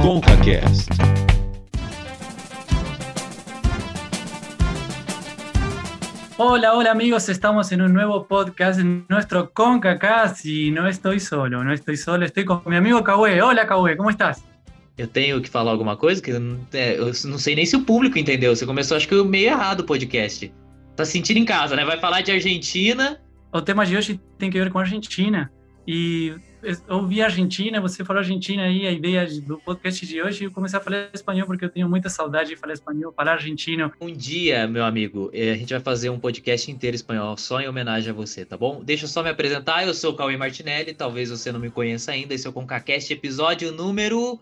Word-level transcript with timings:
ConcaCast. 0.00 0.90
Hola, 6.38 6.74
hola 6.74 6.90
amigos, 6.90 7.28
estamos 7.28 7.70
en 7.70 7.82
un 7.82 7.92
nuevo 7.92 8.26
podcast 8.26 8.80
en 8.80 9.04
nuestro 9.10 9.52
CONCACAST 9.52 10.46
y 10.46 10.70
no 10.70 10.88
estoy 10.88 11.20
solo, 11.20 11.62
no 11.62 11.72
estoy 11.72 11.98
solo, 11.98 12.24
estoy 12.24 12.46
con 12.46 12.62
mi 12.64 12.76
amigo 12.76 13.04
Cauê. 13.04 13.42
Hola 13.42 13.66
Cauê, 13.66 13.94
¿cómo 13.94 14.08
estás? 14.08 14.42
Eu 14.96 15.06
tenho 15.06 15.40
que 15.42 15.50
falar 15.50 15.70
alguma 15.70 15.96
coisa 15.96 16.22
que 16.22 16.30
eu 16.30 16.40
não, 16.40 16.58
é, 16.72 16.98
eu 16.98 17.12
não 17.26 17.38
sei 17.38 17.54
nem 17.54 17.66
se 17.66 17.76
o 17.76 17.84
público 17.84 18.18
entendeu. 18.18 18.56
Você 18.56 18.64
começou, 18.64 18.96
acho 18.96 19.06
que 19.06 19.22
meio 19.22 19.48
errado 19.48 19.80
o 19.80 19.84
podcast. 19.84 20.50
Tá 20.96 21.04
se 21.04 21.12
sentindo 21.12 21.38
em 21.38 21.44
casa, 21.44 21.76
né? 21.76 21.84
Vai 21.84 21.98
falar 21.98 22.22
de 22.22 22.32
Argentina. 22.32 23.20
O 23.52 23.60
tema 23.60 23.84
de 23.84 23.96
hoje 23.96 24.18
tem 24.38 24.50
que 24.50 24.58
ver 24.58 24.70
com 24.70 24.78
a 24.78 24.82
Argentina. 24.82 25.50
E 25.86 26.34
eu 26.62 26.96
ouvi 26.96 27.22
Argentina, 27.22 27.80
você 27.80 28.04
falou 28.04 28.20
Argentina 28.20 28.64
aí, 28.64 28.86
a 28.86 28.92
ideia 28.92 29.26
do 29.40 29.58
podcast 29.58 30.06
de 30.06 30.22
hoje, 30.22 30.44
eu 30.44 30.50
comecei 30.50 30.78
a 30.78 30.82
falar 30.82 31.10
espanhol 31.12 31.46
porque 31.46 31.64
eu 31.64 31.68
tenho 31.68 31.88
muita 31.88 32.08
saudade 32.08 32.50
de 32.50 32.56
falar 32.56 32.74
espanhol, 32.74 33.12
falar 33.12 33.32
argentino. 33.32 33.92
Um 34.00 34.12
dia, 34.12 34.66
meu 34.66 34.84
amigo, 34.84 35.30
eh, 35.32 35.52
a 35.52 35.56
gente 35.56 35.72
vai 35.72 35.80
fazer 35.80 36.10
um 36.10 36.18
podcast 36.18 36.70
inteiro 36.70 36.94
espanhol, 36.94 37.36
só 37.36 37.60
em 37.60 37.68
homenagem 37.68 38.10
a 38.10 38.14
você, 38.14 38.44
tá 38.44 38.56
bom? 38.56 38.82
Deixa 38.84 39.04
eu 39.04 39.08
só 39.08 39.22
me 39.22 39.30
apresentar, 39.30 39.86
eu 39.86 39.94
sou 39.94 40.12
o 40.12 40.16
Cauê 40.16 40.36
Martinelli, 40.36 40.92
talvez 40.92 41.30
você 41.30 41.50
não 41.50 41.60
me 41.60 41.70
conheça 41.70 42.12
ainda, 42.12 42.34
esse 42.34 42.46
é 42.46 42.50
o 42.50 42.52
ConcaCast, 42.52 43.12
episódio 43.12 43.72
número 43.72 44.38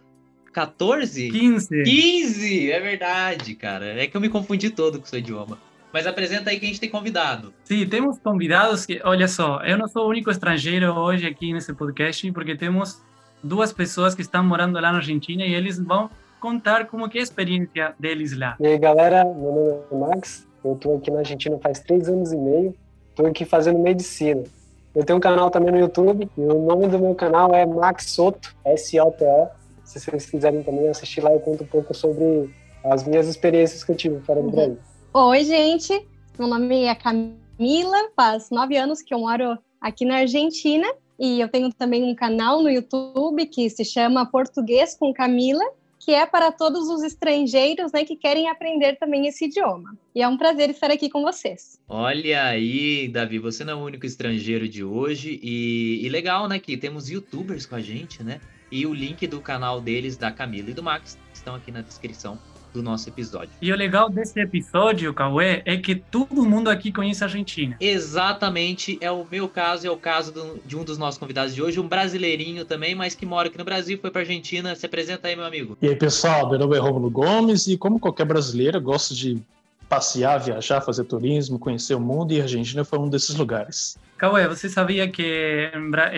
14? 0.53 1.31
15. 1.31 1.83
15, 1.85 2.71
é 2.71 2.81
verdade, 2.81 3.55
cara. 3.55 4.03
É 4.03 4.07
que 4.07 4.17
eu 4.17 4.21
me 4.21 4.29
confundi 4.29 4.71
todo 4.71 4.99
com 4.99 5.05
o 5.05 5.09
seu 5.09 5.19
idioma. 5.19 5.59
Mas 5.93 6.07
apresenta 6.07 6.51
aí 6.51 6.59
que 6.59 6.67
a 6.67 6.69
gente 6.69 6.81
tem 6.81 6.91
convidado. 6.91 7.53
Sim, 7.65 7.87
temos 7.87 8.19
convidados 8.19 8.85
que, 8.85 9.01
olha 9.05 9.27
só, 9.27 9.61
eu 9.63 9.79
não 9.79 9.89
sou 9.89 10.07
o 10.07 10.09
único 10.09 10.31
estrangeiro 10.31 10.93
hoje 10.93 11.27
aqui 11.27 11.53
nesse 11.53 11.73
podcast, 11.73 12.31
porque 12.33 12.55
temos 12.55 13.03
duas 13.43 13.73
pessoas 13.73 14.15
que 14.15 14.23
estão 14.23 14.45
morando 14.45 14.75
lá 14.75 14.93
na 14.93 14.99
Argentina 14.99 15.45
e 15.45 15.55
eles 15.55 15.79
vão 15.79 16.11
contar 16.41 16.87
como 16.87 17.09
que 17.09 17.19
é 17.19 17.21
a 17.21 17.25
experiência 17.25 17.95
deles 17.99 18.37
lá. 18.37 18.57
E 18.61 18.67
aí, 18.67 18.79
galera, 18.79 19.25
meu 19.25 19.53
nome 19.53 19.83
é 19.91 20.15
Max, 20.15 20.47
eu 20.65 20.75
estou 20.75 20.97
aqui 20.97 21.11
na 21.11 21.21
Argentina 21.21 21.59
faz 21.59 21.81
três 21.81 22.09
anos 22.09 22.33
e 22.33 22.37
meio, 22.37 22.75
estou 23.11 23.27
aqui 23.27 23.45
fazendo 23.45 23.79
medicina. 23.79 24.45
Eu 24.95 25.05
tenho 25.05 25.19
um 25.19 25.21
canal 25.21 25.51
também 25.51 25.71
no 25.71 25.79
YouTube, 25.79 26.29
e 26.37 26.41
o 26.41 26.67
nome 26.67 26.89
do 26.89 26.99
meu 26.99 27.15
canal 27.15 27.55
é 27.55 27.65
Max 27.65 28.11
Soto, 28.11 28.55
S-O-T-O. 28.65 29.49
Se 29.85 30.01
vocês 30.01 30.27
quiserem 30.27 30.63
também 30.63 30.89
assistir 30.89 31.21
lá, 31.21 31.33
eu 31.33 31.41
conto 31.41 31.65
um 31.65 31.67
pouco 31.67 31.95
sobre 31.95 32.53
as 32.85 33.05
minhas 33.05 33.27
experiências 33.27 33.85
que 33.85 33.93
eu 33.93 33.97
tive 33.97 34.21
fora 34.21 34.43
do 34.43 34.51
Brasil. 34.51 34.79
Oi, 35.15 35.43
gente. 35.43 36.07
Meu 36.39 36.47
nome 36.47 36.85
é 36.85 36.95
Camila, 36.95 38.11
faz 38.15 38.51
nove 38.51 38.77
anos 38.77 39.01
que 39.01 39.15
eu 39.15 39.21
moro 39.21 39.59
aqui 39.81 40.05
na 40.05 40.17
Argentina 40.17 40.87
e 41.19 41.41
eu 41.41 41.49
tenho 41.49 41.73
também 41.73 42.05
um 42.05 42.15
canal 42.15 42.63
no 42.63 42.69
YouTube 42.69 43.47
que 43.47 43.71
se 43.71 43.87
chama 43.87 44.31
Português 44.31 44.95
com 44.95 45.13
Camila, 45.15 45.65
que 45.99 46.13
é 46.13 46.27
para 46.27 46.53
todos 46.53 46.91
os 46.91 47.03
estrangeiros 47.03 47.91
né, 47.91 48.05
que 48.05 48.17
querem 48.17 48.51
aprender 48.51 48.97
também 48.97 49.27
esse 49.27 49.47
idioma. 49.47 49.97
E 50.15 50.21
é 50.23 50.29
um 50.29 50.37
prazer 50.37 50.69
estar 50.69 50.91
aqui 50.91 51.09
com 51.09 51.23
vocês. 51.23 51.81
Olha 51.89 52.45
aí, 52.45 53.09
Davi, 53.09 53.39
você 53.39 53.65
não 53.65 53.73
é 53.73 53.77
o 53.77 53.87
único 53.87 54.05
estrangeiro 54.05 54.69
de 54.69 54.85
hoje 54.85 55.41
e, 55.43 56.05
e 56.05 56.09
legal, 56.11 56.47
né, 56.47 56.59
que 56.59 56.77
temos 56.77 57.09
youtubers 57.09 57.65
com 57.65 57.77
a 57.77 57.81
gente, 57.81 58.23
né? 58.23 58.43
E 58.71 58.87
o 58.87 58.93
link 58.93 59.27
do 59.27 59.41
canal 59.41 59.81
deles, 59.81 60.19
da 60.19 60.31
Camila 60.31 60.69
e 60.69 60.75
do 60.75 60.83
Max, 60.83 61.19
estão 61.33 61.55
aqui 61.55 61.73
na 61.73 61.81
descrição 61.81 62.39
do 62.79 62.83
nosso 62.83 63.09
episódio. 63.09 63.51
E 63.61 63.73
o 63.73 63.77
legal 63.77 64.09
desse 64.09 64.41
episódio, 64.41 65.13
Cauê, 65.13 65.63
é 65.65 65.77
que 65.77 65.95
todo 65.97 66.45
mundo 66.45 66.71
aqui 66.71 66.93
conhece 66.93 67.23
a 67.25 67.27
Argentina. 67.27 67.77
Exatamente, 67.81 68.97
é 69.01 69.11
o 69.11 69.27
meu 69.31 69.49
caso, 69.49 69.87
é 69.87 69.91
o 69.91 69.97
caso 69.97 70.33
do, 70.33 70.61
de 70.65 70.77
um 70.77 70.85
dos 70.85 70.97
nossos 70.97 71.19
convidados 71.19 71.55
de 71.55 71.61
hoje, 71.61 71.81
um 71.81 71.89
brasileirinho 71.89 72.65
também, 72.65 72.95
mas 72.95 73.15
que 73.15 73.27
mora 73.27 73.49
aqui 73.49 73.59
no 73.59 73.65
Brasil, 73.65 73.99
foi 74.01 74.11
para 74.11 74.23
Argentina. 74.23 74.75
Se 74.75 74.87
apresenta 74.87 75.29
aí, 75.29 75.35
meu 75.35 75.45
amigo. 75.45 75.77
E 75.83 75.89
aí, 75.89 75.97
pessoal, 75.97 76.49
meu 76.49 76.59
nome 76.59 76.77
é 76.77 76.79
Romulo 76.79 77.11
Gomes 77.11 77.67
e 77.67 77.77
como 77.77 77.99
qualquer 77.99 78.25
brasileiro, 78.25 78.81
gosto 78.81 79.15
de 79.15 79.43
passear, 79.89 80.39
viajar, 80.39 80.81
fazer 80.81 81.05
turismo, 81.05 81.59
conhecer 81.59 81.95
o 81.95 82.01
mundo 82.01 82.33
e 82.33 82.41
a 82.41 82.45
Argentina 82.45 82.85
foi 82.85 82.99
um 82.99 83.09
desses 83.09 83.35
lugares. 83.35 83.99
Cauê, 84.19 84.47
você 84.49 84.69
sabia 84.69 85.09
que 85.09 85.71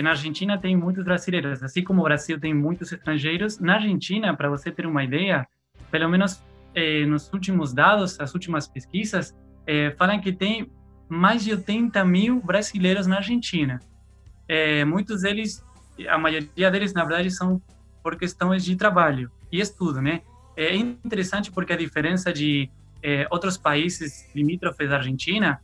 na 0.02 0.10
Argentina 0.10 0.58
tem 0.58 0.74
muitos 0.76 1.04
brasileiros, 1.04 1.62
assim 1.62 1.84
como 1.84 2.00
o 2.00 2.04
Brasil 2.04 2.40
tem 2.40 2.52
muitos 2.52 2.90
estrangeiros. 2.90 3.58
Na 3.58 3.74
Argentina, 3.74 4.34
para 4.34 4.48
você 4.48 4.70
ter 4.70 4.86
uma 4.86 5.04
ideia, 5.04 5.46
pelo 5.90 6.08
menos 6.08 6.42
eh, 6.74 7.06
nos 7.06 7.32
últimos 7.32 7.72
dados, 7.72 8.18
as 8.20 8.34
últimas 8.34 8.68
pesquisas, 8.68 9.34
eh, 9.66 9.94
falam 9.98 10.20
que 10.20 10.32
tem 10.32 10.70
mais 11.08 11.42
de 11.44 11.52
80 11.52 12.04
mil 12.04 12.40
brasileiros 12.40 13.06
na 13.06 13.16
Argentina. 13.16 13.80
Eh, 14.48 14.84
muitos 14.84 15.22
deles, 15.22 15.64
a 16.08 16.18
maioria 16.18 16.70
deles, 16.70 16.92
na 16.92 17.04
verdade, 17.04 17.30
são 17.30 17.60
por 18.02 18.16
questões 18.16 18.64
de 18.64 18.76
trabalho 18.76 19.30
e 19.52 19.60
estudo, 19.60 20.00
né? 20.00 20.22
É 20.56 20.74
interessante 20.74 21.50
porque 21.50 21.72
a 21.72 21.76
diferença 21.76 22.32
de 22.32 22.70
outros 23.30 23.56
países 23.56 24.28
limítrofes 24.34 24.88
da 24.90 24.96
Argentina, 24.96 25.58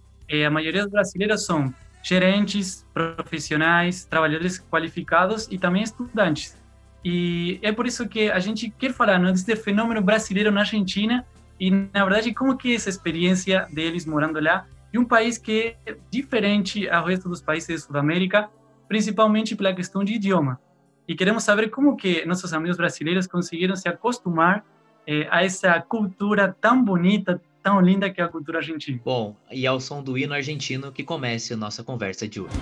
a 0.46 0.50
maioria 0.50 0.84
dos 0.84 0.90
brasileiros 0.90 1.44
são 1.44 1.74
gerentes, 2.02 2.86
profissionais, 2.94 4.04
trabalhadores 4.04 4.58
qualificados 4.58 5.48
e 5.50 5.58
também 5.58 5.82
estudantes. 5.82 6.56
E 7.04 7.58
é 7.62 7.70
por 7.72 7.86
isso 7.86 8.08
que 8.08 8.30
a 8.30 8.38
gente 8.38 8.70
quer 8.70 8.92
falar 8.92 9.18
né, 9.18 9.30
desse 9.30 9.54
fenômeno 9.56 10.02
brasileiro 10.02 10.50
na 10.50 10.60
Argentina 10.60 11.24
e, 11.58 11.70
na 11.70 12.04
verdade, 12.04 12.34
como 12.34 12.56
que 12.56 12.72
é 12.72 12.74
essa 12.74 12.88
experiência 12.88 13.66
deles 13.72 14.04
morando 14.04 14.40
lá 14.40 14.66
em 14.92 14.98
um 14.98 15.04
país 15.04 15.38
que 15.38 15.76
é 15.86 15.96
diferente 16.10 16.88
ao 16.88 17.06
resto 17.06 17.28
dos 17.28 17.40
países 17.40 17.68
de 17.68 17.78
Sudamérica, 17.78 18.48
principalmente 18.88 19.54
pela 19.54 19.74
questão 19.74 20.02
de 20.02 20.14
idioma. 20.14 20.60
E 21.08 21.14
queremos 21.14 21.44
saber 21.44 21.68
como 21.70 21.96
que 21.96 22.24
nossos 22.26 22.52
amigos 22.52 22.76
brasileiros 22.76 23.26
conseguiram 23.26 23.76
se 23.76 23.88
acostumar 23.88 24.64
eh, 25.06 25.28
a 25.30 25.44
essa 25.44 25.80
cultura 25.80 26.56
tão 26.60 26.84
bonita, 26.84 27.40
tão 27.62 27.80
linda 27.80 28.10
que 28.10 28.20
é 28.20 28.24
a 28.24 28.28
cultura 28.28 28.58
argentina. 28.58 29.00
Bom, 29.04 29.36
e 29.50 29.66
ao 29.66 29.78
som 29.78 30.02
do 30.02 30.18
hino 30.18 30.34
argentino 30.34 30.90
que 30.90 31.04
comece 31.04 31.54
a 31.54 31.56
nossa 31.56 31.84
conversa 31.84 32.26
de 32.26 32.40
hoje. 32.40 32.56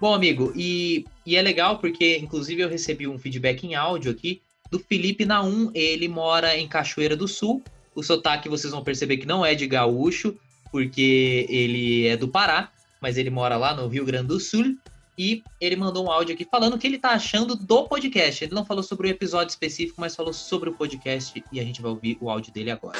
Bom, 0.00 0.12
amigo, 0.12 0.52
e, 0.54 1.06
e 1.24 1.36
é 1.36 1.42
legal 1.42 1.78
porque, 1.78 2.18
inclusive, 2.18 2.60
eu 2.60 2.68
recebi 2.68 3.08
um 3.08 3.18
feedback 3.18 3.64
em 3.64 3.74
áudio 3.74 4.10
aqui 4.10 4.42
do 4.70 4.78
Felipe 4.78 5.24
Naum, 5.24 5.70
ele 5.72 6.08
mora 6.08 6.56
em 6.58 6.66
Cachoeira 6.66 7.16
do 7.16 7.28
Sul. 7.28 7.62
O 7.94 8.02
sotaque 8.02 8.48
vocês 8.48 8.72
vão 8.72 8.82
perceber 8.82 9.18
que 9.18 9.26
não 9.26 9.46
é 9.46 9.54
de 9.54 9.66
gaúcho, 9.66 10.36
porque 10.74 11.46
ele 11.48 12.08
é 12.08 12.16
do 12.16 12.26
Pará, 12.26 12.68
mas 13.00 13.16
ele 13.16 13.30
mora 13.30 13.56
lá 13.56 13.76
no 13.76 13.86
Rio 13.86 14.04
Grande 14.04 14.26
do 14.26 14.40
Sul. 14.40 14.76
E 15.16 15.44
ele 15.60 15.76
mandou 15.76 16.04
um 16.04 16.10
áudio 16.10 16.34
aqui 16.34 16.44
falando 16.44 16.74
o 16.74 16.78
que 16.80 16.88
ele 16.88 16.98
tá 16.98 17.10
achando 17.10 17.54
do 17.54 17.86
podcast. 17.86 18.42
Ele 18.42 18.52
não 18.52 18.64
falou 18.64 18.82
sobre 18.82 19.06
o 19.06 19.10
episódio 19.10 19.52
específico, 19.52 20.00
mas 20.00 20.16
falou 20.16 20.32
sobre 20.32 20.70
o 20.70 20.72
podcast 20.72 21.44
e 21.52 21.60
a 21.60 21.62
gente 21.62 21.80
vai 21.80 21.92
ouvir 21.92 22.18
o 22.20 22.28
áudio 22.28 22.52
dele 22.52 22.72
agora. 22.72 22.98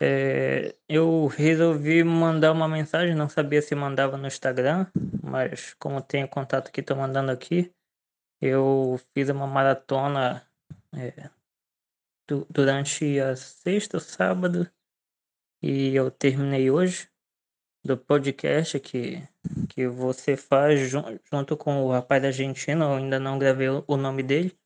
É, 0.00 0.74
eu 0.88 1.26
resolvi 1.26 2.02
mandar 2.02 2.52
uma 2.52 2.66
mensagem, 2.66 3.14
não 3.14 3.28
sabia 3.28 3.60
se 3.60 3.74
mandava 3.74 4.16
no 4.16 4.26
Instagram, 4.26 4.86
mas 5.22 5.76
como 5.78 6.00
tenho 6.00 6.26
contato 6.26 6.72
que 6.72 6.80
estou 6.80 6.96
mandando 6.96 7.30
aqui, 7.30 7.70
eu 8.40 8.98
fiz 9.12 9.28
uma 9.28 9.46
maratona 9.46 10.42
é, 10.96 11.28
du 12.26 12.46
durante 12.48 13.20
a 13.20 13.36
sexta, 13.36 14.00
sábado, 14.00 14.66
e 15.62 15.94
eu 15.94 16.10
terminei 16.10 16.70
hoje 16.70 17.08
do 17.84 17.96
podcast 17.96 18.78
que, 18.80 19.22
que 19.68 19.86
você 19.86 20.36
faz 20.36 20.88
jun 20.88 21.18
junto 21.30 21.56
com 21.56 21.84
o 21.84 21.90
rapaz 21.90 22.20
da 22.20 22.28
Argentina, 22.28 22.84
eu 22.84 22.94
ainda 22.94 23.18
não 23.18 23.38
gravei 23.38 23.68
o 23.68 23.96
nome 23.96 24.22
dele. 24.22 24.56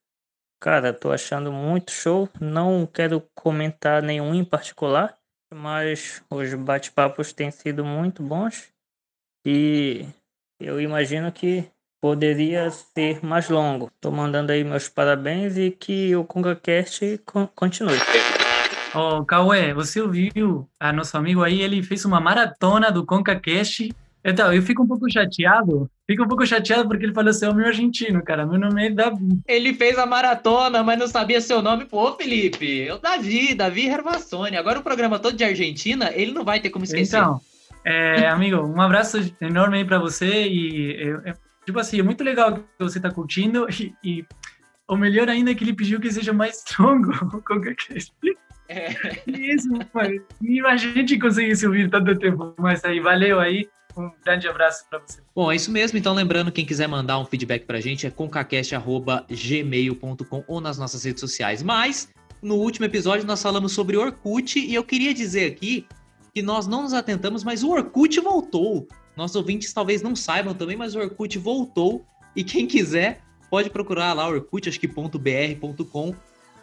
Cara, 0.61 0.93
tô 0.93 1.13
achando 1.13 1.53
muito 1.53 1.91
show. 1.91 2.29
Não 2.41 2.87
quero 2.87 3.21
comentar 3.35 4.03
nenhum 4.03 4.35
em 4.35 4.45
particular, 4.45 5.17
mas 5.53 6.23
os 6.31 6.55
bate-papos 6.55 7.33
têm 7.33 7.51
sido 7.51 7.85
muito 7.85 8.23
bons 8.23 8.73
e 9.45 10.07
eu 10.61 10.81
imagino 10.81 11.31
que 11.31 11.71
poderia 12.01 12.71
ser 12.71 13.25
mais 13.25 13.49
longo. 13.49 13.91
Tô 14.01 14.11
mandando 14.11 14.53
aí 14.53 14.65
meus 14.65 14.89
parabéns 14.89 15.57
e 15.57 15.71
que 15.71 16.17
o 16.17 16.25
CongaCast 16.25 17.21
continue. 17.55 17.99
Ô, 18.97 19.19
oh, 19.19 19.25
Cauê, 19.27 19.75
você 19.75 20.01
ouviu 20.01 20.67
a 20.81 20.91
nosso 20.91 21.19
amigo 21.19 21.43
aí? 21.43 21.61
Ele 21.61 21.83
fez 21.83 22.07
uma 22.07 22.19
maratona 22.19 22.91
do 22.91 23.05
ConcaCast. 23.05 23.95
Então, 24.25 24.51
eu 24.51 24.63
fico 24.63 24.83
um 24.83 24.87
pouco 24.87 25.11
chateado. 25.13 25.91
Fico 26.07 26.25
um 26.25 26.27
pouco 26.27 26.47
chateado 26.47 26.89
porque 26.89 27.05
ele 27.05 27.13
falou 27.13 27.31
seu 27.35 27.51
nome 27.51 27.67
argentino, 27.67 28.25
cara. 28.25 28.47
Meu 28.47 28.59
nome 28.59 28.87
é 28.87 28.91
Davi. 28.91 29.39
Ele 29.47 29.75
fez 29.75 29.99
a 29.99 30.07
maratona, 30.07 30.83
mas 30.83 30.99
não 30.99 31.07
sabia 31.07 31.43
seu 31.43 31.61
nome. 31.61 31.85
Pô, 31.85 32.11
Felipe, 32.15 32.67
eu 32.67 32.99
Davi, 32.99 33.55
Davi 33.55 33.87
Hervassoni. 33.87 34.57
Agora 34.57 34.79
o 34.79 34.83
programa 34.83 35.19
todo 35.19 35.37
de 35.37 35.45
Argentina, 35.45 36.11
ele 36.15 36.33
não 36.33 36.43
vai 36.43 36.59
ter 36.59 36.71
como 36.71 36.87
esquecer. 36.87 37.19
Então, 37.19 37.39
é, 37.85 38.27
amigo, 38.29 38.63
um 38.63 38.81
abraço 38.81 39.19
enorme 39.43 39.77
aí 39.77 39.85
pra 39.85 39.99
você. 39.99 40.49
E, 40.49 41.19
é, 41.27 41.35
tipo 41.67 41.79
assim, 41.79 42.01
é 42.01 42.03
muito 42.03 42.25
legal 42.25 42.55
que 42.55 42.63
você 42.79 42.99
tá 42.99 43.11
curtindo. 43.11 43.67
E, 43.69 43.93
e 44.03 44.25
o 44.89 44.97
melhor 44.97 45.29
ainda 45.29 45.51
é 45.51 45.55
que 45.55 45.65
ele 45.65 45.75
pediu 45.75 46.01
que 46.01 46.11
seja 46.11 46.33
mais 46.33 46.65
longo 46.79 47.13
o 47.37 47.43
ConcaCast. 47.43 48.11
É. 48.69 48.91
Isso, 49.27 49.69
mas 49.71 49.89
a 50.67 50.77
gente 50.77 51.19
conseguisse 51.19 51.67
ouvir 51.67 51.91
tanto 51.91 52.15
tempo. 52.19 52.55
Mas 52.59 52.85
aí, 52.85 53.01
valeu 53.01 53.41
aí. 53.41 53.67
Um 53.97 54.13
grande 54.25 54.47
abraço 54.47 54.85
para 54.91 54.99
você. 54.99 55.23
Bom, 55.35 55.51
é 55.51 55.57
isso 55.57 55.71
mesmo. 55.71 55.97
Então, 55.99 56.13
lembrando, 56.15 56.53
quem 56.53 56.67
quiser 56.67 56.87
mandar 56.87 57.19
um 57.19 57.25
feedback 57.25 57.65
pra 57.65 57.81
gente 57.81 58.07
é 58.07 58.11
concacast.gmail.com 58.11 60.45
ou 60.47 60.61
nas 60.61 60.77
nossas 60.77 61.03
redes 61.05 61.21
sociais. 61.21 61.63
Mas, 61.63 62.11
no 62.43 62.57
último 62.57 62.85
episódio, 62.85 63.27
nós 63.27 63.43
falamos 63.43 63.73
sobre 63.73 63.97
Orkut 63.97 64.59
e 64.59 64.75
eu 64.75 64.85
queria 64.85 65.15
dizer 65.15 65.51
aqui 65.51 65.87
que 66.35 66.43
nós 66.43 66.67
não 66.67 66.83
nos 66.83 66.93
atentamos, 66.93 67.43
mas 67.43 67.63
o 67.63 67.71
Orkut 67.71 68.21
voltou. 68.21 68.87
Nossos 69.17 69.37
ouvintes 69.37 69.73
talvez 69.73 70.03
não 70.03 70.15
saibam 70.15 70.55
também, 70.55 70.77
mas 70.77 70.95
o 70.95 70.99
Orkut 70.99 71.39
voltou. 71.39 72.05
E 72.37 72.45
quem 72.45 72.67
quiser, 72.67 73.23
pode 73.51 73.71
procurar 73.71 74.13
lá, 74.13 74.29
orkut, 74.29 74.69
acho 74.69 74.79
que 74.79 74.87
.br.com 74.87 76.15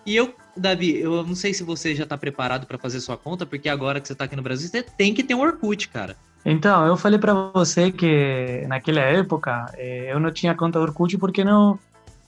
e 0.06 0.16
eu, 0.16 0.34
Davi, 0.56 1.00
eu 1.00 1.24
não 1.24 1.36
sei 1.36 1.54
se 1.54 1.64
você 1.64 1.96
já 1.96 2.04
está 2.04 2.18
preparado 2.18 2.68
para 2.68 2.78
fazer 2.78 3.00
sua 3.00 3.18
conta, 3.18 3.46
porque 3.46 3.70
agora 3.70 4.02
que 4.02 4.08
você 4.08 4.14
está 4.14 4.26
aqui 4.26 4.36
no 4.36 4.42
Brasil, 4.42 4.68
você 4.68 4.84
tem 4.84 5.14
que 5.14 5.24
ter 5.24 5.34
um 5.34 5.42
Orkut, 5.42 5.88
cara. 5.90 6.16
Então, 6.46 6.86
eu 6.86 6.98
falei 6.98 7.18
para 7.18 7.34
você 7.34 7.92
que 7.92 8.66
naquela 8.68 9.00
época 9.00 9.66
eh, 9.76 10.12
eu 10.12 10.20
não 10.20 10.32
tinha 10.32 10.54
conta 10.54 10.80
Orkut 10.80 11.18
porque 11.18 11.44
não 11.44 11.80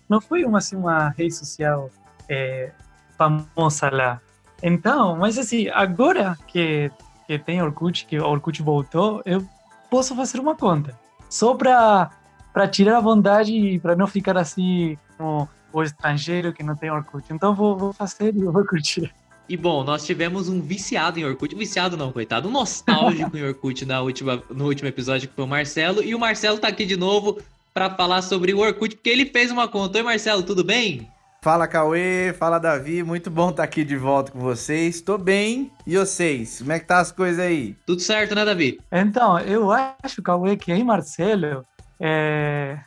não 0.07 0.21
foi 0.21 0.45
uma 0.45 0.59
assim 0.59 0.75
uma 0.77 1.09
rede 1.09 1.35
social 1.35 1.89
eh, 2.29 2.71
famosa 3.17 3.89
lá. 3.89 4.21
Então, 4.63 5.17
mas 5.17 5.37
assim, 5.37 5.67
agora 5.69 6.37
que 6.47 6.89
que 7.27 7.39
tem 7.39 7.61
Orkut, 7.61 8.05
que 8.05 8.19
o 8.19 8.25
Orkut 8.25 8.61
voltou, 8.61 9.21
eu 9.25 9.45
posso 9.89 10.15
fazer 10.15 10.39
uma 10.39 10.55
conta. 10.55 10.97
Só 11.29 11.53
para 11.55 12.11
para 12.53 12.69
tirar 12.69 12.97
a 12.97 13.01
vontade 13.01 13.51
e 13.51 13.77
para 13.79 13.97
não 13.97 14.07
ficar 14.07 14.37
assim 14.37 14.97
como 15.17 15.49
o 15.79 15.83
estrangeiro 15.83 16.53
que 16.53 16.63
não 16.63 16.75
tem 16.75 16.89
Orkut. 16.89 17.25
Então 17.31 17.53
vou, 17.53 17.77
vou 17.77 17.91
fazer 17.91 18.33
o 18.33 18.55
Orkut. 18.55 19.13
E 19.47 19.57
bom, 19.57 19.83
nós 19.83 20.05
tivemos 20.05 20.47
um 20.47 20.61
viciado 20.61 21.19
em 21.19 21.25
Orkut. 21.25 21.53
Viciado 21.53 21.97
não, 21.97 22.11
coitado. 22.11 22.47
Um 22.47 22.51
nostálgico 22.51 23.35
em 23.35 23.43
Orkut 23.43 23.85
na 23.85 24.01
última, 24.01 24.41
no 24.49 24.65
último 24.65 24.87
episódio, 24.87 25.27
que 25.27 25.35
foi 25.35 25.43
o 25.43 25.47
Marcelo. 25.47 26.01
E 26.01 26.15
o 26.15 26.19
Marcelo 26.19 26.57
tá 26.57 26.69
aqui 26.69 26.85
de 26.85 26.95
novo 26.95 27.39
para 27.73 27.89
falar 27.89 28.21
sobre 28.21 28.53
o 28.53 28.59
Orkut, 28.59 28.95
porque 28.95 29.09
ele 29.09 29.25
fez 29.25 29.51
uma 29.51 29.67
conta. 29.67 29.97
Oi, 29.97 30.03
Marcelo, 30.03 30.43
tudo 30.43 30.63
bem? 30.63 31.09
Fala, 31.41 31.67
Cauê. 31.67 32.33
Fala, 32.39 32.57
Davi. 32.57 33.03
Muito 33.03 33.29
bom 33.29 33.49
estar 33.49 33.57
tá 33.57 33.63
aqui 33.65 33.83
de 33.83 33.97
volta 33.97 34.31
com 34.31 34.39
vocês. 34.39 35.01
Tô 35.01 35.17
bem. 35.17 35.69
E 35.85 35.97
vocês? 35.97 36.59
Como 36.59 36.71
é 36.71 36.79
que 36.79 36.87
tá 36.87 36.99
as 36.99 37.11
coisas 37.11 37.39
aí? 37.39 37.75
Tudo 37.85 38.01
certo, 38.01 38.33
né, 38.33 38.45
Davi? 38.45 38.79
Então, 38.91 39.37
eu 39.39 39.69
acho, 39.71 40.23
Cauê, 40.23 40.55
que 40.55 40.71
aí, 40.71 40.83
Marcelo, 40.85 41.65
é... 41.99 42.79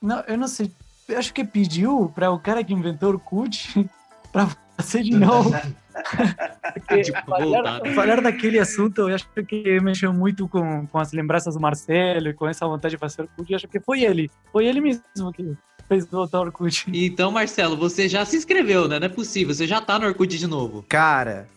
Não, 0.00 0.20
eu 0.28 0.38
não 0.38 0.48
sei 0.48 0.70
acho 1.16 1.32
que 1.32 1.44
pediu 1.44 2.10
para 2.14 2.30
o 2.30 2.38
cara 2.38 2.62
que 2.62 2.72
inventou 2.72 3.10
o 3.10 3.12
Orkut 3.14 3.88
para 4.32 4.48
fazer 4.76 5.02
de 5.02 5.16
novo. 5.16 5.50
tipo, 7.04 7.26
falar, 7.26 7.80
falar, 7.94 8.20
daquele 8.20 8.58
assunto, 8.58 9.08
eu 9.08 9.14
acho 9.14 9.28
que 9.46 9.80
mexeu 9.80 10.12
muito 10.12 10.48
com, 10.48 10.86
com 10.86 10.98
as 10.98 11.12
lembranças 11.12 11.54
do 11.54 11.60
Marcelo 11.60 12.28
e 12.28 12.34
com 12.34 12.48
essa 12.48 12.66
vontade 12.66 12.94
de 12.94 12.98
fazer 12.98 13.22
Orkut. 13.22 13.50
Eu 13.50 13.56
acho 13.56 13.68
que 13.68 13.80
foi 13.80 14.02
ele, 14.02 14.30
foi 14.52 14.66
ele 14.66 14.80
mesmo 14.80 15.32
que 15.32 15.56
fez 15.88 16.06
voltar 16.06 16.38
o 16.38 16.42
Orkut. 16.42 16.86
Então, 16.92 17.30
Marcelo, 17.30 17.76
você 17.76 18.08
já 18.08 18.24
se 18.24 18.36
inscreveu, 18.36 18.88
né? 18.88 18.98
Não 18.98 19.06
é 19.06 19.10
possível, 19.10 19.54
você 19.54 19.66
já 19.66 19.80
tá 19.80 19.98
no 19.98 20.06
Orkut 20.06 20.38
de 20.38 20.46
novo. 20.46 20.84
Cara, 20.88 21.48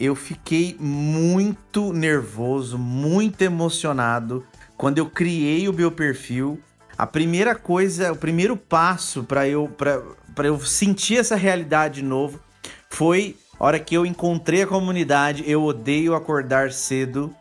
eu 0.00 0.14
fiquei 0.14 0.76
muito 0.80 1.92
nervoso, 1.92 2.78
muito 2.78 3.42
emocionado 3.42 4.44
quando 4.76 4.98
eu 4.98 5.06
criei 5.06 5.68
o 5.68 5.72
meu 5.72 5.90
perfil 5.90 6.60
a 6.96 7.06
primeira 7.06 7.54
coisa, 7.54 8.12
o 8.12 8.16
primeiro 8.16 8.56
passo 8.56 9.24
para 9.24 9.48
eu, 9.48 9.68
para 9.68 10.46
eu 10.46 10.58
sentir 10.60 11.18
essa 11.18 11.36
realidade 11.36 11.96
de 11.96 12.02
novo 12.02 12.40
foi 12.88 13.36
a 13.58 13.64
hora 13.64 13.78
que 13.78 13.96
eu 13.96 14.06
encontrei 14.06 14.62
a 14.62 14.66
comunidade. 14.66 15.44
Eu 15.46 15.64
odeio 15.64 16.14
acordar 16.14 16.70
cedo. 16.70 17.34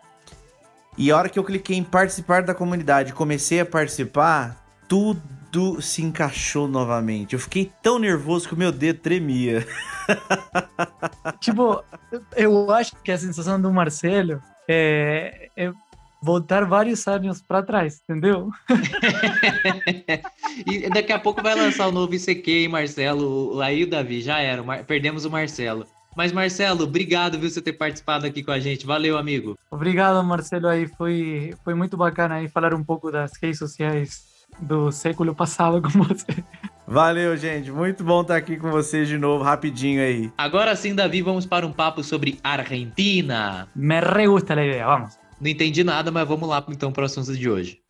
E 0.98 1.12
a 1.12 1.17
hora 1.17 1.29
que 1.29 1.38
eu 1.38 1.43
cliquei 1.43 1.75
em 1.75 1.83
participar 1.83 2.43
da 2.43 2.53
comunidade, 2.53 3.13
comecei 3.13 3.60
a 3.60 3.65
participar, 3.65 4.63
tudo 4.88 5.81
se 5.81 6.03
encaixou 6.03 6.67
novamente. 6.67 7.33
Eu 7.33 7.39
fiquei 7.39 7.72
tão 7.81 7.98
nervoso 7.98 8.48
que 8.48 8.53
o 8.53 8.57
meu 8.57 8.72
dedo 8.72 9.00
tremia. 9.00 9.65
tipo, 11.39 11.83
eu 12.36 12.72
acho 12.72 12.95
que 13.03 13.12
a 13.12 13.17
sensação 13.17 13.60
do 13.60 13.72
Marcelo 13.72 14.39
é, 14.67 15.50
é 15.55 15.72
voltar 16.23 16.65
vários 16.65 17.05
anos 17.05 17.41
para 17.41 17.61
trás, 17.61 17.99
entendeu? 18.03 18.49
e 20.65 20.89
daqui 20.89 21.11
a 21.11 21.19
pouco 21.19 21.43
vai 21.43 21.53
lançar 21.53 21.87
o 21.87 21.91
novo 21.91 22.15
ICQ, 22.15 22.69
Marcelo. 22.69 23.61
Aí 23.61 23.83
o 23.83 23.89
Davi, 23.89 24.21
já 24.21 24.39
era. 24.39 24.63
Perdemos 24.83 25.25
o 25.25 25.29
Marcelo. 25.29 25.85
Mas, 26.15 26.31
Marcelo, 26.31 26.83
obrigado 26.83 27.39
viu, 27.39 27.49
você 27.49 27.61
ter 27.61 27.73
participado 27.73 28.25
aqui 28.25 28.41
com 28.43 28.51
a 28.51 28.59
gente. 28.59 28.85
Valeu, 28.85 29.17
amigo. 29.17 29.57
Obrigado, 29.69 30.23
Marcelo. 30.23 30.67
Aí 30.67 30.87
foi, 30.87 31.53
foi 31.63 31.73
muito 31.73 31.97
bacana 31.97 32.35
aí 32.35 32.47
falar 32.47 32.73
um 32.73 32.83
pouco 32.83 33.11
das 33.11 33.33
redes 33.41 33.59
sociais 33.59 34.23
do 34.59 34.91
século 34.91 35.35
passado 35.35 35.81
com 35.81 35.89
você. 36.03 36.43
Valeu, 36.87 37.35
gente. 37.35 37.71
Muito 37.71 38.03
bom 38.03 38.21
estar 38.21 38.37
aqui 38.37 38.55
com 38.55 38.69
vocês 38.69 39.07
de 39.07 39.17
novo, 39.17 39.43
rapidinho 39.43 40.01
aí. 40.01 40.31
Agora 40.37 40.75
sim, 40.75 40.93
Davi, 40.93 41.21
vamos 41.21 41.45
para 41.45 41.65
um 41.65 41.71
papo 41.71 42.03
sobre 42.03 42.39
Argentina. 42.43 43.67
Me 43.75 43.99
re 43.99 44.27
gusta 44.27 44.53
a 44.53 44.63
ideia, 44.63 44.85
vamos. 44.85 45.22
Não 45.43 45.50
entendi 45.50 45.83
nada, 45.83 46.09
mas 46.09 46.25
vamos 46.25 46.47
lá 46.47 46.63
então 46.69 46.89
para 46.89 47.01
o 47.01 47.05
assunto 47.05 47.35
de 47.35 47.50
hoje. 47.50 47.81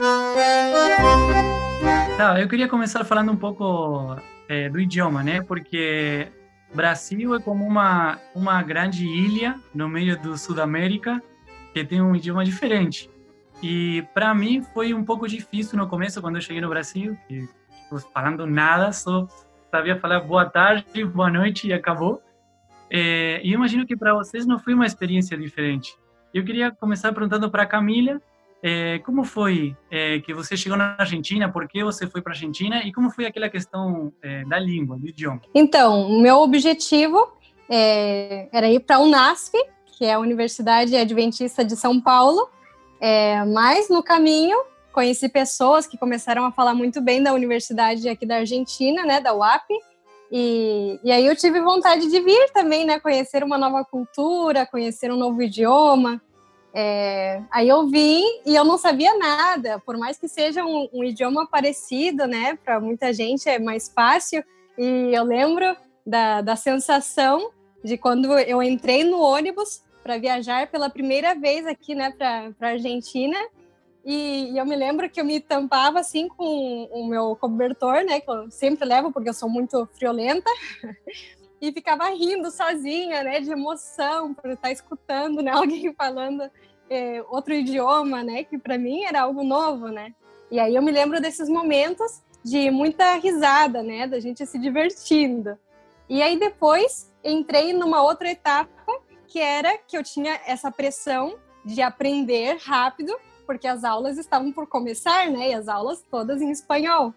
Tá, 2.17 2.41
eu 2.41 2.47
queria 2.49 2.67
começar 2.67 3.03
falando 3.03 3.31
um 3.31 3.35
pouco 3.35 4.17
é, 4.49 4.67
do 4.69 4.79
idioma, 4.79 5.21
né? 5.21 5.39
Porque 5.39 6.29
Brasil 6.73 7.35
é 7.35 7.39
como 7.39 7.63
uma 7.63 8.19
uma 8.33 8.63
grande 8.63 9.05
ilha 9.05 9.59
no 9.71 9.87
meio 9.87 10.19
do 10.19 10.35
Sudamérica 10.35 11.21
que 11.75 11.85
tem 11.85 12.01
um 12.01 12.15
idioma 12.15 12.43
diferente. 12.43 13.07
E 13.61 14.03
para 14.15 14.33
mim 14.33 14.63
foi 14.73 14.91
um 14.95 15.03
pouco 15.03 15.27
difícil 15.27 15.77
no 15.77 15.87
começo 15.87 16.19
quando 16.21 16.37
eu 16.37 16.41
cheguei 16.41 16.59
no 16.59 16.69
Brasil, 16.69 17.15
que 17.27 17.41
tipo, 17.41 17.99
falando 18.11 18.47
nada, 18.47 18.91
só 18.91 19.27
sabia 19.69 19.99
falar 19.99 20.21
boa 20.21 20.49
tarde, 20.49 21.05
boa 21.05 21.29
noite 21.29 21.67
e 21.67 21.73
acabou. 21.73 22.19
É, 22.89 23.39
e 23.43 23.53
imagino 23.53 23.85
que 23.85 23.95
para 23.95 24.15
vocês 24.15 24.43
não 24.43 24.57
foi 24.57 24.73
uma 24.73 24.87
experiência 24.87 25.37
diferente. 25.37 25.95
Eu 26.33 26.43
queria 26.43 26.71
começar 26.71 27.13
perguntando 27.13 27.49
para 27.51 27.61
a 27.61 27.65
Camila 27.65 28.19
é, 28.65 28.99
como 28.99 29.23
foi 29.23 29.75
é, 29.91 30.19
que 30.19 30.33
você 30.33 30.57
chegou 30.57 30.77
na 30.77 30.95
Argentina? 30.97 31.51
Por 31.51 31.67
que 31.67 31.83
você 31.83 32.07
foi 32.07 32.21
para 32.21 32.31
a 32.31 32.35
Argentina? 32.35 32.81
E 32.83 32.91
como 32.91 33.11
foi 33.11 33.25
aquela 33.25 33.49
questão 33.49 34.11
é, 34.21 34.43
da 34.45 34.57
língua, 34.57 34.97
do 34.97 35.07
idioma? 35.07 35.41
Então, 35.53 36.09
o 36.09 36.21
meu 36.21 36.37
objetivo 36.37 37.27
é, 37.69 38.47
era 38.51 38.67
ir 38.67 38.79
para 38.79 38.95
a 38.95 38.99
Unasp, 38.99 39.53
que 39.97 40.05
é 40.05 40.13
a 40.13 40.19
Universidade 40.19 40.95
Adventista 40.95 41.63
de 41.63 41.75
São 41.75 42.01
Paulo, 42.01 42.49
é, 42.99 43.43
mas 43.45 43.89
no 43.89 44.01
caminho 44.01 44.57
conheci 44.91 45.27
pessoas 45.27 45.85
que 45.85 45.97
começaram 45.97 46.45
a 46.45 46.51
falar 46.51 46.73
muito 46.73 47.01
bem 47.01 47.21
da 47.21 47.33
universidade 47.33 48.07
aqui 48.07 48.25
da 48.25 48.37
Argentina, 48.37 49.03
né, 49.05 49.19
da 49.19 49.35
UAP, 49.35 49.65
e, 50.33 50.99
e 51.03 51.11
aí 51.11 51.25
eu 51.27 51.35
tive 51.35 51.61
vontade 51.61 52.09
de 52.09 52.19
vir 52.19 52.51
também, 52.51 52.85
né, 52.85 52.99
conhecer 52.99 53.43
uma 53.43 53.57
nova 53.57 53.85
cultura, 53.85 54.65
conhecer 54.65 55.11
um 55.11 55.15
novo 55.15 55.41
idioma, 55.43 56.19
é, 56.75 57.43
aí 57.51 57.69
eu 57.69 57.87
vim 57.87 58.23
e 58.43 58.55
eu 58.55 58.65
não 58.65 58.79
sabia 58.79 59.15
nada, 59.15 59.79
por 59.85 59.95
mais 59.95 60.17
que 60.17 60.27
seja 60.27 60.65
um, 60.65 60.89
um 60.91 61.03
idioma 61.03 61.47
parecido, 61.47 62.25
né? 62.25 62.57
Para 62.65 62.79
muita 62.79 63.13
gente 63.13 63.47
é 63.47 63.59
mais 63.59 63.87
fácil. 63.87 64.43
E 64.75 65.11
eu 65.13 65.23
lembro 65.23 65.77
da, 66.05 66.41
da 66.41 66.55
sensação 66.55 67.51
de 67.83 67.95
quando 67.95 68.33
eu 68.39 68.63
entrei 68.63 69.03
no 69.03 69.19
ônibus 69.19 69.83
para 70.01 70.17
viajar 70.17 70.67
pela 70.67 70.89
primeira 70.89 71.35
vez 71.35 71.67
aqui, 71.67 71.93
né, 71.93 72.11
para 72.17 72.69
Argentina. 72.69 73.37
E, 74.03 74.57
eu 74.57 74.65
me 74.65 74.75
lembro 74.75 75.09
que 75.09 75.21
eu 75.21 75.25
me 75.25 75.39
tampava 75.39 75.99
assim 75.99 76.27
com 76.27 76.89
o 76.91 77.07
meu 77.07 77.35
cobertor, 77.35 78.03
né, 78.03 78.19
que 78.19 78.29
eu 78.29 78.51
sempre 78.51 78.85
levo 78.85 79.11
porque 79.11 79.29
eu 79.29 79.33
sou 79.33 79.49
muito 79.49 79.87
friolenta. 79.93 80.49
e 81.61 81.71
ficava 81.71 82.09
rindo 82.09 82.51
sozinha, 82.51 83.23
né, 83.23 83.39
de 83.39 83.49
emoção 83.49 84.33
por 84.33 84.51
estar 84.51 84.71
escutando, 84.71 85.41
né, 85.41 85.51
alguém 85.55 85.93
falando 85.93 86.43
é, 86.89 87.23
outro 87.29 87.53
idioma, 87.53 88.21
né, 88.21 88.43
que 88.43 88.57
para 88.57 88.77
mim 88.77 89.03
era 89.03 89.21
algo 89.21 89.43
novo, 89.43 89.87
né. 89.87 90.13
E 90.51 90.59
aí 90.59 90.75
eu 90.75 90.81
me 90.81 90.91
lembro 90.91 91.21
desses 91.21 91.47
momentos 91.47 92.21
de 92.43 92.69
muita 92.69 93.15
risada, 93.15 93.81
né, 93.81 94.05
da 94.05 94.19
gente 94.19 94.45
se 94.45 94.59
divertindo. 94.59 95.57
E 96.09 96.21
aí 96.21 96.37
depois 96.37 97.09
entrei 97.23 97.71
numa 97.71 98.03
outra 98.03 98.29
etapa 98.29 98.69
que 99.25 99.39
era 99.39 99.77
que 99.77 99.97
eu 99.97 100.03
tinha 100.03 100.39
essa 100.45 100.69
pressão 100.69 101.39
de 101.63 101.81
aprender 101.81 102.57
rápido, 102.61 103.15
porque 103.45 103.67
as 103.67 103.83
aulas 103.83 104.17
estavam 104.17 104.51
por 104.51 104.67
começar, 104.67 105.29
né, 105.29 105.51
e 105.51 105.53
as 105.53 105.67
aulas 105.67 106.03
todas 106.09 106.41
em 106.41 106.51
espanhol. 106.51 107.13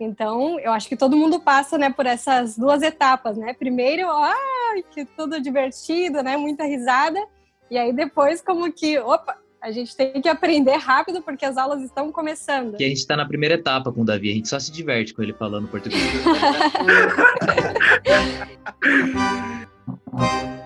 Então, 0.00 0.58
eu 0.60 0.72
acho 0.72 0.88
que 0.88 0.96
todo 0.96 1.16
mundo 1.16 1.38
passa, 1.38 1.76
né, 1.76 1.90
por 1.90 2.06
essas 2.06 2.56
duas 2.56 2.80
etapas, 2.80 3.36
né? 3.36 3.52
Primeiro, 3.52 4.10
ai, 4.10 4.82
que 4.90 5.04
tudo 5.04 5.38
divertido, 5.38 6.22
né? 6.22 6.38
Muita 6.38 6.64
risada. 6.64 7.22
E 7.70 7.76
aí 7.76 7.92
depois 7.92 8.40
como 8.40 8.72
que, 8.72 8.98
opa, 8.98 9.36
a 9.60 9.70
gente 9.70 9.94
tem 9.94 10.22
que 10.22 10.28
aprender 10.28 10.76
rápido 10.76 11.20
porque 11.20 11.44
as 11.44 11.58
aulas 11.58 11.82
estão 11.82 12.10
começando. 12.10 12.78
Que 12.78 12.84
a 12.84 12.88
gente 12.88 12.96
está 12.96 13.14
na 13.14 13.26
primeira 13.26 13.56
etapa 13.56 13.92
com 13.92 14.00
o 14.00 14.04
Davi, 14.04 14.30
a 14.30 14.34
gente 14.34 14.48
só 14.48 14.58
se 14.58 14.72
diverte 14.72 15.12
com 15.12 15.22
ele 15.22 15.34
falando 15.34 15.68
português. 15.68 16.00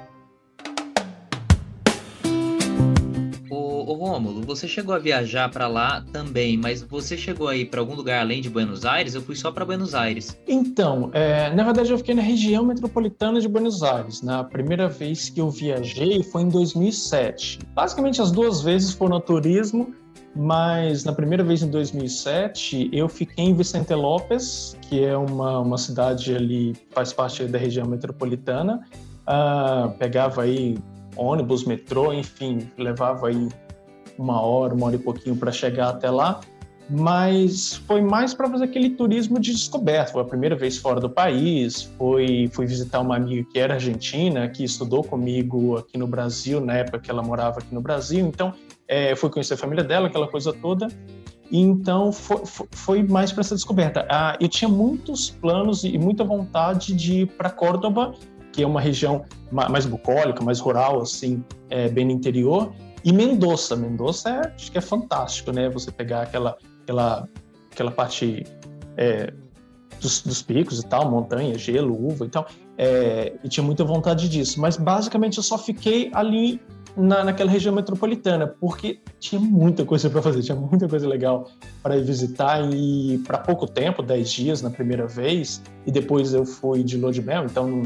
ô 3.87 3.95
Rômulo, 3.95 4.43
você 4.43 4.67
chegou 4.67 4.95
a 4.95 4.99
viajar 4.99 5.51
para 5.51 5.67
lá 5.67 6.05
também, 6.13 6.57
mas 6.57 6.83
você 6.83 7.17
chegou 7.17 7.49
aí 7.49 7.65
para 7.65 7.81
algum 7.81 7.95
lugar 7.95 8.21
além 8.21 8.41
de 8.41 8.49
Buenos 8.49 8.85
Aires? 8.85 9.15
Eu 9.15 9.23
fui 9.23 9.37
só 9.37 9.51
para 9.51 9.65
Buenos 9.65 9.95
Aires. 9.95 10.37
Então, 10.49 11.11
é, 11.13 11.51
na 11.55 11.65
verdade 11.65 11.91
eu 11.91 11.99
fiquei 11.99 12.15
na 12.15 12.23
região 12.23 12.65
metropolitana 12.65 13.41
de 13.41 13.49
Buenos 13.49 13.83
Aires. 13.83 14.23
Na 14.23 14.43
primeira 14.43 14.89
vez 14.89 15.29
que 15.29 15.41
eu 15.41 15.51
viajei 15.51 16.23
foi 16.23 16.43
em 16.43 16.49
2007. 16.49 17.59
Basicamente 17.75 18.21
as 18.21 18.31
duas 18.31 18.63
vezes 18.63 18.93
foram 18.93 19.17
no 19.17 19.21
turismo, 19.21 19.95
mas 20.35 21.05
na 21.05 21.13
primeira 21.13 21.45
vez 21.45 21.63
em 21.63 21.71
2007 21.71 22.91
eu 22.93 23.09
fiquei 23.09 23.45
em 23.45 23.55
Vicente 23.55 23.95
Lopes, 23.95 24.77
que 24.83 25.05
é 25.05 25.17
uma, 25.17 25.61
uma 25.61 25.79
cidade 25.79 26.35
ali, 26.35 26.75
faz 26.91 27.13
parte 27.13 27.45
da 27.45 27.59
região 27.59 27.87
metropolitana. 27.87 28.81
Uh, 29.27 29.91
pegava 29.99 30.43
aí 30.43 30.77
ônibus, 31.17 31.65
metrô, 31.65 32.13
enfim, 32.13 32.69
levava 32.77 33.29
aí 33.29 33.49
uma 34.19 34.41
hora, 34.41 34.75
uma 34.75 34.87
hora 34.87 34.97
e 34.97 34.99
pouquinho 34.99 35.37
para 35.37 35.51
chegar 35.51 35.89
até 35.89 36.11
lá, 36.11 36.41
mas 36.89 37.77
foi 37.87 38.01
mais 38.03 38.35
para 38.35 38.49
fazer 38.49 38.65
aquele 38.65 38.91
turismo 38.91 39.41
de 39.41 39.53
descoberta. 39.53 40.13
Foi 40.13 40.23
a 40.23 40.25
primeira 40.25 40.55
vez 40.55 40.77
fora 40.77 41.01
do 41.01 41.09
país, 41.09 41.83
foi 41.97 42.49
fui 42.53 42.67
visitar 42.67 43.01
uma 43.01 43.17
amiga 43.17 43.47
que 43.51 43.59
era 43.59 43.75
argentina, 43.75 44.49
que 44.49 44.65
estudou 44.65 45.03
comigo 45.03 45.77
aqui 45.77 45.97
no 45.97 46.07
Brasil, 46.07 46.61
na 46.61 46.75
época 46.75 46.99
que 46.99 47.11
ela 47.11 47.23
morava 47.23 47.59
aqui 47.61 47.75
no 47.75 47.81
Brasil, 47.81 48.27
então 48.27 48.53
é, 48.87 49.15
fui 49.17 49.31
conhecer 49.31 49.55
a 49.55 49.57
família 49.57 49.83
dela, 49.83 50.09
aquela 50.09 50.29
coisa 50.29 50.53
toda. 50.53 50.89
Então 51.51 52.11
foi, 52.11 52.43
foi 52.71 53.03
mais 53.03 53.31
para 53.31 53.41
essa 53.43 53.55
descoberta. 53.55 54.07
Ah, 54.11 54.37
eu 54.41 54.49
tinha 54.49 54.69
muitos 54.69 55.31
planos 55.31 55.85
e 55.85 55.97
muita 55.99 56.25
vontade 56.25 56.95
de 56.95 57.21
ir 57.21 57.27
para 57.27 57.51
Córdoba, 57.51 58.15
que 58.53 58.63
é 58.63 58.67
uma 58.67 58.81
região 58.81 59.25
mais 59.51 59.87
bucólica, 59.87 60.43
mais 60.43 60.61
rural, 60.61 61.03
assim, 61.03 61.45
é, 61.71 61.89
bem 61.89 62.05
no 62.05 62.13
interior. 62.13 62.73
E 63.05 63.13
Mendoza, 63.13 63.77
Mendoza 63.77 64.31
é, 64.31 64.55
acho 64.55 64.73
que 64.73 64.79
é 64.79 64.81
fantástico, 64.81 65.53
né? 65.53 65.69
Você 65.69 65.93
pegar 65.93 66.23
aquela, 66.23 66.57
aquela, 66.83 67.29
aquela 67.71 67.91
parte 67.91 68.45
é, 68.97 69.33
dos, 70.01 70.23
dos, 70.23 70.41
picos 70.41 70.81
e 70.81 70.87
tal, 70.87 71.11
montanha, 71.11 71.57
gelo, 71.59 71.95
uva 71.95 72.25
e 72.25 72.29
tal. 72.31 72.47
É, 72.79 73.35
e 73.45 73.49
tinha 73.49 73.63
muita 73.63 73.85
vontade 73.85 74.29
disso. 74.29 74.59
Mas 74.59 74.79
basicamente 74.79 75.37
eu 75.37 75.43
só 75.43 75.59
fiquei 75.59 76.11
ali 76.15 76.61
na, 76.97 77.25
naquela 77.25 77.51
região 77.51 77.75
metropolitana, 77.75 78.47
porque 78.47 79.01
tinha 79.19 79.41
muita 79.41 79.85
coisa 79.85 80.09
para 80.09 80.23
fazer, 80.23 80.43
tinha 80.43 80.57
muita 80.57 80.89
coisa 80.89 81.07
legal 81.07 81.51
para 81.83 82.01
visitar 82.01 82.63
e 82.73 83.19
para 83.27 83.39
pouco 83.39 83.67
tempo, 83.67 84.03
10 84.03 84.31
dias 84.31 84.63
na 84.63 84.71
primeira 84.71 85.07
vez, 85.07 85.63
e 85.87 85.91
depois 85.91 86.33
eu 86.33 86.45
fui 86.47 86.83
de 86.83 86.97
lua 86.97 87.13
de 87.13 87.21
mel, 87.21 87.45
então 87.45 87.83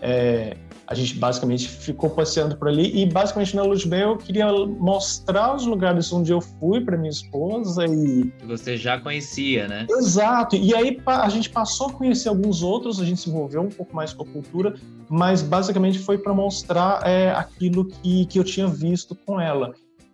é, 0.00 0.56
a 0.86 0.94
gente 0.94 1.16
basicamente 1.18 1.68
ficou 1.68 2.10
passeando 2.10 2.56
por 2.56 2.68
ali 2.68 3.02
e 3.02 3.06
basicamente 3.06 3.56
na 3.56 3.62
Luz 3.62 3.84
Bell 3.84 4.10
eu 4.10 4.16
queria 4.18 4.46
mostrar 4.52 5.54
os 5.54 5.64
lugares 5.64 6.12
onde 6.12 6.32
eu 6.32 6.40
fui 6.40 6.80
para 6.80 6.96
minha 6.96 7.10
esposa 7.10 7.86
e 7.86 8.30
que 8.38 8.46
você 8.46 8.76
já 8.76 9.00
conhecia, 9.00 9.66
né? 9.66 9.86
Exato. 9.90 10.56
E 10.56 10.74
aí 10.74 11.00
a 11.06 11.28
gente 11.28 11.48
passou 11.48 11.88
a 11.88 11.92
conhecer 11.92 12.28
alguns 12.28 12.62
outros, 12.62 13.00
a 13.00 13.04
gente 13.04 13.20
se 13.20 13.30
envolveu 13.30 13.62
um 13.62 13.68
pouco 13.68 13.94
mais 13.96 14.12
com 14.12 14.22
a 14.22 14.26
cultura, 14.26 14.74
mas 15.08 15.40
basicamente 15.40 15.98
foi 15.98 16.18
para 16.18 16.34
mostrar 16.34 17.00
é, 17.06 17.30
aquilo 17.30 17.86
que, 17.86 18.26
que 18.26 18.38
eu 18.38 18.44
tinha 18.44 18.66
visto 18.66 19.14
com 19.14 19.40
ela. 19.40 19.72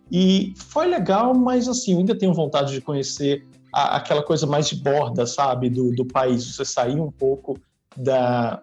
E 0.09 0.53
foi 0.57 0.87
legal, 0.87 1.33
mas 1.33 1.67
assim, 1.67 1.93
eu 1.93 1.99
ainda 1.99 2.17
tenho 2.17 2.33
vontade 2.33 2.73
de 2.73 2.81
conhecer 2.81 3.45
a, 3.73 3.97
aquela 3.97 4.23
coisa 4.23 4.45
mais 4.45 4.69
de 4.69 4.75
borda, 4.75 5.25
sabe, 5.25 5.69
do, 5.69 5.91
do 5.91 6.05
país. 6.05 6.45
Você 6.45 6.65
sair 6.65 6.99
um 6.99 7.11
pouco 7.11 7.57
da, 7.97 8.61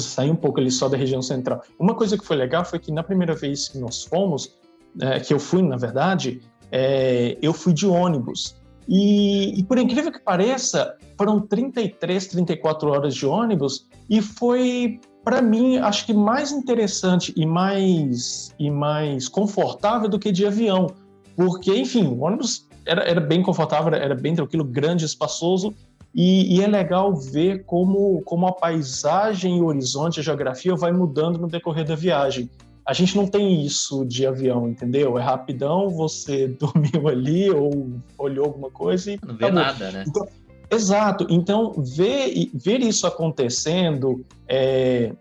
você 0.00 0.08
sair 0.08 0.30
um 0.30 0.36
pouco 0.36 0.60
ali 0.60 0.70
só 0.70 0.88
da 0.88 0.96
região 0.96 1.22
central. 1.22 1.62
Uma 1.78 1.94
coisa 1.94 2.18
que 2.18 2.24
foi 2.24 2.36
legal 2.36 2.64
foi 2.64 2.78
que 2.78 2.92
na 2.92 3.02
primeira 3.02 3.34
vez 3.34 3.68
que 3.68 3.78
nós 3.78 4.04
fomos, 4.04 4.54
é, 5.00 5.20
que 5.20 5.32
eu 5.32 5.38
fui, 5.38 5.62
na 5.62 5.76
verdade, 5.76 6.40
é, 6.70 7.36
eu 7.40 7.52
fui 7.52 7.72
de 7.72 7.86
ônibus. 7.86 8.56
E, 8.88 9.58
e, 9.58 9.64
por 9.64 9.78
incrível 9.78 10.12
que 10.12 10.20
pareça, 10.20 10.96
foram 11.18 11.40
33, 11.40 12.26
34 12.28 12.88
horas 12.88 13.14
de 13.14 13.26
ônibus 13.26 13.88
e 14.08 14.22
foi, 14.22 15.00
para 15.24 15.42
mim, 15.42 15.78
acho 15.78 16.06
que 16.06 16.14
mais 16.14 16.52
interessante 16.52 17.32
e 17.36 17.44
mais, 17.44 18.54
e 18.58 18.70
mais 18.70 19.28
confortável 19.28 20.08
do 20.08 20.18
que 20.18 20.30
de 20.30 20.46
avião. 20.46 20.86
Porque, 21.34 21.74
enfim, 21.74 22.06
o 22.06 22.20
ônibus 22.20 22.68
era, 22.86 23.02
era 23.02 23.20
bem 23.20 23.42
confortável, 23.42 23.92
era 23.92 24.14
bem 24.14 24.34
tranquilo, 24.34 24.64
grande, 24.64 25.04
espaçoso, 25.04 25.74
e, 26.16 26.56
e, 26.56 26.62
é 26.62 26.66
legal 26.66 27.14
ver 27.14 27.64
como, 27.64 28.22
como 28.22 28.46
a 28.46 28.52
paisagem, 28.52 29.60
o 29.60 29.66
horizonte, 29.66 30.18
a 30.18 30.22
geografia 30.22 30.74
vai 30.74 30.90
mudando 30.90 31.38
no 31.38 31.46
decorrer 31.46 31.84
da 31.84 31.94
viagem. 31.94 32.48
A 32.86 32.94
gente 32.94 33.14
não 33.14 33.26
tem 33.26 33.62
isso 33.62 34.02
de 34.06 34.26
avião, 34.26 34.66
entendeu? 34.66 35.18
É 35.18 35.22
rapidão, 35.22 35.90
você 35.90 36.48
dormiu 36.58 37.06
ali 37.06 37.50
ou 37.50 37.90
olhou 38.16 38.46
alguma 38.46 38.70
coisa 38.70 39.12
e. 39.12 39.18
Não 39.22 39.36
vê 39.36 39.44
acabou. 39.44 39.62
nada, 39.62 39.90
né? 39.92 40.04
Então, 40.08 40.26
exato. 40.70 41.26
Então, 41.28 41.74
ver, 41.76 42.50
ver 42.54 42.80
isso 42.80 43.06
acontecendo, 43.06 44.24
é, 44.48 45.12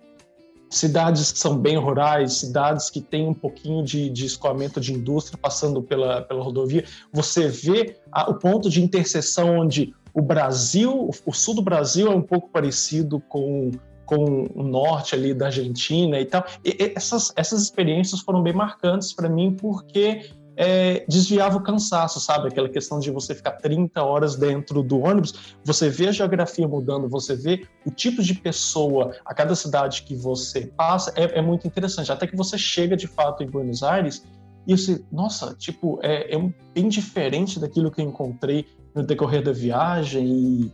cidades 0.70 1.30
que 1.30 1.40
são 1.40 1.58
bem 1.58 1.76
rurais, 1.76 2.36
cidades 2.36 2.90
que 2.90 3.02
têm 3.02 3.28
um 3.28 3.34
pouquinho 3.34 3.84
de, 3.84 4.10
de 4.10 4.26
escoamento 4.26 4.80
de 4.80 4.94
indústria 4.94 5.38
passando 5.38 5.82
pela, 5.82 6.22
pela 6.22 6.42
rodovia, 6.42 6.86
você 7.12 7.50
vê 7.50 7.98
a, 8.10 8.30
o 8.30 8.36
ponto 8.36 8.70
de 8.70 8.82
interseção 8.82 9.60
onde 9.60 9.94
o 10.16 10.22
Brasil, 10.22 11.10
o 11.26 11.34
sul 11.34 11.56
do 11.56 11.62
Brasil 11.62 12.10
é 12.10 12.16
um 12.16 12.22
pouco 12.22 12.50
parecido 12.50 13.20
com, 13.20 13.70
com 14.06 14.48
o 14.56 14.64
norte 14.64 15.14
ali 15.14 15.34
da 15.34 15.48
Argentina 15.48 16.18
e 16.22 16.26
tal. 16.26 16.46
E 16.64 16.94
essas, 16.96 17.34
essas 17.36 17.62
experiências 17.62 18.22
foram 18.22 18.42
bem 18.42 18.54
marcantes 18.54 19.12
para 19.12 19.28
mim 19.28 19.54
porque 19.60 20.30
é, 20.56 21.06
desviava 21.10 21.58
o 21.58 21.62
cansaço, 21.62 22.22
sabe? 22.22 22.48
Aquela 22.48 22.70
questão 22.70 22.98
de 22.98 23.12
você 23.12 23.36
ficar 23.36 23.52
30 23.52 24.02
horas 24.02 24.38
dentro 24.38 24.82
do 24.82 25.02
ônibus, 25.02 25.58
você 25.66 25.90
vê 25.90 26.08
a 26.08 26.12
geografia 26.14 26.66
mudando, 26.66 27.10
você 27.10 27.36
vê 27.36 27.68
o 27.86 27.92
tipo 27.92 28.24
de 28.24 28.36
pessoa 28.36 29.18
a 29.26 29.34
cada 29.34 29.54
cidade 29.54 30.04
que 30.04 30.16
você 30.16 30.68
passa, 30.78 31.12
é, 31.18 31.40
é 31.40 31.42
muito 31.42 31.68
interessante. 31.68 32.10
Até 32.10 32.26
que 32.26 32.38
você 32.38 32.58
chega 32.58 32.96
de 32.96 33.06
fato 33.08 33.44
em 33.44 33.48
Buenos 33.48 33.84
Aires 33.84 34.24
E 34.66 34.78
sei, 34.78 35.04
nossa, 35.12 35.54
tipo, 35.56 36.00
é, 36.02 36.34
é 36.34 36.54
bem 36.74 36.88
diferente 36.88 37.60
daquilo 37.60 37.92
que 37.92 38.00
eu 38.00 38.06
encontrei 38.06 38.66
no 38.96 39.04
decorrer 39.04 39.44
da 39.44 39.52
viagem 39.52 40.26
e, 40.26 40.72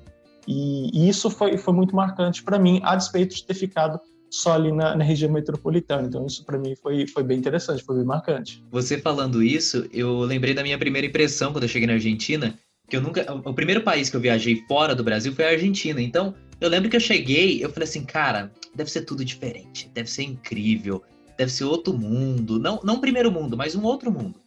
e, 0.47 0.89
e 0.93 1.09
isso 1.09 1.29
foi, 1.29 1.57
foi 1.57 1.73
muito 1.73 1.95
marcante 1.95 2.43
para 2.43 2.59
mim, 2.59 2.79
a 2.83 2.95
despeito 2.95 3.35
de 3.35 3.43
ter 3.43 3.55
ficado 3.55 3.99
só 4.29 4.53
ali 4.53 4.71
na, 4.71 4.95
na 4.95 5.03
região 5.03 5.31
metropolitana. 5.31 6.07
Então 6.07 6.25
isso 6.25 6.45
para 6.45 6.57
mim 6.57 6.75
foi, 6.75 7.05
foi 7.07 7.23
bem 7.23 7.37
interessante, 7.37 7.83
foi 7.83 7.97
bem 7.97 8.05
marcante. 8.05 8.63
Você 8.71 8.97
falando 8.97 9.43
isso, 9.43 9.87
eu 9.91 10.19
lembrei 10.19 10.53
da 10.53 10.63
minha 10.63 10.77
primeira 10.77 11.07
impressão 11.07 11.51
quando 11.51 11.63
eu 11.63 11.69
cheguei 11.69 11.87
na 11.87 11.93
Argentina, 11.93 12.57
que 12.87 12.95
eu 12.95 13.01
nunca, 13.01 13.25
o 13.33 13.53
primeiro 13.53 13.81
país 13.81 14.09
que 14.09 14.15
eu 14.15 14.21
viajei 14.21 14.63
fora 14.67 14.95
do 14.95 15.03
Brasil 15.03 15.33
foi 15.33 15.45
a 15.45 15.49
Argentina. 15.49 16.01
Então 16.01 16.33
eu 16.61 16.69
lembro 16.69 16.89
que 16.89 16.95
eu 16.95 17.01
cheguei, 17.01 17.63
eu 17.63 17.69
falei 17.69 17.89
assim, 17.89 18.05
cara, 18.05 18.51
deve 18.73 18.89
ser 18.89 19.01
tudo 19.01 19.25
diferente, 19.25 19.89
deve 19.93 20.09
ser 20.09 20.23
incrível, 20.23 21.01
deve 21.37 21.51
ser 21.51 21.65
outro 21.65 21.93
mundo, 21.93 22.57
não 22.57 22.79
não 22.83 23.01
primeiro 23.01 23.31
mundo, 23.31 23.57
mas 23.57 23.75
um 23.75 23.83
outro 23.83 24.11
mundo. 24.11 24.39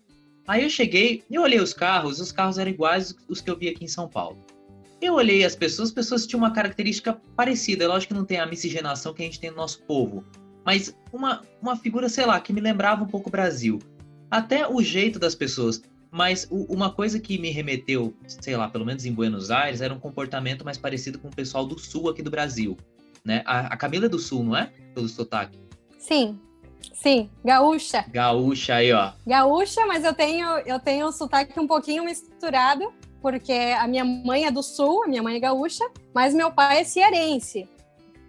Aí 0.46 0.62
eu 0.62 0.70
cheguei, 0.70 1.22
eu 1.30 1.42
olhei 1.42 1.60
os 1.60 1.72
carros, 1.72 2.20
os 2.20 2.30
carros 2.30 2.58
eram 2.58 2.70
iguais 2.70 3.14
os 3.28 3.40
que 3.40 3.50
eu 3.50 3.56
vi 3.56 3.68
aqui 3.68 3.84
em 3.84 3.88
São 3.88 4.08
Paulo. 4.08 4.38
Eu 5.00 5.14
olhei 5.14 5.44
as 5.44 5.56
pessoas, 5.56 5.88
as 5.88 5.94
pessoas 5.94 6.26
tinham 6.26 6.40
uma 6.40 6.52
característica 6.52 7.18
parecida. 7.34 7.84
É 7.84 7.88
lógico 7.88 8.12
que 8.12 8.18
não 8.18 8.24
tem 8.24 8.38
a 8.38 8.46
miscigenação 8.46 9.14
que 9.14 9.22
a 9.22 9.24
gente 9.24 9.40
tem 9.40 9.50
no 9.50 9.56
nosso 9.56 9.82
povo, 9.82 10.24
mas 10.64 10.96
uma, 11.12 11.42
uma 11.60 11.76
figura, 11.76 12.08
sei 12.08 12.26
lá, 12.26 12.40
que 12.40 12.52
me 12.52 12.60
lembrava 12.60 13.04
um 13.04 13.06
pouco 13.06 13.28
o 13.28 13.32
Brasil. 13.32 13.78
Até 14.30 14.66
o 14.66 14.82
jeito 14.82 15.18
das 15.18 15.34
pessoas. 15.34 15.82
Mas 16.10 16.46
o, 16.48 16.72
uma 16.72 16.92
coisa 16.92 17.18
que 17.18 17.38
me 17.38 17.50
remeteu, 17.50 18.14
sei 18.26 18.56
lá, 18.56 18.68
pelo 18.68 18.86
menos 18.86 19.04
em 19.04 19.12
Buenos 19.12 19.50
Aires, 19.50 19.80
era 19.80 19.92
um 19.92 19.98
comportamento 19.98 20.64
mais 20.64 20.78
parecido 20.78 21.18
com 21.18 21.26
o 21.26 21.34
pessoal 21.34 21.66
do 21.66 21.76
sul 21.76 22.08
aqui 22.08 22.22
do 22.22 22.30
Brasil. 22.30 22.76
Né? 23.24 23.42
A, 23.44 23.74
a 23.74 23.76
Camila 23.76 24.06
é 24.06 24.08
do 24.08 24.18
sul, 24.18 24.44
não 24.44 24.56
é? 24.56 24.72
Pelo 24.94 25.08
sotaque. 25.08 25.58
Sim, 25.98 26.38
Sim, 26.92 27.30
gaúcha. 27.44 28.04
Gaúcha 28.08 28.76
aí, 28.76 28.92
ó. 28.92 29.12
Gaúcha, 29.26 29.86
mas 29.86 30.04
eu 30.04 30.14
tenho 30.14 30.58
eu 30.66 30.78
tenho 30.78 31.06
o 31.06 31.12
sotaque 31.12 31.58
um 31.58 31.66
pouquinho 31.66 32.04
misturado, 32.04 32.92
porque 33.22 33.52
a 33.52 33.86
minha 33.86 34.04
mãe 34.04 34.44
é 34.46 34.50
do 34.50 34.62
sul, 34.62 35.04
a 35.04 35.06
minha 35.06 35.22
mãe 35.22 35.36
é 35.36 35.40
gaúcha, 35.40 35.84
mas 36.14 36.34
meu 36.34 36.50
pai 36.50 36.80
é 36.80 36.84
cearense. 36.84 37.68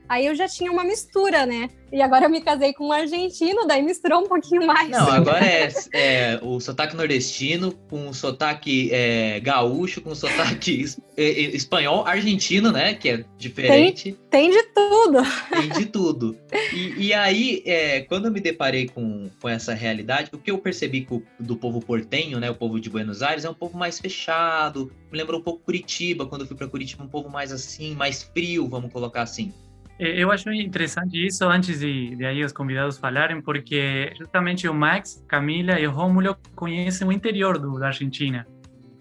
Aí 0.08 0.26
eu 0.26 0.36
já 0.36 0.48
tinha 0.48 0.72
uma 0.72 0.84
mistura, 0.84 1.46
né? 1.46 1.70
E 1.92 2.02
agora 2.02 2.26
eu 2.26 2.30
me 2.30 2.42
casei 2.42 2.74
com 2.74 2.88
um 2.88 2.92
argentino, 2.92 3.66
daí 3.66 3.82
misturou 3.82 4.20
um 4.20 4.28
pouquinho 4.28 4.66
mais. 4.66 4.90
Não, 4.90 5.10
agora 5.10 5.46
é, 5.46 5.70
é 5.94 6.40
o 6.42 6.60
sotaque 6.60 6.96
nordestino 6.96 7.72
com 7.90 8.10
o 8.10 8.14
sotaque 8.14 8.90
é, 8.92 9.40
gaúcho, 9.40 10.02
com 10.02 10.10
o 10.10 10.16
sotaque 10.16 10.82
es, 10.82 11.00
espanhol, 11.16 12.06
argentino, 12.06 12.72
né? 12.72 12.96
Que 12.96 13.10
é 13.10 13.26
diferente. 13.38 14.18
Tem, 14.30 14.50
tem 14.50 14.52
de 14.52 14.64
tudo. 14.74 15.20
Tem 15.50 15.70
de 15.70 15.86
tudo. 15.86 16.38
E, 16.74 17.08
e 17.08 17.14
aí, 17.14 17.62
é, 17.66 18.02
quando 18.02 18.26
eu 18.26 18.32
me 18.32 18.40
deparei 18.40 18.88
com, 18.88 19.30
com 19.40 19.48
essa 19.48 19.74
realidade, 19.74 20.30
o 20.34 20.38
que 20.38 20.50
eu 20.50 20.58
percebi 20.58 21.08
do 21.40 21.56
povo 21.56 21.80
portenho, 21.80 22.40
né? 22.40 22.50
O 22.50 22.56
povo 22.56 22.80
de 22.80 22.90
Buenos 22.90 23.22
Aires, 23.22 23.46
é 23.46 23.50
um 23.50 23.54
povo 23.54 23.78
mais 23.78 24.00
fechado. 24.00 24.92
Me 25.12 25.18
lembra 25.18 25.38
um 25.38 25.42
pouco 25.42 25.64
Curitiba, 25.64 26.26
quando 26.26 26.42
eu 26.42 26.48
fui 26.48 26.58
para 26.58 26.68
Curitiba, 26.68 27.04
um 27.04 27.08
povo 27.08 27.30
mais 27.30 27.52
assim, 27.52 27.94
mais 27.94 28.24
frio, 28.24 28.68
vamos 28.68 28.92
colocar 28.92 29.22
assim. 29.22 29.54
Eu 29.98 30.30
acho 30.30 30.52
interessante 30.52 31.26
isso 31.26 31.46
antes 31.46 31.80
de, 31.80 32.16
de 32.18 32.26
aí 32.26 32.44
os 32.44 32.52
convidados 32.52 32.98
falarem, 32.98 33.42
porque 33.42 34.14
justamente 34.18 34.68
o 34.68 34.74
Max, 34.74 35.24
Camila 35.26 35.80
e 35.80 35.88
o 35.88 35.92
Rômulo 35.92 36.36
conhecem 36.54 37.08
o 37.08 37.14
interior 37.14 37.58
do, 37.58 37.80
da 37.80 37.88
Argentina, 37.88 38.46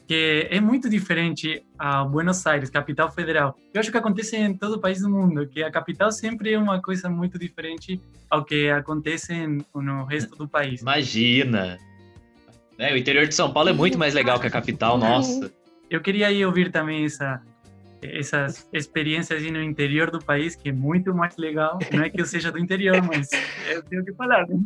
que 0.06 0.46
é 0.48 0.60
muito 0.60 0.88
diferente 0.88 1.64
a 1.76 2.04
Buenos 2.04 2.46
Aires, 2.46 2.70
capital 2.70 3.10
federal. 3.10 3.58
Eu 3.72 3.80
acho 3.80 3.90
que 3.90 3.98
acontece 3.98 4.36
em 4.36 4.56
todo 4.56 4.74
o 4.74 4.80
país 4.80 5.00
do 5.00 5.10
mundo, 5.10 5.48
que 5.48 5.64
a 5.64 5.70
capital 5.70 6.12
sempre 6.12 6.52
é 6.52 6.58
uma 6.58 6.80
coisa 6.80 7.08
muito 7.08 7.40
diferente 7.40 8.00
ao 8.30 8.44
que 8.44 8.70
acontece 8.70 9.32
no 9.74 10.04
resto 10.04 10.36
do 10.36 10.48
país. 10.48 10.80
Imagina! 10.80 11.76
É, 12.78 12.92
o 12.92 12.96
interior 12.96 13.26
de 13.26 13.34
São 13.34 13.52
Paulo 13.52 13.68
é 13.68 13.72
muito 13.72 13.98
mais 13.98 14.14
legal 14.14 14.38
que 14.38 14.46
a 14.46 14.50
capital, 14.50 14.96
nossa. 14.96 15.52
Eu 15.90 16.00
queria 16.00 16.28
aí 16.28 16.44
ouvir 16.44 16.70
também 16.70 17.04
essa 17.04 17.40
essas 18.12 18.68
experiências 18.73 19.42
no 19.42 19.62
interior 19.62 20.11
do 20.11 20.18
país, 20.18 20.54
que 20.54 20.68
é 20.68 20.73
muito 20.73 21.14
mais 21.14 21.37
legal. 21.37 21.78
Não 21.92 22.02
é 22.02 22.11
que 22.11 22.20
eu 22.20 22.26
seja 22.26 22.52
do 22.52 22.58
interior, 22.58 23.02
mas 23.02 23.28
eu 23.70 23.82
tenho 23.82 24.04
que 24.04 24.12
falar. 24.12 24.46
Né? 24.46 24.61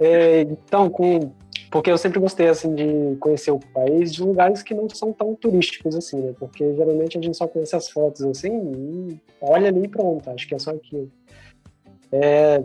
É, 0.00 0.40
então, 0.42 0.90
com, 0.90 1.32
porque 1.70 1.90
eu 1.90 1.98
sempre 1.98 2.20
gostei 2.20 2.48
assim 2.48 2.74
de 2.74 3.16
conhecer 3.18 3.50
o 3.50 3.58
país 3.58 4.12
de 4.12 4.22
lugares 4.22 4.62
que 4.62 4.74
não 4.74 4.88
são 4.88 5.12
tão 5.12 5.34
turísticos 5.34 5.94
assim, 5.94 6.20
né? 6.20 6.34
Porque 6.38 6.74
geralmente 6.74 7.18
a 7.18 7.20
gente 7.22 7.36
só 7.36 7.46
conhece 7.46 7.74
as 7.74 7.88
fotos 7.88 8.22
assim 8.22 8.72
e 8.72 9.20
olha 9.40 9.68
ali 9.68 9.84
e 9.84 9.88
pronto. 9.88 10.30
Acho 10.30 10.46
que 10.46 10.54
é 10.54 10.58
só 10.58 10.70
aquilo. 10.70 11.10
É, 12.12 12.62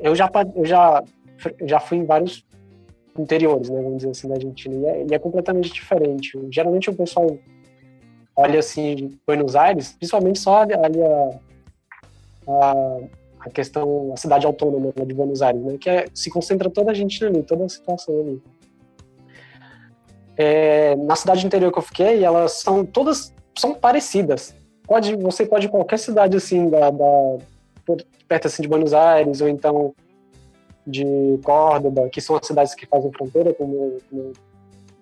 eu 0.00 0.14
já 0.14 0.30
eu 0.54 0.64
já 0.64 1.02
já 1.62 1.80
fui 1.80 1.98
em 1.98 2.04
vários 2.04 2.44
interiores, 3.18 3.70
né? 3.70 3.80
Vamos 3.80 3.98
dizer 3.98 4.10
assim, 4.10 4.28
da 4.28 4.34
Argentina 4.34 4.74
e 4.74 4.84
é, 4.86 5.06
e 5.08 5.14
é 5.14 5.18
completamente 5.18 5.72
diferente. 5.72 6.38
Geralmente 6.50 6.90
o 6.90 6.94
pessoal 6.94 7.38
olha 8.36 8.58
assim 8.58 9.18
Buenos 9.26 9.56
Aires, 9.56 9.92
principalmente 9.92 10.38
só 10.38 10.62
ali 10.62 11.02
a, 11.02 11.40
a, 12.48 12.98
a 13.40 13.50
questão, 13.50 14.12
a 14.12 14.16
cidade 14.16 14.46
autônoma 14.46 14.92
de 14.92 15.14
Buenos 15.14 15.42
Aires, 15.42 15.62
né, 15.62 15.76
que 15.78 15.88
é, 15.88 16.06
se 16.14 16.30
concentra 16.30 16.70
toda 16.70 16.90
a 16.90 16.94
gente 16.94 17.24
ali, 17.24 17.42
toda 17.42 17.64
a 17.64 17.68
situação 17.68 18.18
ali. 18.20 18.42
É, 20.36 20.96
na 20.96 21.16
cidade 21.16 21.44
interior 21.44 21.70
que 21.70 21.78
eu 21.78 21.82
fiquei, 21.82 22.24
elas 22.24 22.52
são 22.52 22.84
todas 22.84 23.32
são 23.58 23.74
parecidas. 23.74 24.54
Pode, 24.84 25.14
você 25.16 25.44
pode 25.44 25.66
ir 25.66 25.68
qualquer 25.68 25.98
cidade 25.98 26.36
assim 26.36 26.68
da, 26.68 26.90
da 26.90 27.38
perto 28.26 28.46
assim 28.46 28.62
de 28.62 28.68
Buenos 28.68 28.94
Aires 28.94 29.40
ou 29.40 29.48
então 29.48 29.94
de 30.86 31.04
Córdoba, 31.44 32.08
que 32.08 32.20
são 32.20 32.36
as 32.36 32.46
cidades 32.46 32.74
que 32.74 32.86
fazem 32.86 33.12
fronteira 33.12 33.52
com, 33.52 33.98
com, 34.08 34.32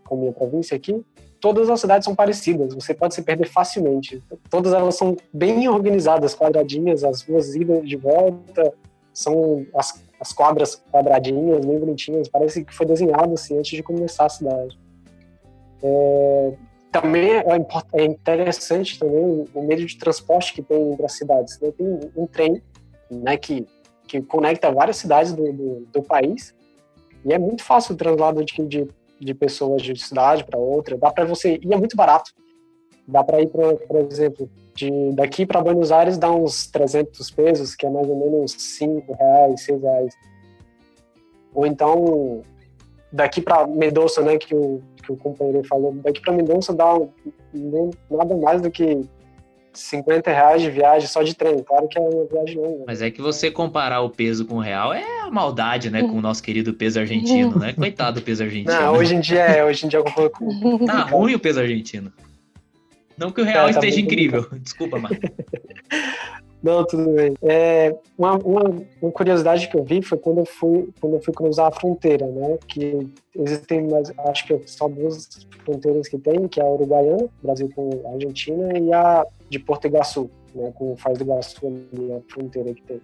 com 0.05 0.17
minha 0.17 0.33
província 0.33 0.77
aqui, 0.77 1.05
todas 1.41 1.71
as 1.71 1.81
cidades 1.81 2.05
são 2.05 2.15
parecidas, 2.15 2.75
você 2.75 2.95
pode 2.95 3.15
se 3.15 3.23
perder 3.23 3.49
facilmente. 3.49 4.23
Todas 4.51 4.73
elas 4.73 4.97
são 4.97 5.17
bem 5.33 5.69
organizadas, 5.69 6.35
quadradinhas, 6.35 7.05
as 7.05 7.23
ruas 7.23 7.55
idas 7.55 7.87
de 7.89 7.97
volta, 7.97 8.73
são 9.13 9.67
as, 9.75 10.03
as 10.21 10.33
quadras 10.33 10.83
quadradinhas, 10.93 11.65
bem 11.65 11.79
bonitinhas, 11.79 12.29
parece 12.29 12.65
que 12.65 12.75
foi 12.75 12.87
desenhado 12.87 13.33
assim 13.35 13.59
antes 13.59 13.71
de 13.71 13.83
começar 13.83 14.27
a 14.27 14.29
cidade. 14.29 14.79
É, 15.83 16.53
também 16.91 17.33
é, 17.33 17.45
é 17.95 18.05
interessante 18.05 18.99
também 18.99 19.45
o 19.55 19.63
meio 19.63 19.87
de 19.87 19.97
transporte 19.99 20.55
que 20.55 20.63
tem 20.63 20.93
entre 20.93 21.05
as 21.05 21.13
cidades. 21.13 21.59
Né? 21.61 21.71
Tem 21.71 22.01
um 22.17 22.27
trem 22.27 22.63
né, 23.11 23.37
que, 23.37 23.67
que 24.07 24.21
conecta 24.23 24.73
várias 24.73 24.97
cidades 24.97 25.33
do, 25.33 25.53
do, 25.53 25.87
do 25.93 26.03
país 26.03 26.55
e 27.25 27.33
é 27.33 27.39
muito 27.39 27.63
fácil 27.63 27.95
o 27.95 27.97
translado 27.97 28.45
de, 28.45 28.67
de 28.67 28.89
de 29.21 29.35
pessoas 29.35 29.83
de 29.83 29.97
cidade 29.99 30.45
para 30.45 30.59
outra. 30.59 30.97
Dá 30.97 31.11
para 31.11 31.25
você 31.25 31.59
e 31.63 31.73
é 31.73 31.77
muito 31.77 31.97
barato. 31.97 32.33
Dá 33.07 33.25
para 33.25 33.41
ir, 33.41 33.49
por 33.49 33.97
exemplo, 34.11 34.49
de 34.75 35.13
daqui 35.13 35.47
para 35.47 35.61
Buenos 35.61 35.91
Aires 35.91 36.19
dá 36.19 36.31
uns 36.31 36.67
300 36.67 37.31
pesos, 37.31 37.75
que 37.75 37.87
é 37.87 37.91
mais 37.91 38.09
ou 38.09 38.17
menos 38.17 38.53
5 38.53 39.13
reais, 39.15 39.63
6 39.63 39.83
reais. 39.83 40.15
Ou 41.55 41.67
então 41.67 42.43
daqui 43.13 43.41
para 43.41 43.67
Mendonça, 43.67 44.23
né, 44.23 44.37
que 44.37 44.55
o, 44.55 44.83
que 45.03 45.13
o 45.13 45.17
companheiro 45.17 45.65
falou, 45.65 45.93
daqui 45.95 46.21
para 46.21 46.35
Mendonça 46.35 46.75
dá 46.75 46.95
um, 46.95 47.11
nada 48.11 48.37
mais 48.37 48.61
do 48.61 48.71
que 48.71 49.01
50 49.79 50.31
reais 50.31 50.63
de 50.63 50.71
viagem 50.71 51.09
só 51.09 51.23
de 51.23 51.35
trem. 51.35 51.63
Claro 51.63 51.89
que 51.89 51.99
é 51.99 52.01
uma 52.01 52.25
viagem 52.27 52.57
longa. 52.57 52.85
Mas 52.87 53.03
é 53.03 53.11
que 53.11 53.21
você 53.21 53.51
comparar 53.51 54.01
o 54.01 54.11
peso 54.11 54.45
com 54.45 54.57
o 54.57 54.61
real 54.61 54.93
é 54.93 55.21
a 55.23 55.31
maldade, 55.31 55.91
né? 55.91 56.03
Com 56.03 56.19
o 56.19 56.21
nosso 56.21 56.43
querido 56.43 56.75
peso 56.75 56.99
argentino, 56.99 57.59
né? 57.59 57.73
Coitado 57.73 58.21
do 58.21 58.25
peso 58.25 58.43
argentino. 58.43 58.75
Não, 58.75 58.95
hoje 58.95 59.15
em 59.15 59.21
dia 59.21 59.43
é, 59.43 59.65
hoje 59.65 59.87
em 59.87 59.89
dia 59.89 59.99
é 59.99 60.03
um 60.03 60.05
pouco. 60.05 60.45
Tá 60.87 61.03
ruim 61.03 61.35
o 61.35 61.39
peso 61.39 61.61
argentino. 61.61 62.13
Não 63.17 63.31
que 63.31 63.41
o 63.41 63.45
real 63.45 63.69
é, 63.69 63.73
tá 63.73 63.79
esteja 63.79 64.01
incrível. 64.01 64.49
Desculpa, 64.61 64.99
mano. 64.99 65.17
Não, 66.63 66.85
tudo 66.85 67.13
bem. 67.13 67.35
É, 67.43 67.97
uma, 68.17 68.37
uma, 68.39 68.63
uma, 69.01 69.13
curiosidade 69.13 69.69
que 69.69 69.77
eu 69.77 69.85
vi 69.85 70.03
foi 70.03 70.19
quando 70.19 70.39
eu 70.39 70.47
fui, 70.47 70.89
quando 71.01 71.15
eu 71.15 71.21
fui 71.21 71.33
cruzar 71.33 71.67
a 71.67 71.71
fronteira, 71.71 72.27
né? 72.27 72.59
Que 72.67 73.09
existem, 73.37 73.87
mais, 73.89 74.13
acho 74.27 74.47
que 74.47 74.61
só 74.67 74.89
duas 74.89 75.29
fronteiras 75.65 76.09
que 76.09 76.19
tem, 76.19 76.49
que 76.49 76.61
é 76.61 76.65
a 76.65 76.69
uruguaiana, 76.69 77.29
Brasil 77.43 77.71
com 77.75 78.03
a 78.07 78.15
Argentina, 78.15 78.77
e 78.77 78.93
a 78.93 79.25
de 79.49 79.59
Porto 79.61 79.87
Iguaçu, 79.87 80.29
né? 80.55 80.73
Com 80.75 80.93
o 80.93 80.97
Faz 80.97 81.17
do 81.17 81.25
Iguaçu 81.25 81.67
ali, 81.67 82.13
a 82.13 82.21
fronteira 82.33 82.75
que 82.75 82.83
tem. 82.83 83.01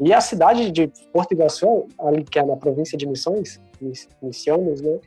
E 0.00 0.12
a 0.12 0.20
cidade 0.20 0.70
de 0.70 0.90
Porto 1.12 1.32
Iguaçu, 1.32 1.86
ali 1.98 2.24
que 2.24 2.38
é 2.38 2.44
na 2.44 2.56
província 2.56 2.96
de 2.96 3.06
Missões, 3.06 3.60
Missiones, 4.22 4.80
né? 4.80 4.98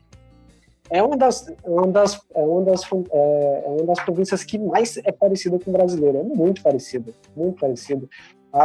É 0.91 1.01
uma 1.01 1.15
das, 1.15 1.47
uma 1.63 1.87
das, 1.87 2.21
é 2.35 2.43
uma 2.43 2.63
das, 2.63 2.81
é, 2.83 3.63
é 3.65 3.69
uma 3.69 3.85
das 3.85 3.99
províncias 4.01 4.43
que 4.43 4.59
mais 4.59 4.97
é 4.97 5.11
parecida 5.11 5.57
com 5.57 5.69
o 5.69 5.73
brasileiro. 5.73 6.17
É 6.17 6.23
muito 6.23 6.61
parecido, 6.61 7.13
muito 7.35 7.61
parecido. 7.61 8.09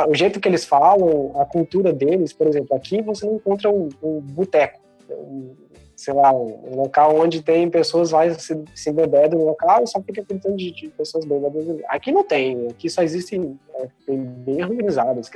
o 0.09 0.15
jeito 0.15 0.41
que 0.41 0.49
eles 0.49 0.65
falam, 0.65 1.31
a 1.37 1.45
cultura 1.45 1.93
deles, 1.93 2.33
por 2.33 2.49
exemplo, 2.49 2.77
aqui 2.77 3.01
você 3.01 3.25
não 3.25 3.37
encontra 3.37 3.71
um, 3.71 3.89
um 4.03 4.21
boteco, 4.21 4.81
um, 5.09 5.55
sei 5.95 6.15
lá, 6.15 6.33
um, 6.33 6.75
local 6.75 7.17
onde 7.17 7.43
tem 7.43 7.71
pessoas 7.71 8.11
lá 8.11 8.29
se, 8.35 8.61
se 8.75 8.93
bebendo 8.93 9.39
no 9.39 9.45
local 9.45 9.87
só 9.87 10.03
fica 10.03 10.25
pintando 10.25 10.57
de, 10.57 10.73
de, 10.73 10.89
pessoas 10.89 11.25
bebadas. 11.25 11.65
Aqui 11.87 12.11
não 12.11 12.25
tem, 12.25 12.67
aqui 12.67 12.91
só 12.91 13.05
existem 13.05 13.57
é, 13.77 13.89
bem 14.09 14.65
organizadas. 14.65 15.31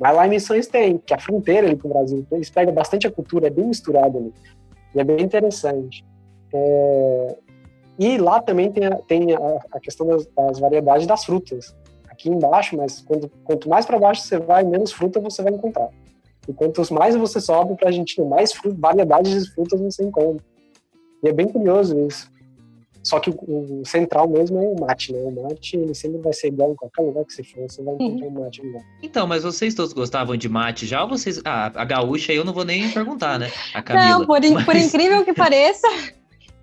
Mas 0.00 0.16
lá 0.16 0.26
em 0.26 0.30
Missões 0.30 0.66
tem, 0.68 0.96
que 0.96 1.12
é 1.12 1.16
a 1.16 1.20
fronteira 1.20 1.66
ali 1.66 1.76
com 1.76 1.86
o 1.86 1.92
Brasil, 1.92 2.26
eles 2.32 2.48
pegam 2.48 2.72
bastante 2.72 3.06
a 3.06 3.10
cultura, 3.10 3.48
é 3.48 3.50
bem 3.50 3.66
misturado 3.66 4.16
ali. 4.16 4.32
E 4.94 5.00
é 5.00 5.04
bem 5.04 5.20
interessante. 5.20 6.02
É, 6.54 7.36
e 7.98 8.16
lá 8.16 8.40
também 8.40 8.70
tem 8.70 8.86
a, 8.86 8.96
tem 8.96 9.34
a, 9.34 9.60
a 9.72 9.80
questão 9.80 10.06
das, 10.06 10.26
das, 10.26 10.58
variedades 10.58 11.06
das 11.06 11.24
frutas. 11.24 11.74
Aqui 12.08 12.28
embaixo, 12.28 12.76
mas 12.76 13.00
quando, 13.00 13.28
quanto 13.44 13.68
mais 13.68 13.84
para 13.84 13.98
baixo 13.98 14.22
você 14.22 14.38
vai, 14.38 14.62
menos 14.62 14.92
fruta 14.92 15.20
você 15.20 15.42
vai 15.42 15.52
encontrar. 15.52 15.88
E 16.48 16.52
quanto 16.52 16.80
mais 16.94 17.16
você 17.16 17.40
sobe 17.40 17.74
para 17.74 17.86
a 17.86 17.90
Argentina, 17.90 18.26
mais 18.26 18.52
fruta, 18.52 18.76
variedades 18.78 19.44
de 19.44 19.50
frutas 19.50 19.80
você 19.80 20.04
encontra. 20.04 20.44
E 21.22 21.28
é 21.28 21.32
bem 21.32 21.48
curioso 21.48 21.98
isso. 22.06 22.32
Só 23.02 23.20
que 23.20 23.28
o, 23.28 23.80
o, 23.80 23.84
central 23.84 24.28
mesmo 24.28 24.58
é 24.58 24.66
o 24.66 24.80
mate, 24.80 25.12
né? 25.12 25.18
O 25.22 25.42
mate, 25.42 25.76
ele 25.76 25.94
sempre 25.94 26.18
vai 26.18 26.32
ser 26.32 26.48
igual 26.48 26.72
em 26.72 26.74
qualquer 26.74 27.02
lugar 27.02 27.24
que 27.24 27.34
você 27.34 27.44
for, 27.44 27.68
você 27.68 27.82
vai 27.82 27.94
encontrar 27.94 28.26
um 28.26 28.30
mate 28.30 28.66
igual. 28.66 28.82
Então, 29.02 29.26
mas 29.26 29.42
vocês 29.42 29.74
todos 29.74 29.92
gostavam 29.92 30.36
de 30.36 30.48
mate 30.48 30.86
já 30.86 31.02
ou 31.02 31.08
vocês... 31.10 31.40
Ah, 31.44 31.70
a 31.74 31.84
gaúcha 31.84 32.32
eu 32.32 32.44
não 32.44 32.54
vou 32.54 32.64
nem 32.64 32.90
perguntar, 32.90 33.38
né? 33.38 33.50
A 33.74 33.82
Camila. 33.82 34.18
Não, 34.20 34.26
por, 34.26 34.40
mas... 34.40 34.64
por 34.64 34.76
incrível 34.76 35.22
que 35.22 35.34
pareça, 35.34 35.86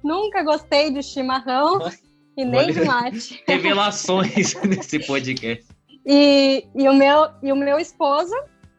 nunca 0.04 0.44
gostei 0.44 0.92
de 0.92 1.02
chimarrão 1.04 1.80
e 2.38 2.46
nem 2.46 2.62
Olha, 2.62 2.74
de 2.74 2.86
mate. 2.86 3.44
Revelações 3.48 4.56
nesse 4.64 5.00
podcast. 5.00 5.66
E, 6.06 6.66
e, 6.76 6.90
o 6.90 6.94
meu, 6.94 7.30
e 7.44 7.52
o 7.52 7.56
meu 7.56 7.78
esposo, 7.78 8.34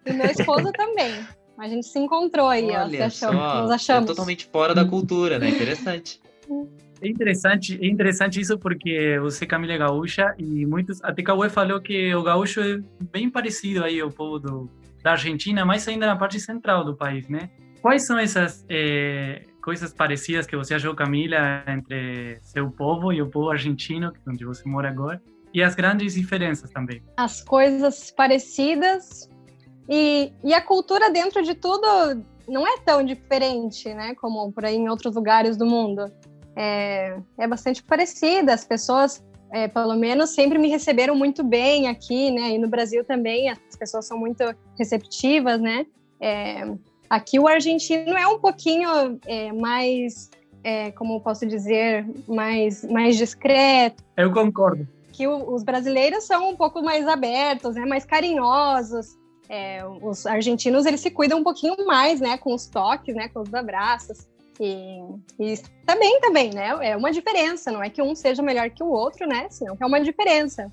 e 0.06 0.10
o 0.10 0.14
meu 0.14 0.26
esposo 0.26 0.72
também. 0.72 1.24
A 1.58 1.68
gente 1.68 1.86
se 1.86 1.98
encontrou 1.98 2.48
aí, 2.48 2.70
Olha 2.70 3.06
ó. 3.06 3.10
Só, 3.10 3.32
nos 3.32 3.70
achamos. 3.70 4.04
É 4.10 4.14
totalmente 4.14 4.46
fora 4.46 4.74
da 4.74 4.84
cultura, 4.84 5.38
né? 5.38 5.48
Interessante. 5.48 6.20
É 7.00 7.08
interessante, 7.08 7.78
é 7.82 7.86
interessante 7.86 8.40
isso 8.40 8.58
porque 8.58 9.18
você, 9.20 9.44
Camila, 9.44 9.72
é 9.72 9.78
gaúcha 9.78 10.34
e 10.38 10.64
muitos. 10.64 11.02
Até 11.02 11.22
Cauê 11.22 11.50
falou 11.50 11.80
que 11.80 12.14
o 12.14 12.22
gaúcho 12.22 12.60
é 12.60 12.78
bem 13.12 13.28
parecido 13.28 13.84
aí 13.84 14.00
ao 14.00 14.10
povo 14.10 14.38
do, 14.38 14.70
da 15.02 15.12
Argentina, 15.12 15.64
mas 15.64 15.86
ainda 15.88 16.06
na 16.06 16.16
parte 16.16 16.38
central 16.38 16.84
do 16.84 16.96
país, 16.96 17.28
né? 17.28 17.50
Quais 17.80 18.06
são 18.06 18.16
essas 18.16 18.64
é, 18.68 19.42
coisas 19.62 19.94
parecidas 19.94 20.46
que 20.46 20.56
você 20.56 20.74
achou, 20.74 20.94
Camila, 20.94 21.64
entre 21.66 22.38
seu 22.42 22.70
povo 22.70 23.12
e 23.12 23.22
o 23.22 23.30
povo 23.30 23.50
argentino, 23.50 24.12
onde 24.28 24.44
você 24.44 24.68
mora 24.68 24.88
agora? 24.88 25.22
E 25.54 25.62
as 25.62 25.74
grandes 25.74 26.14
diferenças 26.14 26.70
também? 26.70 27.02
As 27.16 27.42
coisas 27.42 28.10
parecidas 28.10 29.30
e, 29.88 30.32
e 30.42 30.52
a 30.52 30.60
cultura 30.60 31.10
dentro 31.10 31.42
de 31.42 31.54
tudo 31.54 31.86
não 32.48 32.66
é 32.66 32.78
tão 32.78 33.04
diferente, 33.04 33.92
né? 33.94 34.14
Como 34.16 34.50
por 34.52 34.64
aí 34.64 34.76
em 34.76 34.88
outros 34.88 35.14
lugares 35.14 35.56
do 35.56 35.64
mundo 35.64 36.10
é, 36.56 37.16
é 37.38 37.46
bastante 37.46 37.82
parecida. 37.82 38.54
As 38.54 38.64
pessoas, 38.64 39.24
é, 39.52 39.68
pelo 39.68 39.94
menos, 39.94 40.30
sempre 40.30 40.58
me 40.58 40.68
receberam 40.68 41.14
muito 41.14 41.44
bem 41.44 41.88
aqui, 41.88 42.30
né? 42.30 42.50
E 42.52 42.58
no 42.58 42.68
Brasil 42.68 43.04
também 43.04 43.50
as 43.50 43.76
pessoas 43.78 44.06
são 44.06 44.18
muito 44.18 44.42
receptivas, 44.78 45.60
né? 45.60 45.86
É, 46.20 46.64
aqui 47.12 47.38
o 47.38 47.46
argentino 47.46 48.16
é 48.16 48.26
um 48.26 48.38
pouquinho 48.38 49.20
é, 49.26 49.52
mais, 49.52 50.30
é, 50.64 50.90
como 50.92 51.20
posso 51.20 51.44
dizer, 51.44 52.06
mais, 52.26 52.82
mais 52.84 53.18
discreto. 53.18 54.02
Eu 54.16 54.32
concordo. 54.32 54.88
Que 55.12 55.26
o, 55.26 55.52
os 55.52 55.62
brasileiros 55.62 56.24
são 56.24 56.48
um 56.48 56.56
pouco 56.56 56.82
mais 56.82 57.06
abertos, 57.06 57.74
né? 57.74 57.84
Mais 57.84 58.06
carinhosos. 58.06 59.18
É, 59.46 59.82
os 60.00 60.24
argentinos 60.24 60.86
eles 60.86 61.00
se 61.02 61.10
cuidam 61.10 61.40
um 61.40 61.44
pouquinho 61.44 61.76
mais, 61.84 62.18
né, 62.18 62.38
com 62.38 62.54
os 62.54 62.66
toques, 62.66 63.14
né, 63.14 63.28
com 63.28 63.40
os 63.40 63.52
abraços. 63.52 64.26
E, 64.58 65.02
e 65.38 65.58
também, 65.84 66.18
também, 66.20 66.50
né? 66.54 66.74
É 66.80 66.96
uma 66.96 67.12
diferença, 67.12 67.70
não 67.70 67.82
é 67.82 67.90
que 67.90 68.00
um 68.00 68.14
seja 68.14 68.42
melhor 68.42 68.70
que 68.70 68.82
o 68.82 68.88
outro, 68.88 69.26
né? 69.26 69.48
Senão 69.50 69.76
que 69.76 69.82
é 69.82 69.86
uma 69.86 70.00
diferença. 70.00 70.72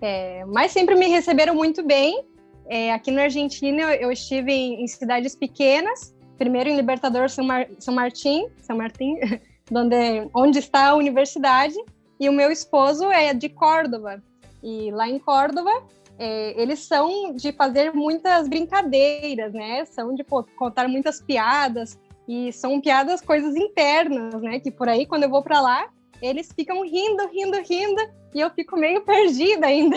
É, 0.00 0.44
mas 0.46 0.72
sempre 0.72 0.96
me 0.96 1.06
receberam 1.06 1.54
muito 1.54 1.84
bem. 1.84 2.24
É, 2.68 2.92
aqui 2.92 3.10
na 3.10 3.22
Argentina 3.22 3.94
eu, 3.94 4.12
estive 4.12 4.52
em, 4.52 4.82
em, 4.82 4.86
cidades 4.86 5.34
pequenas, 5.34 6.14
primeiro 6.36 6.68
em 6.68 6.76
Libertador 6.76 7.30
São, 7.30 7.44
Mar, 7.44 7.66
São 7.78 7.94
Martim, 7.94 8.46
São 8.58 8.76
Martim, 8.76 9.16
onde, 9.72 10.28
onde 10.34 10.58
está 10.58 10.88
a 10.88 10.94
universidade, 10.94 11.76
e 12.20 12.28
o 12.28 12.32
meu 12.32 12.50
esposo 12.50 13.10
é 13.10 13.32
de 13.32 13.48
Córdoba. 13.48 14.22
E 14.62 14.90
lá 14.90 15.08
em 15.08 15.18
Córdoba, 15.18 15.70
é, 16.18 16.60
eles 16.60 16.80
são 16.80 17.34
de 17.34 17.52
fazer 17.52 17.92
muitas 17.94 18.48
brincadeiras, 18.48 19.52
né? 19.52 19.84
São 19.84 20.14
de 20.14 20.24
pô, 20.24 20.44
contar 20.56 20.88
muitas 20.88 21.20
piadas, 21.20 21.98
e 22.28 22.52
são 22.52 22.78
piadas, 22.80 23.22
coisas 23.22 23.56
internas, 23.56 24.34
né? 24.42 24.60
Que 24.60 24.70
por 24.70 24.88
aí, 24.88 25.06
quando 25.06 25.22
eu 25.22 25.30
vou 25.30 25.42
para 25.42 25.60
lá, 25.60 25.88
eles 26.20 26.52
ficam 26.52 26.82
rindo, 26.82 27.26
rindo, 27.28 27.56
rindo, 27.62 28.02
e 28.34 28.40
eu 28.40 28.50
fico 28.50 28.76
meio 28.76 29.00
perdida 29.02 29.66
ainda. 29.66 29.96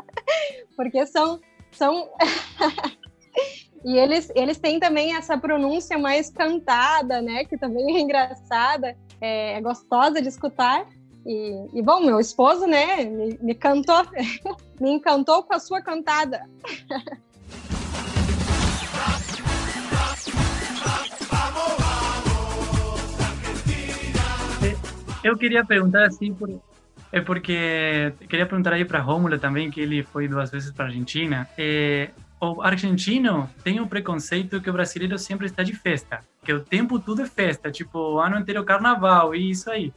Porque 0.74 1.04
são. 1.06 1.40
São... 1.72 2.08
e 3.84 3.96
eles, 3.96 4.30
eles 4.34 4.58
têm 4.58 4.78
também 4.78 5.16
essa 5.16 5.36
pronúncia 5.36 5.98
mais 5.98 6.30
cantada, 6.30 7.20
né? 7.20 7.44
Que 7.44 7.56
também 7.56 7.96
é 7.96 8.00
engraçada, 8.00 8.96
é, 9.20 9.54
é 9.54 9.60
gostosa 9.60 10.20
de 10.20 10.28
escutar. 10.28 10.86
E, 11.24 11.66
e, 11.72 11.82
bom, 11.82 12.00
meu 12.00 12.18
esposo, 12.18 12.66
né, 12.66 13.04
me, 13.04 13.38
me 13.40 13.54
cantou, 13.54 14.02
me 14.80 14.90
encantou 14.90 15.42
com 15.44 15.54
a 15.54 15.60
sua 15.60 15.80
cantada. 15.80 16.48
Eu 25.22 25.36
queria 25.36 25.64
perguntar 25.64 26.06
assim, 26.06 26.34
por, 26.34 26.50
é 27.12 27.20
porque 27.20 28.12
queria 28.28 28.46
perguntar 28.46 28.72
aí 28.72 28.84
para 28.86 28.98
Rômulo 28.98 29.38
também, 29.38 29.70
que 29.70 29.80
ele 29.80 30.02
foi 30.02 30.26
duas 30.26 30.50
vezes 30.50 30.72
para 30.72 30.86
Argentina. 30.86 31.46
É, 31.58 32.08
o 32.40 32.62
argentino 32.62 33.48
tem 33.62 33.80
um 33.80 33.86
preconceito 33.86 34.60
que 34.60 34.70
o 34.70 34.72
brasileiro 34.72 35.18
sempre 35.18 35.46
está 35.46 35.62
de 35.62 35.74
festa, 35.74 36.24
que 36.42 36.52
o 36.52 36.60
tempo 36.60 36.98
tudo 36.98 37.20
é 37.22 37.26
festa, 37.26 37.70
tipo 37.70 37.98
o 37.98 38.18
ano 38.18 38.38
inteiro 38.38 38.64
carnaval 38.64 39.34
e 39.34 39.50
isso 39.50 39.70
aí. 39.70 39.92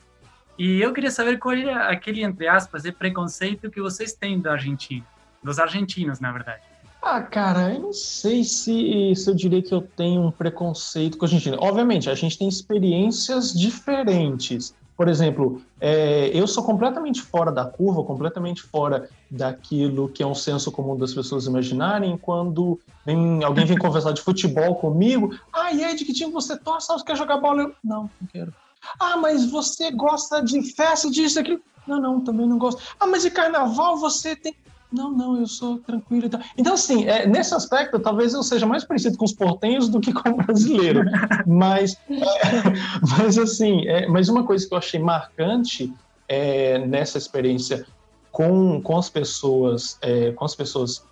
E 0.58 0.82
eu 0.82 0.94
queria 0.94 1.10
saber 1.10 1.40
qual 1.40 1.56
é 1.56 1.74
aquele, 1.74 2.22
entre 2.22 2.48
aspas, 2.48 2.84
preconceito 2.92 3.72
que 3.72 3.82
vocês 3.82 4.14
têm 4.14 4.40
da 4.40 4.52
Argentina, 4.52 5.06
dos 5.42 5.58
argentinos, 5.58 6.20
na 6.20 6.32
verdade. 6.32 6.62
Ah, 7.02 7.22
cara, 7.22 7.74
eu 7.74 7.80
não 7.80 7.94
sei 7.94 8.44
se, 8.44 9.14
se 9.16 9.30
eu 9.30 9.36
diria 9.36 9.62
que 9.62 9.74
eu 9.74 9.82
tenho 9.82 10.22
um 10.24 10.32
preconceito 10.32 11.18
com 11.18 11.26
a 11.26 11.28
Argentina. 11.28 11.56
Obviamente, 11.60 12.10
a 12.10 12.16
gente 12.16 12.38
tem 12.38 12.48
experiências 12.48 13.54
diferentes. 13.54 14.74
Por 14.98 15.10
exemplo, 15.10 15.62
é, 15.80 16.28
eu 16.34 16.48
sou 16.48 16.64
completamente 16.64 17.22
fora 17.22 17.52
da 17.52 17.66
curva, 17.66 18.04
completamente 18.04 18.62
fora 18.62 19.10
daquilo 19.30 20.10
que 20.10 20.24
é 20.24 20.28
um 20.28 20.36
senso 20.36 20.72
comum 20.72 20.96
das 20.98 21.14
pessoas 21.14 21.46
imaginarem 21.46 22.18
quando 22.18 22.80
vem, 23.06 23.44
alguém 23.44 23.66
vem 23.66 23.78
conversar 23.78 24.14
de 24.14 24.22
futebol 24.22 24.76
comigo. 24.76 25.36
Ah, 25.54 25.74
e 25.74 25.84
aí, 25.84 25.96
de 25.96 26.06
que 26.06 26.14
time 26.14 26.32
você 26.32 26.58
torce? 26.58 26.88
Você 26.88 27.04
quer 27.04 27.18
jogar 27.18 27.38
bola? 27.38 27.64
Eu, 27.64 27.76
não, 27.84 28.04
não 28.04 28.28
quero. 28.28 28.54
Ah, 29.00 29.18
mas 29.18 29.50
você 29.50 29.92
gosta 29.92 30.42
de 30.42 30.62
festa, 30.74 31.10
disso, 31.10 31.36
daquilo? 31.36 31.60
Não, 31.86 32.00
não, 32.00 32.24
também 32.24 32.48
não 32.48 32.58
gosto. 32.58 32.82
Ah, 33.00 33.08
mas 33.08 33.24
de 33.24 33.32
carnaval 33.32 33.98
você 33.98 34.36
tem. 34.36 34.56
Não, 34.92 35.12
não, 35.12 35.40
eu 35.40 35.48
sou 35.48 35.80
tranquilo. 35.80 36.30
Então, 36.58 36.74
assim, 36.74 37.06
é, 37.06 37.28
nesse 37.28 37.54
aspecto, 37.54 38.00
talvez 38.00 38.34
eu 38.34 38.44
seja 38.44 38.66
mais 38.66 38.84
parecido 38.84 39.18
com 39.18 39.26
os 39.26 39.34
portenhos 39.34 39.90
do 39.90 40.00
que 40.00 40.14
com 40.14 40.30
o 40.30 40.38
brasileiro. 40.38 41.04
mas, 41.46 41.98
é, 42.10 42.22
mas, 43.18 43.38
assim, 43.38 43.88
é, 43.88 44.08
mas 44.08 44.30
uma 44.30 44.44
coisa 44.44 44.68
que 44.68 44.74
eu 44.74 44.78
achei 44.78 45.00
marcante 45.00 45.92
é, 46.28 46.80
nessa 46.80 47.18
experiência 47.18 47.86
com, 48.32 48.82
com 48.82 48.98
as 48.98 49.10
pessoas, 49.10 49.98
é, 50.02 50.32
com 50.32 50.46
as 50.46 50.56
pessoas 50.56 51.04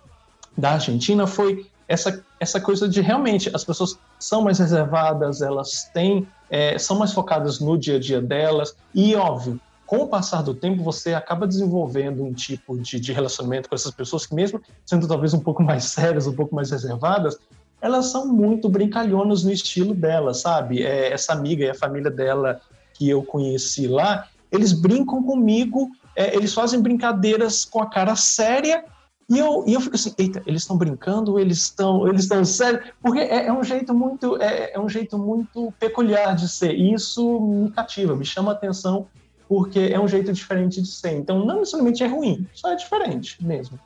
da 0.56 0.72
Argentina 0.72 1.26
foi 1.26 1.66
essa, 1.88 2.24
essa 2.40 2.60
coisa 2.60 2.88
de 2.88 3.00
realmente 3.00 3.50
as 3.54 3.64
pessoas 3.64 3.98
são 4.18 4.42
mais 4.42 4.58
reservadas, 4.58 5.42
elas 5.42 5.90
têm, 5.92 6.26
é, 6.50 6.78
são 6.78 6.98
mais 6.98 7.12
focadas 7.12 7.60
no 7.60 7.76
dia 7.76 7.96
a 7.96 8.00
dia 8.00 8.20
delas, 8.20 8.76
e 8.94 9.14
óbvio, 9.14 9.60
com 9.86 9.98
o 9.98 10.08
passar 10.08 10.42
do 10.42 10.54
tempo, 10.54 10.82
você 10.82 11.14
acaba 11.14 11.46
desenvolvendo 11.46 12.22
um 12.22 12.32
tipo 12.32 12.78
de, 12.78 12.98
de, 12.98 13.12
relacionamento 13.12 13.68
com 13.68 13.74
essas 13.74 13.92
pessoas 13.92 14.26
que, 14.26 14.34
mesmo 14.34 14.60
sendo 14.84 15.06
talvez 15.06 15.34
um 15.34 15.40
pouco 15.40 15.62
mais 15.62 15.84
sérias, 15.84 16.26
um 16.26 16.34
pouco 16.34 16.54
mais 16.54 16.70
reservadas, 16.70 17.38
elas 17.80 18.06
são 18.06 18.26
muito 18.26 18.68
brincalhonas 18.68 19.44
no 19.44 19.52
estilo 19.52 19.94
dela, 19.94 20.32
sabe? 20.32 20.82
É, 20.82 21.12
essa 21.12 21.32
amiga 21.32 21.64
e 21.64 21.70
a 21.70 21.74
família 21.74 22.10
dela 22.10 22.60
que 22.94 23.08
eu 23.08 23.22
conheci 23.22 23.86
lá, 23.86 24.28
eles 24.50 24.72
brincam 24.72 25.22
comigo, 25.22 25.90
é, 26.16 26.34
eles 26.34 26.54
fazem 26.54 26.80
brincadeiras 26.80 27.64
com 27.64 27.82
a 27.82 27.90
cara 27.90 28.16
séria 28.16 28.84
e 29.28 29.38
eu, 29.38 29.64
e 29.66 29.72
eu 29.72 29.80
fico 29.80 29.96
assim, 29.96 30.14
eita, 30.18 30.42
eles 30.46 30.62
estão 30.62 30.76
brincando, 30.76 31.38
eles 31.38 31.58
estão, 31.58 32.06
eles 32.06 32.22
estão 32.22 32.44
sérios, 32.44 32.84
porque 33.02 33.20
é, 33.20 33.46
é, 33.46 33.52
um 33.52 33.64
jeito 33.64 33.94
muito, 33.94 34.40
é, 34.40 34.72
é, 34.74 34.80
um 34.80 34.88
jeito 34.88 35.18
muito 35.18 35.72
peculiar 35.80 36.34
de 36.34 36.48
ser. 36.48 36.74
E 36.74 36.92
isso 36.92 37.40
me 37.40 37.70
cativa, 37.70 38.14
me 38.14 38.24
chama 38.24 38.52
a 38.52 38.54
atenção 38.54 39.06
porque 39.54 39.78
é 39.78 40.00
um 40.00 40.08
jeito 40.08 40.32
diferente 40.32 40.82
de 40.82 40.88
ser. 40.88 41.12
Então, 41.12 41.44
não 41.44 41.60
necessariamente 41.60 42.02
é 42.02 42.08
ruim, 42.08 42.44
só 42.52 42.72
é 42.72 42.74
diferente 42.74 43.36
mesmo. 43.40 43.78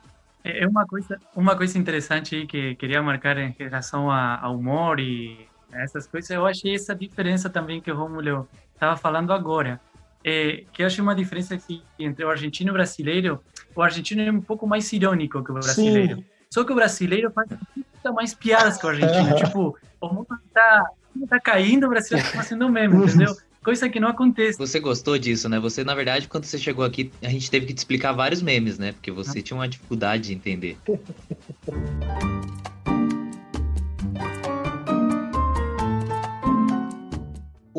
É, 0.43 0.63
é 0.63 0.67
uma 0.67 0.83
coisa, 0.83 1.19
uma 1.35 1.55
coisa 1.55 1.77
interessante 1.77 2.47
que 2.47 2.73
queria 2.73 3.03
marcar 3.03 3.37
em 3.37 3.53
relação 3.55 4.09
ao 4.09 4.55
humor 4.55 4.99
e 4.99 5.47
essas 5.71 6.07
coisas. 6.07 6.31
Eu 6.31 6.47
achei 6.47 6.73
essa 6.73 6.95
diferença 6.95 7.51
também 7.51 7.79
que 7.79 7.91
o 7.91 7.95
Romulo 7.95 8.49
estava 8.73 8.97
falando 8.97 9.31
agora. 9.31 9.79
É, 10.25 10.63
que 10.73 10.81
eu 10.81 10.87
achei 10.87 11.03
uma 11.03 11.13
diferença 11.13 11.55
entre 11.99 12.25
o 12.25 12.31
argentino 12.31 12.69
e 12.69 12.71
o 12.71 12.73
brasileiro. 12.73 13.39
O 13.75 13.81
argentino 13.83 14.23
é 14.23 14.31
um 14.31 14.41
pouco 14.41 14.65
mais 14.65 14.91
irônico 14.91 15.43
que 15.43 15.51
o 15.51 15.53
brasileiro. 15.53 16.15
Sim. 16.15 16.25
Só 16.49 16.63
que 16.63 16.71
o 16.71 16.75
brasileiro 16.75 17.29
faz 17.29 17.47
muito 17.75 18.13
mais 18.15 18.33
piadas 18.33 18.77
que 18.77 18.87
o 18.87 18.89
argentino. 18.89 19.35
tipo, 19.37 19.77
o 20.01 20.07
mundo 20.07 20.35
está 20.47 20.89
está 21.23 21.39
caindo, 21.39 21.85
o 21.85 21.89
Brasil 21.89 22.17
está 22.17 22.37
fazendo 22.37 22.69
meme, 22.69 22.95
entendeu? 23.05 23.35
Coisa 23.63 23.89
que 23.89 23.99
não 23.99 24.07
acontece. 24.07 24.57
Você 24.57 24.79
gostou 24.79 25.17
disso, 25.17 25.49
né? 25.49 25.59
Você, 25.59 25.83
na 25.83 25.93
verdade, 25.93 26.27
quando 26.27 26.45
você 26.45 26.57
chegou 26.57 26.85
aqui, 26.85 27.11
a 27.21 27.29
gente 27.29 27.51
teve 27.51 27.65
que 27.65 27.73
te 27.73 27.79
explicar 27.79 28.13
vários 28.13 28.41
memes, 28.41 28.79
né? 28.79 28.93
Porque 28.93 29.11
você 29.11 29.41
tinha 29.41 29.57
uma 29.57 29.67
dificuldade 29.67 30.27
de 30.27 30.33
entender. 30.33 30.77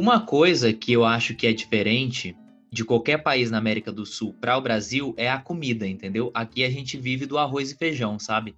Uma 0.01 0.19
coisa 0.19 0.73
que 0.73 0.93
eu 0.95 1.05
acho 1.05 1.35
que 1.35 1.47
é 1.47 1.53
diferente 1.53 2.35
de 2.73 2.83
qualquer 2.87 3.19
país 3.19 3.51
na 3.51 3.59
América 3.59 3.93
do 3.93 4.07
Sul 4.07 4.35
para 4.40 4.57
o 4.57 4.61
Brasil 4.62 5.12
é 5.14 5.31
a 5.31 5.38
comida, 5.38 5.87
entendeu? 5.87 6.31
Aqui 6.33 6.64
a 6.64 6.71
gente 6.71 6.97
vive 6.97 7.27
do 7.27 7.37
arroz 7.37 7.71
e 7.71 7.77
feijão, 7.77 8.19
sabe? 8.19 8.55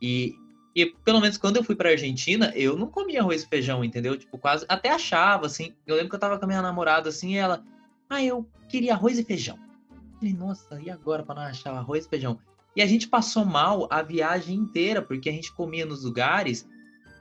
E, 0.00 0.36
e 0.76 0.84
pelo 0.84 1.22
menos 1.22 1.38
quando 1.38 1.56
eu 1.56 1.64
fui 1.64 1.74
para 1.74 1.88
Argentina, 1.88 2.52
eu 2.54 2.76
não 2.76 2.86
comia 2.86 3.22
arroz 3.22 3.42
e 3.42 3.48
feijão, 3.48 3.82
entendeu? 3.82 4.14
Tipo, 4.18 4.36
quase 4.36 4.66
até 4.68 4.90
achava 4.90 5.46
assim. 5.46 5.74
Eu 5.86 5.96
lembro 5.96 6.10
que 6.10 6.16
eu 6.16 6.20
tava 6.20 6.38
com 6.38 6.44
a 6.44 6.48
minha 6.48 6.60
namorada 6.60 7.08
assim, 7.08 7.32
e 7.32 7.36
ela, 7.38 7.64
ah, 8.10 8.22
eu 8.22 8.46
queria 8.68 8.92
arroz 8.92 9.18
e 9.18 9.24
feijão. 9.24 9.58
Eu 9.90 10.18
falei, 10.18 10.34
nossa, 10.34 10.78
e 10.82 10.90
agora 10.90 11.22
para 11.22 11.36
não 11.36 11.42
achar 11.42 11.72
arroz 11.72 12.04
e 12.04 12.08
feijão? 12.10 12.38
E 12.76 12.82
a 12.82 12.86
gente 12.86 13.08
passou 13.08 13.42
mal 13.46 13.88
a 13.90 14.02
viagem 14.02 14.54
inteira, 14.54 15.00
porque 15.00 15.30
a 15.30 15.32
gente 15.32 15.50
comia 15.54 15.86
nos 15.86 16.04
lugares 16.04 16.68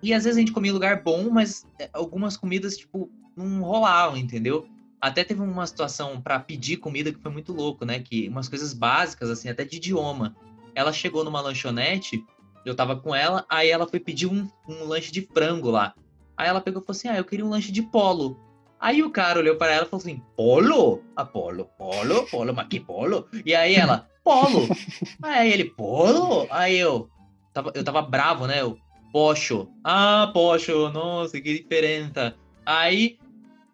e 0.03 0.13
às 0.13 0.25
vezes 0.25 0.35
a 0.35 0.41
gente 0.41 0.51
comia 0.51 0.71
em 0.71 0.73
lugar 0.73 1.01
bom, 1.01 1.29
mas 1.29 1.65
é, 1.79 1.89
algumas 1.93 2.35
comidas, 2.35 2.75
tipo, 2.75 3.09
não 3.37 3.61
rolavam, 3.61 4.17
entendeu? 4.17 4.67
Até 4.99 5.23
teve 5.23 5.41
uma 5.41 5.65
situação 5.65 6.19
para 6.21 6.41
pedir 6.41 6.75
comida 6.77 7.13
que 7.13 7.21
foi 7.21 7.31
muito 7.31 7.53
louco, 7.53 7.85
né? 7.85 8.01
Que 8.01 8.27
umas 8.27 8.49
coisas 8.49 8.73
básicas, 8.73 9.29
assim, 9.29 9.47
até 9.47 9.63
de 9.63 9.77
idioma. 9.77 10.35
Ela 10.75 10.91
chegou 10.91 11.23
numa 11.23 11.39
lanchonete, 11.39 12.21
eu 12.65 12.75
tava 12.75 12.95
com 12.95 13.13
ela, 13.13 13.45
aí 13.49 13.69
ela 13.69 13.87
foi 13.87 13.99
pedir 13.99 14.27
um, 14.27 14.47
um 14.67 14.85
lanche 14.85 15.11
de 15.11 15.21
frango 15.21 15.69
lá. 15.69 15.93
Aí 16.35 16.47
ela 16.47 16.59
pegou 16.59 16.81
e 16.81 16.85
falou 16.85 16.97
assim: 16.97 17.07
Ah, 17.07 17.17
eu 17.17 17.23
queria 17.23 17.45
um 17.45 17.49
lanche 17.49 17.71
de 17.71 17.81
polo. 17.81 18.37
Aí 18.79 19.01
o 19.01 19.09
cara 19.09 19.39
olhou 19.39 19.55
para 19.55 19.71
ela 19.71 19.85
e 19.85 19.89
falou 19.89 20.01
assim: 20.01 20.21
Polo? 20.35 21.01
Ah, 21.15 21.25
polo, 21.25 21.69
polo, 21.77 22.27
polo, 22.27 22.53
mas 22.53 22.67
que 22.67 22.79
polo? 22.79 23.27
E 23.45 23.55
aí 23.55 23.75
ela, 23.75 24.07
polo. 24.23 24.67
aí 25.23 25.51
ele, 25.51 25.65
polo? 25.65 26.47
Aí 26.49 26.77
eu, 26.77 27.09
tava, 27.53 27.71
eu 27.73 27.83
tava 27.83 28.01
bravo, 28.01 28.47
né? 28.47 28.61
Eu, 28.61 28.77
pocho. 29.13 29.69
Ah, 29.83 30.29
pocho, 30.33 30.89
nossa, 30.89 31.39
que 31.39 31.59
diferença. 31.59 32.35
Aí, 32.65 33.17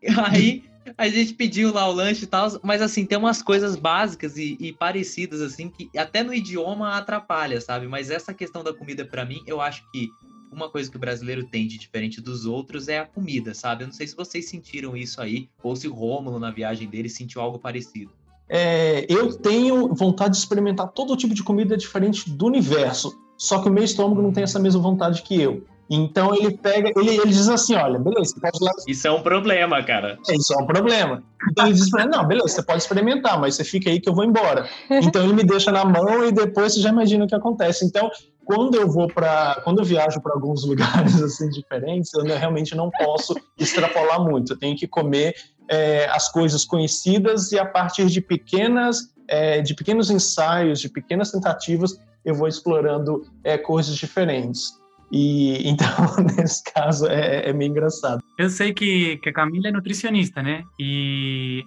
aí 0.30 0.64
a 0.98 1.08
gente 1.08 1.34
pediu 1.34 1.74
lá 1.74 1.88
o 1.88 1.92
lanche 1.92 2.24
e 2.24 2.28
tal, 2.28 2.50
mas 2.64 2.82
assim, 2.82 3.06
tem 3.06 3.18
umas 3.18 3.42
coisas 3.42 3.76
básicas 3.76 4.38
e, 4.38 4.58
e, 4.60 4.74
parecidas, 4.74 5.42
assim, 5.42 5.70
que 5.70 5.90
até 5.98 6.24
no 6.24 6.34
idioma 6.34 6.98
atrapalha, 6.98 7.60
sabe? 7.62 7.88
Mas 7.88 8.10
essa 8.10 8.34
questão 8.34 8.64
da 8.64 8.74
comida, 8.74 9.06
para 9.06 9.26
mim, 9.26 9.42
eu 9.46 9.62
acho 9.62 9.84
que 9.92 10.10
uma 10.52 10.70
coisa 10.70 10.90
que 10.90 10.98
o 10.98 11.00
brasileiro 11.00 11.46
tem 11.46 11.66
de 11.68 11.78
diferente 11.78 12.20
dos 12.20 12.46
outros 12.46 12.88
é 12.88 13.00
a 13.00 13.06
comida, 13.06 13.54
sabe? 13.54 13.84
Eu 13.84 13.88
não 13.88 13.94
sei 13.94 14.08
se 14.08 14.16
vocês 14.16 14.50
sentiram 14.50 14.98
isso 14.98 15.22
aí, 15.22 15.50
ou 15.64 15.76
se 15.76 15.88
o 15.88 15.94
Rômulo, 15.94 16.40
na 16.40 16.52
viagem 16.52 16.90
dele, 16.90 17.10
sentiu 17.10 17.42
algo 17.42 17.58
parecido. 17.58 18.12
É, 18.50 19.06
eu 19.08 19.34
tenho 19.34 19.94
vontade 19.94 20.34
de 20.34 20.40
experimentar 20.40 20.90
todo 20.90 21.16
tipo 21.16 21.34
de 21.34 21.42
comida 21.42 21.78
diferente 21.78 22.30
do 22.30 22.48
universo, 22.48 23.18
só 23.38 23.62
que 23.62 23.70
o 23.70 23.72
meu 23.72 23.84
estômago 23.84 24.22
não 24.22 24.34
tem 24.34 24.44
essa 24.44 24.60
mesma 24.60 24.82
vontade 24.82 25.22
que 25.22 25.40
eu. 25.40 25.66
Então 25.94 26.34
ele 26.34 26.58
pega, 26.58 26.90
ele, 26.96 27.18
ele 27.18 27.28
diz 27.28 27.50
assim: 27.50 27.76
olha, 27.76 28.00
beleza, 28.00 28.34
você 28.34 28.40
pode 28.40 28.64
lá. 28.64 28.72
Isso 28.88 29.06
é 29.06 29.12
um 29.12 29.22
problema, 29.22 29.84
cara. 29.84 30.18
É, 30.30 30.36
isso 30.36 30.54
é 30.54 30.64
um 30.64 30.66
problema. 30.66 31.22
Então 31.52 31.66
ele 31.66 31.76
diz 31.76 31.90
pra 31.90 32.04
ele, 32.04 32.12
não, 32.12 32.26
beleza, 32.26 32.48
você 32.48 32.64
pode 32.64 32.82
experimentar, 32.82 33.38
mas 33.38 33.56
você 33.56 33.66
fica 33.66 33.90
aí 33.90 34.00
que 34.00 34.08
eu 34.08 34.16
vou 34.16 34.24
embora. 34.24 34.70
Então 34.90 35.22
ele 35.22 35.34
me 35.34 35.44
deixa 35.44 35.70
na 35.70 35.84
mão 35.84 36.26
e 36.26 36.32
depois 36.32 36.74
você 36.74 36.80
já 36.80 36.90
imagina 36.90 37.26
o 37.26 37.28
que 37.28 37.36
acontece. 37.36 37.84
Então, 37.84 38.10
quando 38.46 38.76
eu 38.76 38.90
vou 38.90 39.08
para, 39.08 39.60
quando 39.66 39.80
eu 39.80 39.86
viajo 39.86 40.22
para 40.22 40.34
alguns 40.34 40.64
lugares 40.66 41.22
assim 41.22 41.50
diferentes, 41.50 42.14
eu 42.14 42.24
realmente 42.24 42.74
não 42.74 42.90
posso 42.90 43.36
extrapolar 43.60 44.24
muito. 44.24 44.54
Eu 44.54 44.58
tenho 44.58 44.78
que 44.78 44.88
comer 44.88 45.36
é, 45.68 46.08
as 46.10 46.32
coisas 46.32 46.64
conhecidas 46.64 47.52
e 47.52 47.60
a 47.60 47.66
partir 47.66 48.06
de 48.06 48.22
pequenas, 48.22 49.14
é, 49.28 49.62
de 49.62 49.76
pequenos 49.76 50.10
ensaios, 50.10 50.80
de 50.80 50.88
pequenas 50.88 51.32
tentativas, 51.32 52.00
eu 52.24 52.34
vou 52.34 52.48
explorando 52.48 53.26
é, 53.44 53.58
coisas 53.58 53.98
diferentes. 53.98 54.80
E 55.12 55.68
então, 55.68 55.88
nesse 56.38 56.64
caso, 56.64 57.08
é, 57.08 57.50
é, 57.50 57.54
meio 57.54 57.70
engraçado. 57.70 58.24
Eu 58.38 58.50
sei 58.50 58.74
que, 58.74 59.18
que 59.18 59.30
a 59.30 59.34
Camila 59.34 59.68
é 59.68 59.72
nutricionista, 59.72 60.42
né? 60.42 60.64
E, 60.80 61.64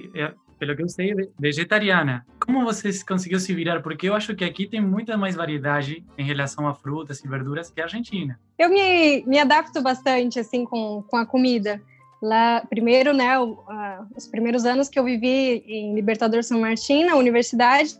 pelo 0.58 0.74
que 0.74 0.82
eu 0.82 0.88
sei, 0.88 1.14
vegetariana. 1.38 2.24
Como 2.40 2.64
você 2.64 2.90
conseguiu 3.04 3.38
se 3.38 3.52
virar? 3.52 3.82
Porque 3.82 4.08
eu 4.08 4.14
acho 4.14 4.34
que 4.34 4.44
aqui 4.44 4.66
tem 4.66 4.80
muita 4.80 5.16
mais 5.16 5.34
variedade 5.34 6.04
em 6.16 6.24
relação 6.24 6.66
a 6.66 6.74
frutas 6.74 7.22
e 7.22 7.28
verduras 7.28 7.70
que 7.70 7.80
a 7.80 7.84
Argentina. 7.84 8.40
Eu 8.58 8.70
me, 8.70 9.22
me 9.26 9.38
adapto 9.38 9.82
bastante, 9.82 10.38
assim, 10.38 10.64
com, 10.64 11.02
com 11.02 11.16
a 11.16 11.26
comida. 11.26 11.82
Lá, 12.22 12.64
primeiro, 12.70 13.12
né, 13.12 13.38
o, 13.38 13.52
uh, 13.52 14.06
os 14.16 14.26
primeiros 14.26 14.64
anos 14.64 14.88
que 14.88 14.98
eu 14.98 15.04
vivi 15.04 15.62
em 15.66 15.94
Libertador 15.94 16.42
São 16.42 16.60
Martin, 16.60 17.04
na 17.04 17.16
universidade, 17.16 17.94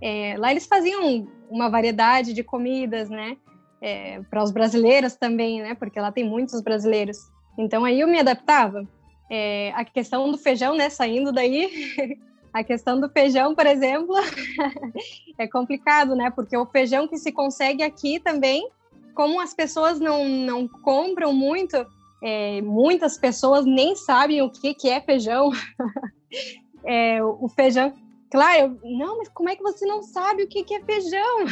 é, 0.00 0.36
lá 0.38 0.52
eles 0.52 0.66
faziam 0.66 1.26
uma 1.50 1.68
variedade 1.68 2.32
de 2.32 2.44
comidas, 2.44 3.10
né? 3.10 3.36
É, 3.84 4.22
para 4.30 4.42
os 4.42 4.50
brasileiros 4.50 5.14
também, 5.14 5.60
né? 5.60 5.74
Porque 5.74 6.00
lá 6.00 6.10
tem 6.10 6.24
muitos 6.24 6.62
brasileiros. 6.62 7.18
Então 7.58 7.84
aí 7.84 8.00
eu 8.00 8.08
me 8.08 8.18
adaptava. 8.18 8.88
É, 9.30 9.72
a 9.74 9.84
questão 9.84 10.30
do 10.30 10.38
feijão, 10.38 10.74
né? 10.74 10.88
Saindo 10.88 11.30
daí, 11.30 11.68
a 12.50 12.64
questão 12.64 12.98
do 12.98 13.10
feijão, 13.10 13.54
por 13.54 13.66
exemplo, 13.66 14.14
é 15.36 15.46
complicado, 15.46 16.16
né? 16.16 16.30
Porque 16.30 16.56
o 16.56 16.64
feijão 16.64 17.06
que 17.06 17.18
se 17.18 17.30
consegue 17.30 17.82
aqui 17.82 18.18
também, 18.18 18.66
como 19.14 19.38
as 19.38 19.52
pessoas 19.52 20.00
não, 20.00 20.26
não 20.26 20.66
compram 20.66 21.34
muito, 21.34 21.76
é, 22.22 22.62
muitas 22.62 23.18
pessoas 23.18 23.66
nem 23.66 23.94
sabem 23.94 24.40
o 24.40 24.48
que, 24.48 24.72
que 24.72 24.88
é 24.88 24.98
feijão. 24.98 25.50
é, 26.86 27.22
o 27.22 27.48
feijão, 27.48 27.92
claro, 28.30 28.80
eu, 28.82 28.96
não, 28.96 29.18
mas 29.18 29.28
como 29.28 29.50
é 29.50 29.56
que 29.56 29.62
você 29.62 29.84
não 29.84 30.02
sabe 30.02 30.42
o 30.42 30.48
que, 30.48 30.64
que 30.64 30.74
é 30.74 30.82
feijão? 30.82 31.44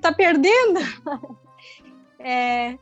Tá 0.00 0.12
perdendo. 0.12 0.80
É, 2.22 2.76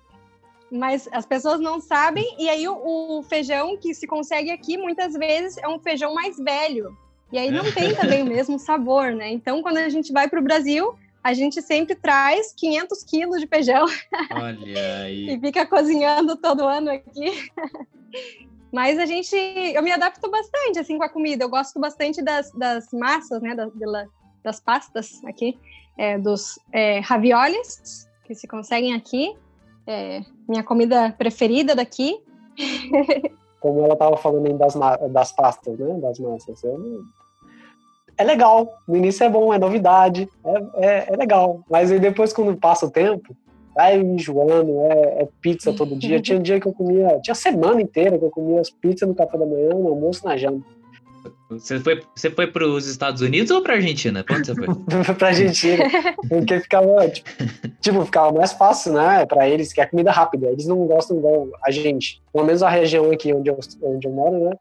mas 0.70 1.08
as 1.12 1.24
pessoas 1.24 1.60
não 1.60 1.80
sabem, 1.80 2.26
e 2.38 2.48
aí 2.48 2.68
o, 2.68 3.18
o, 3.18 3.22
feijão 3.22 3.76
que 3.76 3.94
se 3.94 4.06
consegue 4.06 4.50
aqui 4.50 4.76
muitas 4.76 5.14
vezes 5.14 5.56
é 5.58 5.68
um 5.68 5.78
feijão 5.78 6.12
mais 6.12 6.36
velho. 6.36 6.96
E 7.32 7.38
aí 7.38 7.50
não 7.50 7.70
tem 7.72 7.94
também 7.94 8.22
o 8.22 8.26
mesmo 8.26 8.58
sabor, 8.58 9.12
né? 9.14 9.30
Então, 9.30 9.62
quando 9.62 9.78
a 9.78 9.88
gente 9.88 10.12
vai 10.12 10.28
para 10.28 10.40
o 10.40 10.42
Brasil, 10.42 10.94
a 11.22 11.34
gente 11.34 11.60
sempre 11.60 11.94
traz 11.94 12.52
500 12.54 13.04
quilos 13.04 13.40
de 13.40 13.46
feijão. 13.46 13.86
Olha 14.30 15.02
aí. 15.04 15.30
e 15.36 15.40
fica 15.40 15.66
cozinhando 15.66 16.36
todo 16.36 16.64
ano 16.64 16.90
aqui. 16.90 17.50
Mas 18.72 18.98
a 18.98 19.06
gente, 19.06 19.34
eu 19.36 19.82
me 19.82 19.92
adapto 19.92 20.30
bastante 20.30 20.78
assim 20.78 20.98
com 20.98 21.04
a 21.04 21.08
comida. 21.08 21.44
Eu 21.44 21.48
gosto 21.48 21.78
bastante 21.78 22.22
das, 22.22 22.50
das 22.52 22.92
massas, 22.92 23.40
né, 23.40 23.54
das, 23.54 23.70
das 24.42 24.60
pastas 24.60 25.22
aqui 25.24 25.58
é, 25.98 26.16
dos 26.16 26.58
é, 26.72 27.00
raviolis, 27.00 28.08
que 28.24 28.34
se 28.34 28.46
conseguem 28.46 28.94
aqui. 28.94 29.34
É, 29.86 30.22
minha 30.48 30.62
comida 30.62 31.14
preferida 31.18 31.74
daqui. 31.74 32.18
Como 33.60 33.84
ela 33.84 33.94
estava 33.94 34.16
falando 34.16 34.56
das, 34.56 34.74
das 35.10 35.32
pastas, 35.32 35.76
né? 35.78 35.98
Das 36.00 36.18
massas. 36.20 36.62
É 38.16 38.22
legal. 38.22 38.78
No 38.86 38.96
início 38.96 39.24
é 39.24 39.28
bom, 39.28 39.52
é 39.52 39.58
novidade, 39.58 40.28
é, 40.44 40.86
é, 40.86 41.12
é 41.12 41.16
legal. 41.16 41.64
Mas 41.68 41.90
aí 41.90 41.98
depois, 41.98 42.32
quando 42.32 42.56
passa 42.56 42.86
o 42.86 42.90
tempo, 42.90 43.36
vai 43.74 43.96
enjoando, 43.96 44.80
é, 44.82 45.22
é, 45.22 45.28
pizza 45.40 45.72
todo 45.72 45.96
dia. 45.96 46.20
Tinha 46.22 46.38
um 46.38 46.42
dia 46.42 46.60
que 46.60 46.66
eu 46.66 46.72
comia, 46.72 47.20
tinha 47.22 47.34
semana 47.34 47.80
inteira 47.80 48.18
que 48.18 48.24
eu 48.24 48.30
comia 48.30 48.60
as 48.60 48.70
pizzas 48.70 49.08
no 49.08 49.14
café 49.14 49.38
da 49.38 49.46
manhã, 49.46 49.70
no 49.70 49.88
almoço, 49.88 50.24
na 50.24 50.36
janta. 50.36 50.66
Você 51.50 51.80
foi, 51.80 52.02
você 52.14 52.30
foi 52.30 52.46
para 52.46 52.66
os 52.66 52.86
Estados 52.86 53.22
Unidos 53.22 53.50
ou 53.50 53.62
para 53.62 53.74
Argentina? 53.74 54.22
Quando 54.22 54.44
você 54.44 54.54
foi? 54.54 54.66
para 55.16 55.28
Argentina, 55.28 55.84
porque 56.28 56.60
ficava 56.60 57.08
tipo, 57.08 57.30
tipo, 57.80 58.04
ficava 58.04 58.32
mais 58.32 58.52
fácil, 58.52 58.92
né, 58.92 59.24
para 59.24 59.48
eles, 59.48 59.72
que 59.72 59.80
é 59.80 59.86
comida 59.86 60.10
rápida. 60.10 60.48
Eles 60.48 60.66
não 60.66 60.86
gostam 60.86 61.16
igual 61.16 61.48
a 61.64 61.70
gente. 61.70 62.22
Pelo 62.32 62.44
menos 62.44 62.62
a 62.62 62.68
região 62.68 63.10
aqui 63.10 63.32
onde 63.32 63.48
eu, 63.48 63.58
onde 63.82 64.06
eu 64.06 64.12
moro, 64.12 64.44
né, 64.44 64.56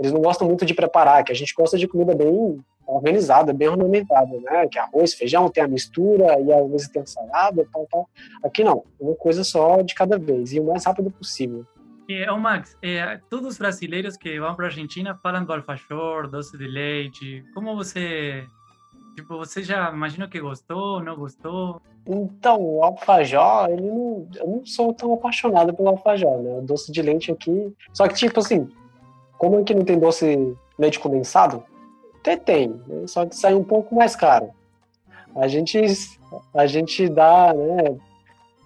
eles 0.00 0.10
não 0.10 0.20
gostam 0.20 0.48
muito 0.48 0.66
de 0.66 0.74
preparar, 0.74 1.22
que 1.22 1.30
a 1.30 1.34
gente 1.34 1.54
gosta 1.54 1.78
de 1.78 1.86
comida 1.86 2.12
bem 2.14 2.58
organizada, 2.84 3.52
bem 3.52 3.68
ornamentada, 3.68 4.36
né, 4.40 4.66
que 4.66 4.78
é 4.78 4.82
arroz, 4.82 5.14
feijão, 5.14 5.48
tem 5.48 5.62
a 5.62 5.68
mistura 5.68 6.40
e 6.40 6.52
às 6.52 6.70
vezes 6.70 6.88
tem 6.88 7.02
a 7.02 7.06
salada, 7.06 7.64
tal, 7.72 7.86
tal. 7.90 8.08
Aqui 8.44 8.64
não, 8.64 8.82
uma 9.00 9.14
coisa 9.14 9.44
só 9.44 9.80
de 9.80 9.94
cada 9.94 10.18
vez 10.18 10.52
e 10.52 10.58
o 10.58 10.64
mais 10.64 10.84
rápido 10.84 11.10
possível. 11.10 11.64
É, 12.08 12.30
o 12.30 12.38
Max, 12.38 12.76
é, 12.82 13.20
todos 13.30 13.48
os 13.48 13.58
brasileiros 13.58 14.16
que 14.16 14.38
vão 14.38 14.54
para 14.54 14.66
a 14.66 14.68
Argentina 14.68 15.18
falam 15.22 15.44
do 15.44 15.52
alfajor, 15.52 16.28
doce 16.28 16.58
de 16.58 16.66
leite. 16.66 17.44
Como 17.54 17.76
você, 17.76 18.44
tipo, 19.14 19.38
você 19.38 19.62
já 19.62 19.90
imagina 19.90 20.28
que 20.28 20.40
gostou, 20.40 21.02
não 21.02 21.16
gostou? 21.16 21.80
Então, 22.06 22.60
o 22.60 22.82
alfajor, 22.82 23.70
ele 23.70 23.82
não, 23.82 24.28
eu 24.34 24.46
não 24.46 24.66
sou 24.66 24.92
tão 24.92 25.12
apaixonado 25.14 25.72
pelo 25.72 25.88
alfajor, 25.88 26.42
né? 26.42 26.58
O 26.58 26.62
doce 26.62 26.90
de 26.90 27.00
leite 27.00 27.30
aqui, 27.30 27.72
só 27.92 28.08
que 28.08 28.14
tipo 28.14 28.40
assim, 28.40 28.68
como 29.38 29.58
aqui 29.58 29.72
não 29.72 29.84
tem 29.84 29.98
doce 29.98 30.56
leite 30.78 30.98
condensado, 30.98 31.64
até 32.18 32.36
tem, 32.36 32.68
né? 32.68 33.06
só 33.06 33.24
que 33.24 33.36
sai 33.36 33.54
um 33.54 33.64
pouco 33.64 33.94
mais 33.94 34.16
caro. 34.16 34.50
A 35.34 35.48
gente, 35.48 35.80
a 36.54 36.66
gente 36.66 37.08
dá, 37.08 37.54
né? 37.54 37.96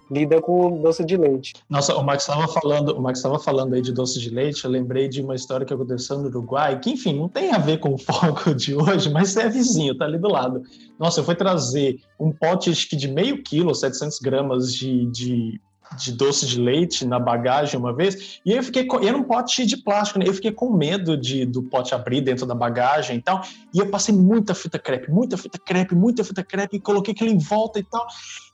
Lida 0.09 0.41
com 0.41 0.81
doce 0.81 1.03
de 1.05 1.17
leite. 1.17 1.53
Nossa, 1.69 1.95
o 1.95 2.03
Max 2.03 2.23
estava 2.23 2.47
falando, 2.47 2.97
o 2.97 3.01
Max 3.01 3.19
estava 3.19 3.39
falando 3.39 3.73
aí 3.73 3.81
de 3.81 3.91
doce 3.91 4.19
de 4.19 4.29
leite. 4.29 4.63
Eu 4.63 4.71
lembrei 4.71 5.07
de 5.07 5.21
uma 5.21 5.35
história 5.35 5.65
que 5.65 5.73
aconteceu 5.73 6.17
no 6.17 6.27
Uruguai, 6.27 6.79
que 6.79 6.91
enfim 6.91 7.17
não 7.17 7.27
tem 7.27 7.51
a 7.51 7.57
ver 7.57 7.79
com 7.79 7.93
o 7.93 7.97
foco 7.99 8.53
de 8.53 8.75
hoje, 8.75 9.09
mas 9.09 9.35
é 9.35 9.49
vizinho, 9.49 9.97
tá 9.97 10.05
ali 10.05 10.17
do 10.17 10.29
lado. 10.29 10.63
Nossa, 10.99 11.19
eu 11.19 11.23
fui 11.23 11.35
trazer 11.35 11.99
um 12.19 12.31
pote 12.31 12.69
acho 12.69 12.89
que 12.89 12.95
de 12.95 13.07
meio 13.07 13.43
quilo, 13.43 13.73
700 13.73 14.19
gramas 14.19 14.73
de, 14.73 15.05
de 15.07 15.61
de 15.95 16.11
doce 16.11 16.45
de 16.45 16.59
leite 16.59 17.05
na 17.05 17.19
bagagem 17.19 17.79
uma 17.79 17.93
vez, 17.93 18.39
e 18.45 18.51
eu 18.51 18.63
fiquei 18.63 18.85
com, 18.85 18.99
era 18.99 19.15
um 19.15 19.23
pote 19.23 19.65
de 19.65 19.77
plástico, 19.77 20.19
né? 20.19 20.25
Eu 20.27 20.33
fiquei 20.33 20.51
com 20.51 20.71
medo 20.71 21.15
de 21.15 21.45
do 21.45 21.63
pote 21.63 21.93
abrir 21.93 22.21
dentro 22.21 22.45
da 22.45 22.55
bagagem 22.55 23.17
e 23.17 23.21
tal, 23.21 23.41
e 23.73 23.79
eu 23.79 23.89
passei 23.89 24.13
muita 24.13 24.53
fita 24.53 24.77
crepe, 24.79 25.11
muita 25.11 25.37
fita 25.37 25.57
crepe, 25.57 25.95
muita 25.95 26.23
fita 26.23 26.43
crepe, 26.43 26.77
e 26.77 26.79
coloquei 26.79 27.13
aquilo 27.13 27.29
em 27.29 27.37
volta 27.37 27.79
e 27.79 27.83
tal, 27.83 28.05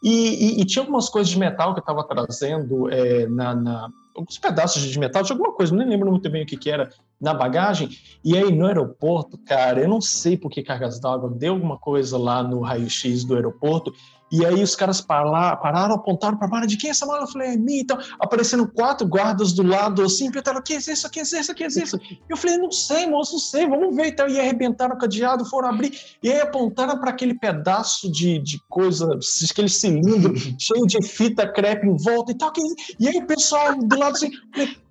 e, 0.03 0.59
e, 0.59 0.61
e 0.61 0.65
tinha 0.65 0.83
algumas 0.83 1.09
coisas 1.09 1.31
de 1.31 1.39
metal 1.39 1.73
que 1.73 1.79
eu 1.79 1.83
estava 1.83 2.03
trazendo 2.03 2.89
é, 2.91 3.27
na, 3.27 3.55
na, 3.55 3.89
alguns 4.15 4.37
pedaços 4.37 4.81
de 4.81 4.99
metal, 4.99 5.23
tinha 5.23 5.35
alguma 5.35 5.53
coisa, 5.55 5.75
nem 5.75 5.87
lembro 5.87 6.09
muito 6.09 6.29
bem 6.29 6.43
o 6.43 6.45
que 6.45 6.57
que 6.57 6.69
era, 6.69 6.89
na 7.19 7.33
bagagem, 7.33 7.89
e 8.23 8.37
aí 8.37 8.53
no 8.53 8.65
aeroporto, 8.65 9.37
cara, 9.37 9.79
eu 9.79 9.87
não 9.87 10.01
sei 10.01 10.35
por 10.35 10.49
que 10.49 10.61
cargas 10.61 10.99
d'água, 10.99 11.29
deu 11.29 11.53
alguma 11.53 11.77
coisa 11.77 12.17
lá 12.17 12.43
no 12.43 12.59
raio-x 12.59 13.23
do 13.23 13.35
aeroporto, 13.35 13.93
e 14.33 14.43
aí 14.43 14.63
os 14.63 14.75
caras 14.75 14.99
pararam, 14.99 15.61
pararam 15.61 15.93
apontaram 15.93 16.35
para 16.35 16.47
a 16.47 16.49
mala 16.49 16.65
de 16.65 16.75
quem 16.75 16.87
é 16.87 16.91
essa 16.91 17.05
mala? 17.05 17.21
Eu 17.21 17.27
falei, 17.27 17.49
é 17.49 17.55
minha. 17.55 17.81
Então, 17.81 17.99
aparecendo 18.19 18.67
quatro 18.67 19.05
guardas 19.07 19.53
do 19.53 19.61
lado 19.61 20.01
assim, 20.01 20.31
perguntaram, 20.31 20.59
o 20.59 20.63
que 20.63 20.73
é 20.73 20.77
isso, 20.77 21.05
o 21.05 21.09
que 21.11 21.19
é 21.19 21.21
isso, 21.21 21.51
o 21.51 21.55
que 21.55 21.63
é 21.63 21.67
isso? 21.67 21.99
Eu 22.27 22.35
falei, 22.35 22.57
não 22.57 22.71
sei, 22.71 23.05
moço, 23.05 23.33
não 23.33 23.39
sei, 23.39 23.67
vamos 23.67 23.95
ver. 23.95 24.07
Então, 24.07 24.27
e 24.27 24.39
arrebentaram 24.39 24.95
o 24.95 24.97
cadeado, 24.97 25.45
foram 25.45 25.69
abrir, 25.69 25.95
e 26.23 26.31
aí 26.31 26.41
apontaram 26.41 26.97
para 26.99 27.11
aquele 27.11 27.35
pedaço 27.35 28.11
de, 28.11 28.39
de 28.39 28.59
coisa, 28.67 29.19
aquele 29.51 29.69
cilindro 29.69 30.33
cheio 30.57 30.87
de 30.87 30.99
fita 31.03 31.47
crepe 31.47 31.85
em 31.85 31.95
volta 31.95 32.31
e 32.31 32.35
tal. 32.35 32.51
E 32.99 33.07
aí 33.07 33.17
o 33.17 33.27
pessoal 33.27 33.77
do 33.77 33.99
lado 33.99 34.15
assim, 34.15 34.31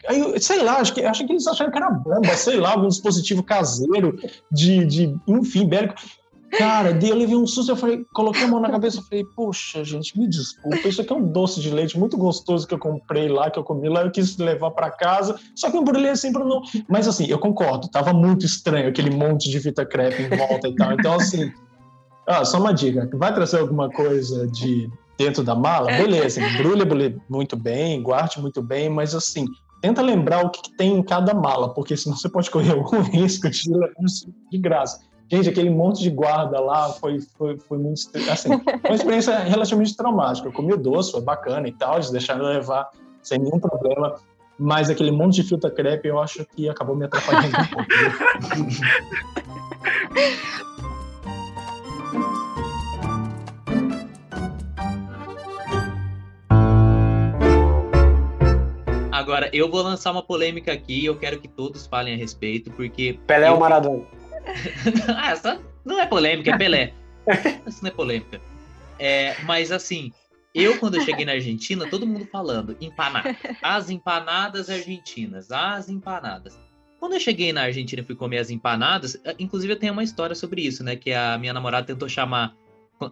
aí, 0.06 0.40
sei 0.40 0.62
lá, 0.62 0.76
acho 0.76 0.94
que, 0.94 1.04
acho 1.04 1.26
que 1.26 1.32
eles 1.32 1.48
acharam 1.48 1.72
que 1.72 1.78
era 1.78 1.90
bomba, 1.90 2.36
sei 2.36 2.60
lá, 2.60 2.74
algum 2.74 2.86
dispositivo 2.86 3.42
caseiro 3.42 4.16
de, 4.52 4.86
de 4.86 5.16
enfim, 5.26 5.66
bélico. 5.66 5.96
Cara, 6.58 6.92
daí 6.92 7.08
eu 7.08 7.16
levei 7.16 7.34
um 7.34 7.46
susto, 7.46 7.72
eu 7.72 7.76
falei, 7.76 8.04
coloquei 8.12 8.44
a 8.44 8.48
mão 8.48 8.60
na 8.60 8.70
cabeça 8.70 9.00
e 9.00 9.02
falei, 9.02 9.24
poxa, 9.34 9.82
gente, 9.84 10.18
me 10.18 10.28
desculpa, 10.28 10.86
isso 10.86 11.00
aqui 11.00 11.12
é 11.12 11.16
um 11.16 11.26
doce 11.26 11.60
de 11.60 11.70
leite 11.70 11.98
muito 11.98 12.18
gostoso 12.18 12.66
que 12.66 12.74
eu 12.74 12.78
comprei 12.78 13.28
lá, 13.28 13.50
que 13.50 13.58
eu 13.58 13.64
comi 13.64 13.88
lá, 13.88 14.02
eu 14.02 14.10
quis 14.10 14.36
levar 14.36 14.70
para 14.72 14.90
casa, 14.90 15.38
só 15.56 15.70
que 15.70 15.76
eu 15.76 15.80
embrulhei 15.80 16.10
assim 16.10 16.30
para 16.30 16.44
não... 16.44 16.60
Mas 16.88 17.08
assim, 17.08 17.26
eu 17.26 17.38
concordo, 17.38 17.88
tava 17.88 18.12
muito 18.12 18.44
estranho 18.44 18.88
aquele 18.88 19.10
monte 19.10 19.50
de 19.50 19.60
fita 19.60 19.86
crepe 19.86 20.22
em 20.22 20.36
volta 20.36 20.68
e 20.68 20.74
tal, 20.74 20.92
então 20.92 21.14
assim... 21.14 21.50
Ah, 22.26 22.44
só 22.44 22.58
uma 22.58 22.72
dica, 22.72 23.08
vai 23.14 23.34
trazer 23.34 23.58
alguma 23.58 23.90
coisa 23.90 24.46
de 24.46 24.90
dentro 25.18 25.42
da 25.42 25.54
mala? 25.54 25.86
Beleza, 25.86 26.40
embrulha 26.40 26.84
muito 27.28 27.56
bem, 27.56 28.02
guarde 28.02 28.40
muito 28.40 28.62
bem, 28.62 28.88
mas 28.88 29.14
assim, 29.14 29.46
tenta 29.80 30.02
lembrar 30.02 30.44
o 30.44 30.50
que, 30.50 30.70
tem 30.76 30.96
em 30.96 31.02
cada 31.02 31.34
mala, 31.34 31.72
porque 31.74 31.96
senão 31.96 32.16
você 32.16 32.28
pode 32.28 32.50
correr 32.50 32.72
algum 32.72 33.00
risco 33.10 33.50
de, 33.50 33.70
de 34.50 34.58
graça. 34.58 35.00
Gente, 35.32 35.48
aquele 35.48 35.70
monte 35.70 36.02
de 36.02 36.10
guarda 36.10 36.60
lá 36.60 36.90
foi, 36.90 37.18
foi, 37.38 37.56
foi 37.56 37.78
muito. 37.78 38.02
Assim, 38.30 38.50
uma 38.50 38.94
experiência 38.94 39.38
relativamente 39.38 39.96
traumática. 39.96 40.46
Eu 40.46 40.52
comi 40.52 40.74
o 40.74 40.76
doce, 40.76 41.10
foi 41.10 41.22
bacana 41.22 41.66
e 41.66 41.72
tal, 41.72 41.94
eles 41.94 42.10
deixaram 42.10 42.44
eu 42.44 42.52
levar 42.52 42.90
sem 43.22 43.38
nenhum 43.38 43.58
problema. 43.58 44.16
Mas 44.58 44.90
aquele 44.90 45.10
monte 45.10 45.36
de 45.36 45.44
filta 45.44 45.70
crepe 45.70 46.06
eu 46.06 46.20
acho 46.20 46.44
que 46.54 46.68
acabou 46.68 46.94
me 46.94 47.06
atrapalhando 47.06 47.46
um 47.48 47.66
pouco. 47.66 47.86
Agora, 59.10 59.48
eu 59.50 59.70
vou 59.70 59.80
lançar 59.80 60.12
uma 60.12 60.22
polêmica 60.22 60.74
aqui 60.74 61.00
e 61.00 61.06
eu 61.06 61.16
quero 61.16 61.40
que 61.40 61.48
todos 61.48 61.86
falem 61.86 62.12
a 62.12 62.18
respeito, 62.18 62.70
porque. 62.72 63.18
Pelé 63.26 63.48
eu... 63.48 63.54
ou 63.54 63.60
Maradona? 63.60 64.04
ah, 65.16 65.30
essa 65.30 65.60
não 65.84 65.98
é 66.00 66.06
polêmica, 66.06 66.50
é 66.50 66.58
Pelé. 66.58 66.92
Isso 67.66 67.82
não 67.82 67.90
é 67.90 67.92
polêmica. 67.92 68.40
É, 68.98 69.36
mas 69.44 69.72
assim, 69.72 70.12
eu 70.54 70.78
quando 70.78 70.96
eu 70.96 71.00
cheguei 71.02 71.24
na 71.24 71.32
Argentina, 71.32 71.88
todo 71.88 72.06
mundo 72.06 72.26
falando 72.30 72.76
empanada. 72.80 73.36
As 73.62 73.90
empanadas 73.90 74.68
argentinas, 74.68 75.50
as 75.50 75.88
empanadas. 75.88 76.58
Quando 77.00 77.14
eu 77.14 77.20
cheguei 77.20 77.52
na 77.52 77.62
Argentina 77.62 78.00
e 78.00 78.04
fui 78.04 78.14
comer 78.14 78.38
as 78.38 78.50
empanadas, 78.50 79.18
eh, 79.24 79.34
inclusive 79.38 79.72
eu 79.72 79.78
tenho 79.78 79.92
uma 79.92 80.04
história 80.04 80.36
sobre 80.36 80.62
isso, 80.62 80.84
né? 80.84 80.94
Que 80.94 81.12
a 81.12 81.36
minha 81.36 81.52
namorada 81.52 81.86
tentou 81.86 82.08
chamar 82.08 82.54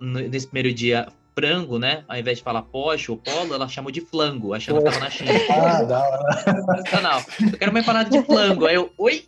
nesse 0.01 0.47
primeiro 0.47 0.73
dia 0.73 1.09
frango, 1.35 1.79
né? 1.79 2.05
Ao 2.07 2.16
invés 2.16 2.38
de 2.38 2.45
falar 2.45 2.62
poche 2.62 3.11
ou 3.11 3.16
polo, 3.16 3.55
ela 3.55 3.66
chamou 3.69 3.90
de 3.90 4.01
flango, 4.01 4.55
achando 4.55 4.79
que 4.79 4.85
tava 4.85 5.01
na 5.01 5.11
China. 5.11 5.33
Ah, 5.51 5.83
da 5.83 5.99
hora. 5.99 7.27
Eu 7.40 7.59
quero 7.59 7.71
uma 7.71 7.81
empanada 7.81 8.11
de 8.11 8.23
flango. 8.23 8.66
Aí 8.66 8.75
eu, 8.77 8.93
oi? 8.97 9.25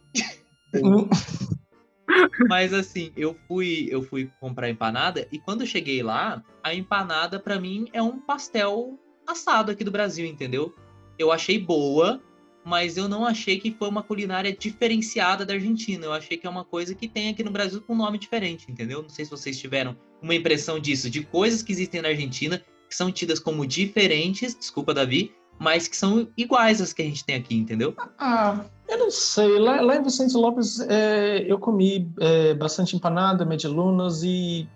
Mas 2.49 2.73
assim, 2.73 3.13
eu 3.17 3.37
fui, 3.47 3.89
eu 3.91 4.03
fui 4.03 4.31
comprar 4.41 4.71
empanada 4.71 5.27
e 5.31 5.39
quando 5.39 5.63
eu 5.63 5.67
cheguei 5.67 6.03
lá, 6.03 6.43
a 6.63 6.75
empanada 6.75 7.39
para 7.39 7.59
mim 7.59 7.89
é 7.93 8.03
um 8.03 8.19
pastel 8.19 8.99
assado 9.27 9.71
aqui 9.71 9.85
do 9.85 9.91
Brasil, 9.91 10.27
entendeu? 10.27 10.75
Eu 11.19 11.31
achei 11.31 11.59
boa, 11.59 12.21
mas 12.65 12.97
eu 12.97 13.09
não 13.09 13.27
achei 13.27 13.59
que 13.59 13.71
foi 13.71 13.89
uma 13.89 14.03
culinária 14.03 14.55
diferenciada 14.55 15.45
da 15.45 15.55
Argentina. 15.55 16.05
Eu 16.05 16.13
achei 16.13 16.37
que 16.37 16.47
é 16.47 16.51
uma 16.51 16.65
coisa 16.65 16.95
que 16.95 17.09
tem 17.09 17.29
aqui 17.29 17.43
no 17.43 17.51
Brasil 17.51 17.81
com 17.81 17.95
um 17.95 17.97
nome 17.97 18.19
diferente, 18.19 18.71
entendeu? 18.71 19.03
Não 19.03 19.09
sei 19.09 19.25
se 19.25 19.31
vocês 19.31 19.59
tiveram 19.59 19.97
uma 20.21 20.35
impressão 20.35 20.79
disso, 20.79 21.11
de 21.11 21.23
coisas 21.25 21.63
que 21.63 21.73
existem 21.73 22.01
na 22.01 22.09
Argentina 22.09 22.63
que 22.89 22.97
são 22.97 23.11
tidas 23.11 23.39
como 23.41 23.67
diferentes, 23.67 24.55
desculpa, 24.55 24.93
Davi, 24.93 25.35
mas 25.59 25.87
que 25.87 25.97
são 25.97 26.29
iguais 26.37 26.81
às 26.81 26.93
que 26.93 27.03
a 27.03 27.05
gente 27.05 27.25
tem 27.25 27.37
aqui, 27.37 27.57
entendeu? 27.57 27.95
Ah, 28.19 28.65
eu 28.89 28.99
não 28.99 29.11
sei. 29.11 29.59
Lá, 29.59 29.81
lá 29.81 29.97
em 29.97 30.03
Vicente 30.03 30.35
Lopes 30.35 30.81
é, 30.81 31.45
eu 31.47 31.59
comi 31.59 32.11
é, 32.21 32.55
bastante 32.55 32.97
empanada, 32.97 33.45
medilunas 33.45 34.23
e 34.23 34.69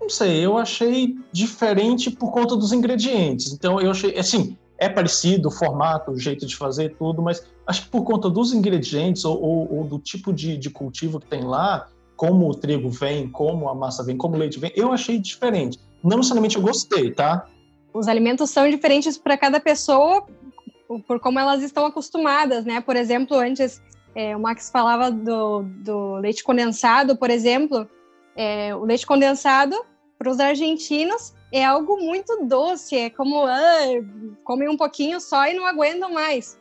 não 0.00 0.10
sei, 0.10 0.44
eu 0.44 0.56
achei 0.56 1.16
diferente 1.32 2.10
por 2.10 2.30
conta 2.30 2.54
dos 2.54 2.72
ingredientes. 2.72 3.52
Então 3.52 3.80
eu 3.80 3.90
achei, 3.90 4.16
assim, 4.16 4.56
é 4.78 4.88
parecido 4.88 5.48
o 5.48 5.50
formato, 5.50 6.12
o 6.12 6.18
jeito 6.18 6.46
de 6.46 6.54
fazer 6.54 6.94
tudo, 6.96 7.22
mas 7.22 7.44
acho 7.66 7.84
que 7.84 7.88
por 7.88 8.04
conta 8.04 8.28
dos 8.28 8.52
ingredientes 8.52 9.24
ou, 9.24 9.40
ou, 9.42 9.78
ou 9.78 9.84
do 9.84 9.98
tipo 9.98 10.32
de, 10.32 10.56
de, 10.56 10.70
cultivo 10.70 11.18
que 11.18 11.26
tem 11.26 11.42
lá, 11.42 11.88
como 12.14 12.48
o 12.48 12.54
trigo 12.54 12.88
vem, 12.88 13.28
como 13.28 13.68
a 13.68 13.74
massa 13.74 14.04
vem, 14.04 14.16
como 14.16 14.36
o 14.36 14.38
leite 14.38 14.58
vem, 14.58 14.72
eu 14.76 14.92
achei 14.92 15.18
diferente. 15.18 15.78
Não 16.02 16.18
necessariamente 16.18 16.56
eu 16.56 16.62
gostei, 16.62 17.10
tá? 17.10 17.46
Os 17.96 18.08
alimentos 18.08 18.50
são 18.50 18.68
diferentes 18.68 19.16
para 19.16 19.38
cada 19.38 19.58
pessoa 19.58 20.26
por 21.06 21.18
como 21.18 21.38
elas 21.38 21.62
estão 21.62 21.86
acostumadas, 21.86 22.64
né? 22.64 22.80
Por 22.80 22.94
exemplo, 22.94 23.36
antes 23.38 23.82
é, 24.14 24.36
o 24.36 24.40
Max 24.40 24.70
falava 24.70 25.10
do, 25.10 25.62
do, 25.62 26.16
leite 26.16 26.44
condensado, 26.44 27.16
por 27.16 27.30
exemplo. 27.30 27.88
É, 28.36 28.74
o 28.74 28.84
leite 28.84 29.06
condensado 29.06 29.74
para 30.18 30.30
os 30.30 30.38
argentinos 30.38 31.34
é 31.50 31.64
algo 31.64 31.96
muito 31.96 32.44
doce, 32.44 32.96
é 32.96 33.08
como 33.08 33.46
ah, 33.46 33.80
comem 34.44 34.68
um 34.68 34.76
pouquinho 34.76 35.18
só 35.18 35.46
e 35.46 35.54
não 35.54 35.64
aguentam 35.66 36.12
mais. 36.12 36.58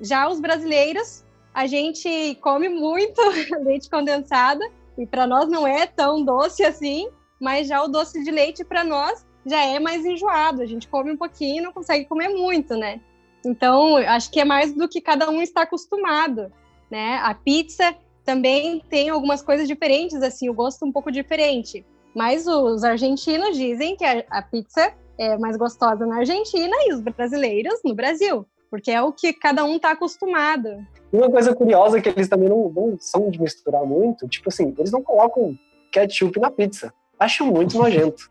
Já 0.00 0.26
os 0.26 0.40
brasileiros, 0.40 1.22
a 1.52 1.66
gente 1.66 2.34
come 2.40 2.70
muito 2.70 3.20
leite 3.62 3.90
condensado 3.90 4.62
e 4.96 5.06
para 5.06 5.26
nós 5.26 5.48
não 5.48 5.66
é 5.66 5.86
tão 5.86 6.24
doce 6.24 6.64
assim, 6.64 7.10
mas 7.38 7.68
já 7.68 7.82
o 7.82 7.88
doce 7.88 8.24
de 8.24 8.30
leite 8.30 8.64
para 8.64 8.82
nós 8.82 9.27
já 9.48 9.64
é 9.64 9.78
mais 9.78 10.04
enjoado. 10.04 10.62
A 10.62 10.66
gente 10.66 10.88
come 10.88 11.12
um 11.12 11.16
pouquinho 11.16 11.58
e 11.58 11.60
não 11.60 11.72
consegue 11.72 12.04
comer 12.04 12.28
muito, 12.28 12.76
né? 12.76 13.00
Então, 13.44 13.96
acho 13.96 14.30
que 14.30 14.40
é 14.40 14.44
mais 14.44 14.72
do 14.74 14.88
que 14.88 15.00
cada 15.00 15.30
um 15.30 15.40
está 15.40 15.62
acostumado, 15.62 16.52
né? 16.90 17.20
A 17.22 17.34
pizza 17.34 17.94
também 18.24 18.82
tem 18.90 19.08
algumas 19.08 19.42
coisas 19.42 19.66
diferentes, 19.66 20.22
assim, 20.22 20.48
o 20.48 20.54
gosto 20.54 20.84
um 20.84 20.92
pouco 20.92 21.10
diferente. 21.10 21.84
Mas 22.14 22.46
os 22.46 22.84
argentinos 22.84 23.56
dizem 23.56 23.96
que 23.96 24.04
a, 24.04 24.24
a 24.30 24.42
pizza 24.42 24.92
é 25.16 25.36
mais 25.38 25.56
gostosa 25.56 26.06
na 26.06 26.18
Argentina 26.18 26.76
e 26.86 26.92
os 26.92 27.00
brasileiros 27.00 27.80
no 27.84 27.94
Brasil, 27.94 28.46
porque 28.70 28.90
é 28.90 29.00
o 29.00 29.12
que 29.12 29.32
cada 29.32 29.64
um 29.64 29.76
está 29.76 29.92
acostumado. 29.92 30.68
Uma 31.12 31.30
coisa 31.30 31.54
curiosa 31.54 31.98
é 31.98 32.00
que 32.00 32.08
eles 32.08 32.28
também 32.28 32.48
não, 32.48 32.68
não 32.68 32.96
são 33.00 33.30
de 33.30 33.40
misturar 33.40 33.84
muito, 33.86 34.28
tipo 34.28 34.48
assim, 34.48 34.74
eles 34.78 34.92
não 34.92 35.02
colocam 35.02 35.58
ketchup 35.90 36.38
na 36.38 36.50
pizza. 36.50 36.92
Acho 37.18 37.46
muito 37.46 37.78
nojento. 37.78 38.30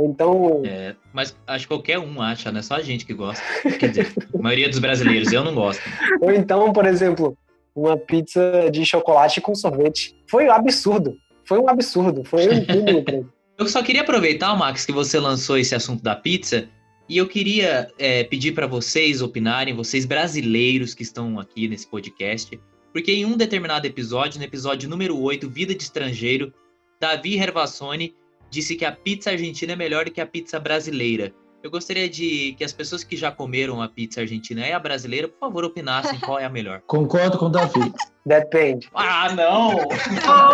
Ou 0.00 0.06
então. 0.06 0.62
É, 0.64 0.96
mas 1.12 1.36
acho 1.46 1.64
que 1.64 1.68
qualquer 1.68 1.98
um 1.98 2.22
acha, 2.22 2.50
né? 2.50 2.62
Só 2.62 2.76
a 2.76 2.80
gente 2.80 3.04
que 3.04 3.12
gosta. 3.12 3.44
Quer 3.78 3.90
dizer, 3.90 4.12
a 4.34 4.38
maioria 4.38 4.66
dos 4.66 4.78
brasileiros, 4.78 5.30
eu 5.30 5.44
não 5.44 5.54
gosto. 5.54 5.82
Ou 6.22 6.32
então, 6.32 6.72
por 6.72 6.86
exemplo, 6.86 7.36
uma 7.76 7.98
pizza 7.98 8.70
de 8.72 8.82
chocolate 8.86 9.42
com 9.42 9.54
sorvete. 9.54 10.16
Foi 10.26 10.46
um 10.46 10.52
absurdo. 10.52 11.14
Foi 11.44 11.58
um 11.58 11.68
absurdo. 11.68 12.24
Foi 12.24 12.48
um 12.48 12.52
incrível. 12.52 13.28
eu 13.58 13.66
só 13.66 13.82
queria 13.82 14.00
aproveitar, 14.00 14.56
Max, 14.56 14.86
que 14.86 14.92
você 14.92 15.20
lançou 15.20 15.58
esse 15.58 15.74
assunto 15.74 16.02
da 16.02 16.16
pizza. 16.16 16.66
E 17.06 17.18
eu 17.18 17.28
queria 17.28 17.88
é, 17.98 18.24
pedir 18.24 18.52
para 18.52 18.66
vocês 18.66 19.20
opinarem, 19.20 19.74
vocês 19.74 20.06
brasileiros 20.06 20.94
que 20.94 21.02
estão 21.02 21.38
aqui 21.38 21.68
nesse 21.68 21.86
podcast, 21.86 22.58
porque 22.90 23.12
em 23.12 23.26
um 23.26 23.36
determinado 23.36 23.86
episódio, 23.86 24.38
no 24.38 24.44
episódio 24.46 24.88
número 24.88 25.20
8, 25.20 25.46
Vida 25.50 25.74
de 25.74 25.82
Estrangeiro, 25.82 26.54
Davi 26.98 27.36
Hervassoni 27.36 28.14
disse 28.50 28.74
que 28.76 28.84
a 28.84 28.92
pizza 28.92 29.30
argentina 29.30 29.72
é 29.72 29.76
melhor 29.76 30.04
do 30.04 30.10
que 30.10 30.20
a 30.20 30.26
pizza 30.26 30.58
brasileira. 30.58 31.32
Eu 31.62 31.70
gostaria 31.70 32.08
de 32.08 32.54
que 32.56 32.64
as 32.64 32.72
pessoas 32.72 33.04
que 33.04 33.16
já 33.16 33.30
comeram 33.30 33.82
a 33.82 33.88
pizza 33.88 34.22
argentina 34.22 34.66
e 34.66 34.72
a 34.72 34.78
brasileira, 34.78 35.28
por 35.28 35.38
favor, 35.38 35.62
opinassem 35.62 36.18
qual 36.18 36.38
é 36.38 36.46
a 36.46 36.48
melhor. 36.48 36.80
Concordo 36.88 37.36
com 37.36 37.46
o 37.46 37.48
Davi. 37.50 37.92
Depende. 38.24 38.88
Ah, 38.94 39.30
não! 39.34 39.76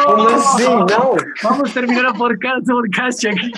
Como 0.04 0.28
assim? 0.28 0.64
Não? 0.64 1.16
Vamos 1.42 1.72
terminar 1.72 2.11
o 2.11 2.18
podcast, 2.18 2.64
podcast 2.64 3.28
aqui. 3.28 3.52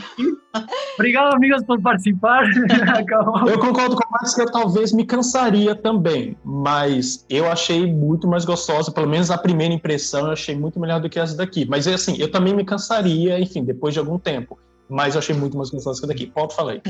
Obrigado, 0.95 1.35
amigos, 1.35 1.65
por 1.65 1.81
participar. 1.81 2.45
Acabou. 2.99 3.49
Eu 3.49 3.59
concordo 3.59 3.97
com 3.97 4.07
o 4.07 4.13
Max 4.13 4.35
que 4.35 4.43
eu 4.43 4.51
talvez 4.51 4.93
me 4.93 5.07
cansaria 5.07 5.75
também, 5.75 6.37
mas 6.45 7.25
eu 7.31 7.51
achei 7.51 7.91
muito 7.91 8.29
mais 8.29 8.45
gostosa, 8.45 8.93
pelo 8.93 9.09
menos 9.09 9.31
a 9.31 9.39
primeira 9.39 9.73
impressão 9.73 10.27
eu 10.27 10.33
achei 10.33 10.55
muito 10.55 10.79
melhor 10.79 11.01
do 11.01 11.09
que 11.09 11.19
essa 11.19 11.37
daqui. 11.37 11.67
Mas 11.67 11.87
é 11.87 11.95
assim, 11.95 12.17
eu 12.19 12.31
também 12.31 12.55
me 12.55 12.65
cansaria, 12.65 13.41
enfim, 13.41 13.65
depois 13.65 13.95
de 13.95 14.01
algum 14.01 14.19
tempo. 14.19 14.59
Mas 14.89 15.15
eu 15.15 15.19
achei 15.19 15.35
muito 15.35 15.57
mais 15.57 15.71
gostosa 15.71 16.01
que 16.01 16.07
daqui. 16.07 16.33
Falar 16.55 16.73
aí. 16.73 16.83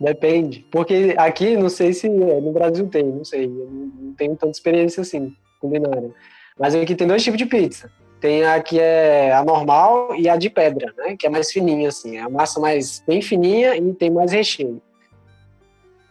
Depende. 0.00 0.66
Porque 0.70 1.14
aqui, 1.16 1.56
não 1.56 1.68
sei 1.68 1.92
se 1.92 2.08
no 2.08 2.52
Brasil 2.52 2.86
tem, 2.88 3.04
não 3.04 3.24
sei. 3.24 3.46
Eu 3.46 3.68
não 3.70 4.12
tenho 4.14 4.36
tanta 4.36 4.52
experiência 4.52 5.00
assim, 5.00 5.34
culinária. 5.60 6.10
Mas 6.58 6.74
aqui 6.74 6.94
tem 6.94 7.06
dois 7.06 7.22
tipos 7.22 7.38
de 7.38 7.46
pizza. 7.46 7.90
Tem 8.20 8.44
a 8.44 8.60
que 8.60 8.80
é 8.80 9.32
a 9.32 9.44
normal 9.44 10.14
e 10.16 10.28
a 10.28 10.36
de 10.36 10.50
pedra, 10.50 10.92
né? 10.96 11.16
Que 11.16 11.26
é 11.26 11.30
mais 11.30 11.52
fininha, 11.52 11.88
assim. 11.88 12.16
É 12.16 12.22
a 12.22 12.28
massa 12.28 12.58
mais 12.58 13.02
bem 13.06 13.22
fininha 13.22 13.76
e 13.76 13.94
tem 13.94 14.10
mais 14.10 14.32
recheio. 14.32 14.82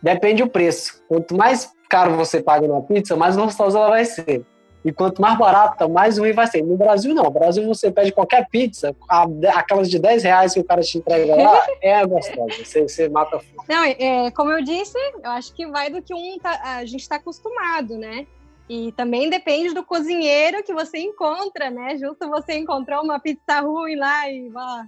Depende 0.01 0.43
do 0.43 0.49
preço. 0.49 1.03
Quanto 1.09 1.35
mais 1.35 1.69
caro 1.89 2.15
você 2.15 2.41
paga 2.41 2.67
numa 2.67 2.81
pizza, 2.81 3.15
mais 3.15 3.35
gostosa 3.35 3.77
ela 3.77 3.89
vai 3.89 4.05
ser. 4.05 4.45
E 4.87 4.91
quanto 4.93 5.21
mais 5.21 5.37
barata, 5.37 5.85
mais 5.85 6.17
ruim 6.17 6.31
vai 6.31 6.47
ser. 6.47 6.63
No 6.63 6.77
Brasil, 6.77 7.13
não. 7.13 7.25
No 7.25 7.29
Brasil, 7.31 7.67
você 7.67 7.91
pede 7.91 8.13
qualquer 8.13 8.47
pizza, 8.47 8.95
a- 9.09 9.27
aquelas 9.55 9.89
de 9.89 9.99
10 9.99 10.23
reais 10.23 10.53
que 10.53 10.61
o 10.61 10.63
cara 10.63 10.81
te 10.81 10.97
entrega 10.97 11.35
lá, 11.35 11.61
é 11.83 12.05
gostosa. 12.05 12.63
Você, 12.63 12.83
você 12.83 13.09
mata 13.09 13.35
a 13.35 13.39
fome. 13.41 13.67
Não, 13.67 13.83
é, 13.83 14.31
como 14.31 14.49
eu 14.49 14.63
disse, 14.63 14.97
eu 15.21 15.29
acho 15.31 15.53
que 15.53 15.67
vai 15.67 15.89
do 15.89 16.01
que 16.01 16.13
um 16.13 16.39
tá- 16.39 16.61
a 16.63 16.85
gente 16.85 17.01
está 17.01 17.17
acostumado, 17.17 17.97
né? 17.97 18.25
E 18.69 18.93
também 18.93 19.29
depende 19.29 19.73
do 19.73 19.83
cozinheiro 19.83 20.63
que 20.63 20.73
você 20.73 20.99
encontra, 20.99 21.69
né? 21.69 21.97
Justo 21.97 22.29
você 22.29 22.57
encontrou 22.57 23.03
uma 23.03 23.19
pizza 23.19 23.59
ruim 23.59 23.97
lá 23.97 24.29
e 24.31 24.47
vá, 24.47 24.85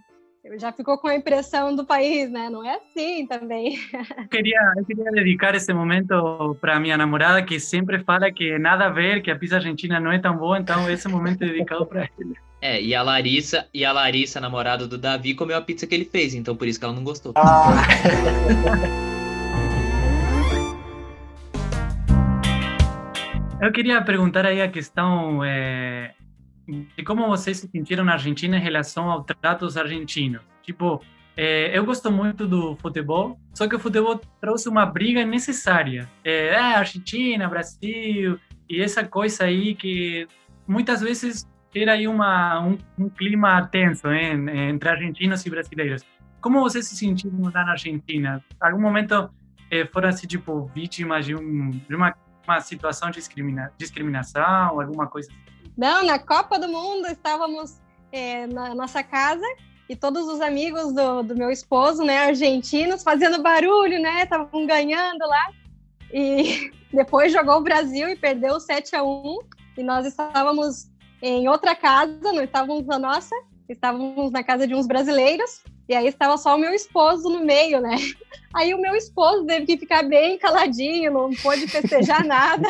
já 0.58 0.72
ficou 0.72 0.98
com 0.98 1.08
a 1.08 1.16
impressão 1.16 1.76
do 1.76 1.86
país, 1.86 2.30
né? 2.32 2.50
Não 2.50 2.64
é 2.64 2.76
assim 2.76 3.26
também. 3.28 3.78
Eu 4.18 4.28
queria, 4.30 4.74
eu 4.78 4.86
queria 4.86 5.12
dedicar 5.12 5.56
esse 5.56 5.74
momento 5.74 6.58
para 6.62 6.80
minha 6.80 6.98
namorada, 6.98 7.42
que 7.44 7.60
sempre 7.60 8.00
fala 8.00 8.32
que 8.32 8.58
nada 8.58 8.86
a 8.86 8.90
ver, 8.90 9.22
que 9.22 9.32
a 9.32 9.36
pizza 9.36 9.56
argentina 9.56 10.00
não 10.00 10.12
é 10.12 10.20
tão 10.20 10.36
boa, 10.36 10.58
então 10.60 10.90
esse 10.90 11.08
momento 11.08 11.44
é 11.44 11.48
dedicado 11.48 11.86
para 11.86 12.02
ela. 12.02 12.10
É, 12.62 12.82
e 12.82 12.94
a 12.94 13.02
Larissa, 13.02 13.68
e 13.74 13.86
a 13.86 13.92
Larissa, 13.92 14.42
namorada 14.42 14.88
do 14.88 14.98
Davi, 14.98 15.34
comeu 15.34 15.58
a 15.58 15.62
pizza 15.62 15.88
que 15.88 15.96
ele 15.96 16.06
fez, 16.06 16.34
então 16.34 16.56
por 16.56 16.68
isso 16.68 16.78
que 16.80 16.86
ela 16.86 16.94
não 16.94 17.04
gostou. 17.04 17.34
Ah, 17.36 17.74
Eu 23.62 23.74
queria 23.74 24.02
perguntar 24.02 24.46
aí 24.46 24.62
a 24.62 24.70
questão 24.70 25.44
é, 25.44 26.14
de 26.70 27.04
como 27.04 27.28
vocês 27.28 27.58
se 27.58 27.68
sentiram 27.68 28.04
na 28.04 28.14
Argentina 28.14 28.58
em 28.58 28.62
relação 28.62 29.10
ao 29.10 29.24
trato 29.24 29.66
dos 29.66 29.78
argentinos. 29.78 30.42
Tipo, 30.64 31.02
é, 31.36 31.78
eu 31.78 31.86
gosto 31.86 32.12
muito 32.12 32.48
do 32.48 32.76
futebol, 32.78 33.40
só 33.54 33.68
que 33.68 33.76
o 33.76 33.80
futebol 33.80 34.20
trouxe 34.42 34.68
uma 34.68 34.86
briga 34.86 35.26
necessária. 35.26 36.10
É, 36.24 36.56
ah, 36.56 36.80
Argentina, 36.80 37.48
Brasil, 37.48 38.40
e 38.70 38.82
essa 38.82 39.04
coisa 39.04 39.46
aí 39.46 39.74
que 39.74 40.28
muitas 40.68 41.02
vezes 41.02 41.48
era 41.74 41.94
aí 41.94 42.08
uma, 42.08 42.60
um, 42.60 42.78
um 42.98 43.10
clima 43.10 43.66
tenso 43.68 44.12
entre 44.12 44.90
argentinos 44.90 45.46
e 45.46 45.50
brasileiros. 45.50 46.04
Como 46.42 46.60
vocês 46.62 46.88
se 46.88 46.96
sentiram 46.96 47.42
lá 47.44 47.66
na 47.66 47.72
Argentina? 47.72 48.44
Algum 48.60 48.82
momento 48.82 49.30
eh, 49.70 49.86
foram 49.86 50.10
assim, 50.10 50.28
tipo, 50.28 50.66
vítimas 50.74 51.26
de, 51.26 51.36
um, 51.36 51.70
de 51.72 51.96
uma, 51.96 52.16
uma 52.48 52.60
situação 52.60 53.10
de 53.12 53.18
discrimina, 53.18 53.72
discriminação, 53.78 54.80
alguma 54.80 55.08
coisa 55.08 55.30
assim? 55.32 55.49
Não, 55.80 56.04
na 56.04 56.20
Copa 56.20 56.60
do 56.60 56.68
Mundo 56.68 57.08
estávamos 57.08 57.80
é, 58.12 58.46
na 58.48 58.76
nossa 58.76 59.02
casa 59.02 59.46
e 59.88 59.96
todos 59.96 60.28
os 60.28 60.42
amigos 60.42 60.92
do, 60.92 61.24
do 61.24 61.34
meu 61.34 61.50
esposo, 61.50 62.04
né, 62.04 62.18
argentinos, 62.18 63.02
fazendo 63.02 63.42
barulho, 63.42 63.98
né, 63.98 64.24
estavam 64.24 64.68
ganhando 64.68 65.26
lá. 65.26 65.52
E 66.12 66.70
depois 66.92 67.32
jogou 67.32 67.60
o 67.60 67.64
Brasil 67.64 68.10
e 68.10 68.18
perdeu 68.18 68.60
7 68.60 68.94
a 68.94 69.04
1 69.06 69.40
e 69.78 69.84
nós 69.84 70.06
estávamos 70.06 70.90
em 71.22 71.48
outra 71.48 71.74
casa, 71.74 72.34
não 72.34 72.44
estávamos 72.44 72.86
na 72.86 73.00
nossa, 73.00 73.34
estávamos 73.70 74.34
na 74.34 74.44
casa 74.44 74.68
de 74.68 74.76
uns 74.76 74.86
brasileiros 74.86 75.64
e 75.88 75.96
aí 75.96 76.08
estava 76.08 76.36
só 76.36 76.58
o 76.58 76.60
meu 76.60 76.74
esposo 76.74 77.30
no 77.30 77.46
meio, 77.46 77.80
né? 77.80 77.96
Aí 78.52 78.74
o 78.74 78.82
meu 78.82 78.96
esposo 78.96 79.46
teve 79.46 79.68
que 79.68 79.78
ficar 79.78 80.02
bem 80.02 80.36
caladinho, 80.40 81.14
não 81.14 81.30
pôde 81.36 81.68
festejar 81.68 82.26
nada, 82.26 82.68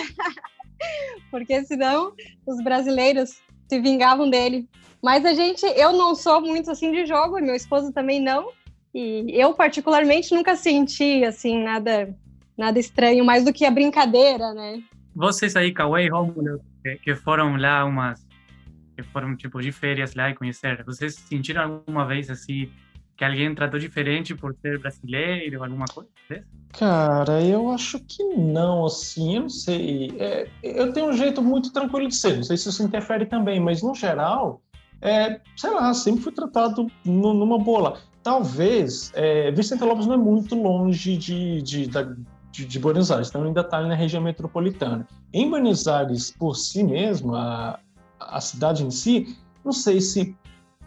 porque 1.32 1.64
senão 1.66 2.14
os 2.48 2.64
brasileiros 2.64 3.42
se 3.68 3.80
vingavam 3.80 4.30
dele. 4.30 4.68
Mas 5.02 5.26
a 5.26 5.34
gente, 5.34 5.66
eu 5.66 5.94
não 5.94 6.14
sou 6.14 6.42
muito 6.42 6.70
assim 6.72 6.92
de 6.92 7.06
jogo, 7.06 7.40
meu 7.40 7.56
esposo 7.56 7.94
também 7.94 8.20
não. 8.22 8.52
E 8.94 9.26
eu 9.30 9.54
particularmente 9.54 10.34
nunca 10.34 10.56
senti 10.56 11.24
assim 11.24 11.64
nada 11.64 12.14
nada 12.58 12.78
estranho, 12.78 13.24
mais 13.24 13.46
do 13.46 13.54
que 13.54 13.66
a 13.66 13.72
brincadeira, 13.72 14.54
né? 14.54 14.84
Vocês 15.16 15.56
aí, 15.56 15.72
Cauê 15.72 16.06
e 16.06 16.10
Rômulo, 16.10 16.60
que, 17.02 17.16
foram 17.16 17.56
lá 17.56 17.86
umas 17.86 18.28
que 18.98 19.04
foram 19.04 19.36
tipo 19.36 19.62
de 19.62 19.72
férias 19.72 20.14
lá 20.14 20.30
e 20.30 20.36
conhecer, 20.36 20.84
vocês 20.84 21.16
sentiram 21.16 21.62
alguma 21.62 22.06
vez 22.06 22.30
assim 22.30 22.70
que 23.20 23.26
alguém 23.26 23.54
tratou 23.54 23.78
diferente 23.78 24.34
por 24.34 24.56
ser 24.62 24.80
brasileiro, 24.80 25.62
alguma 25.62 25.84
coisa? 25.94 26.10
Cara, 26.72 27.44
eu 27.44 27.70
acho 27.70 28.00
que 28.00 28.24
não, 28.24 28.86
assim, 28.86 29.36
eu 29.36 29.42
não 29.42 29.50
sei. 29.50 30.16
É, 30.18 30.48
eu 30.64 30.94
tenho 30.94 31.10
um 31.10 31.14
jeito 31.14 31.42
muito 31.42 31.74
tranquilo 31.74 32.08
de 32.08 32.16
ser, 32.16 32.38
não 32.38 32.44
sei 32.44 32.56
se 32.56 32.70
isso 32.70 32.82
interfere 32.82 33.26
também, 33.26 33.60
mas 33.60 33.84
no 33.84 33.94
geral, 33.94 34.62
é, 35.02 35.42
sei 35.58 35.70
lá, 35.72 35.94
sempre 35.94 36.22
fui 36.24 36.32
tratado 36.32 36.88
nu- 37.04 37.34
numa 37.34 37.60
boa 37.60 37.80
lá. 37.82 37.98
Talvez, 38.24 39.12
é, 39.16 39.52
Vicente 39.52 39.84
Lopes 39.84 40.08
não 40.08 40.14
é 40.14 40.18
muito 40.18 40.56
longe 40.56 41.18
de, 41.18 41.62
de, 41.62 41.88
de, 41.88 42.66
de 42.66 42.80
Buenos 42.80 43.12
Aires, 43.12 43.28
então 43.28 43.44
ainda 43.44 43.62
está 43.62 43.82
na 43.82 43.96
região 43.96 44.22
metropolitana. 44.24 45.06
Em 45.34 45.50
Buenos 45.50 45.90
Aires, 45.90 46.32
por 46.32 46.56
si 46.56 46.84
mesmo, 46.86 47.36
a, 47.36 47.80
a 48.18 48.40
cidade 48.40 48.86
em 48.86 48.92
si, 48.92 49.36
não 49.66 49.74
sei 49.74 50.00
se 50.00 50.38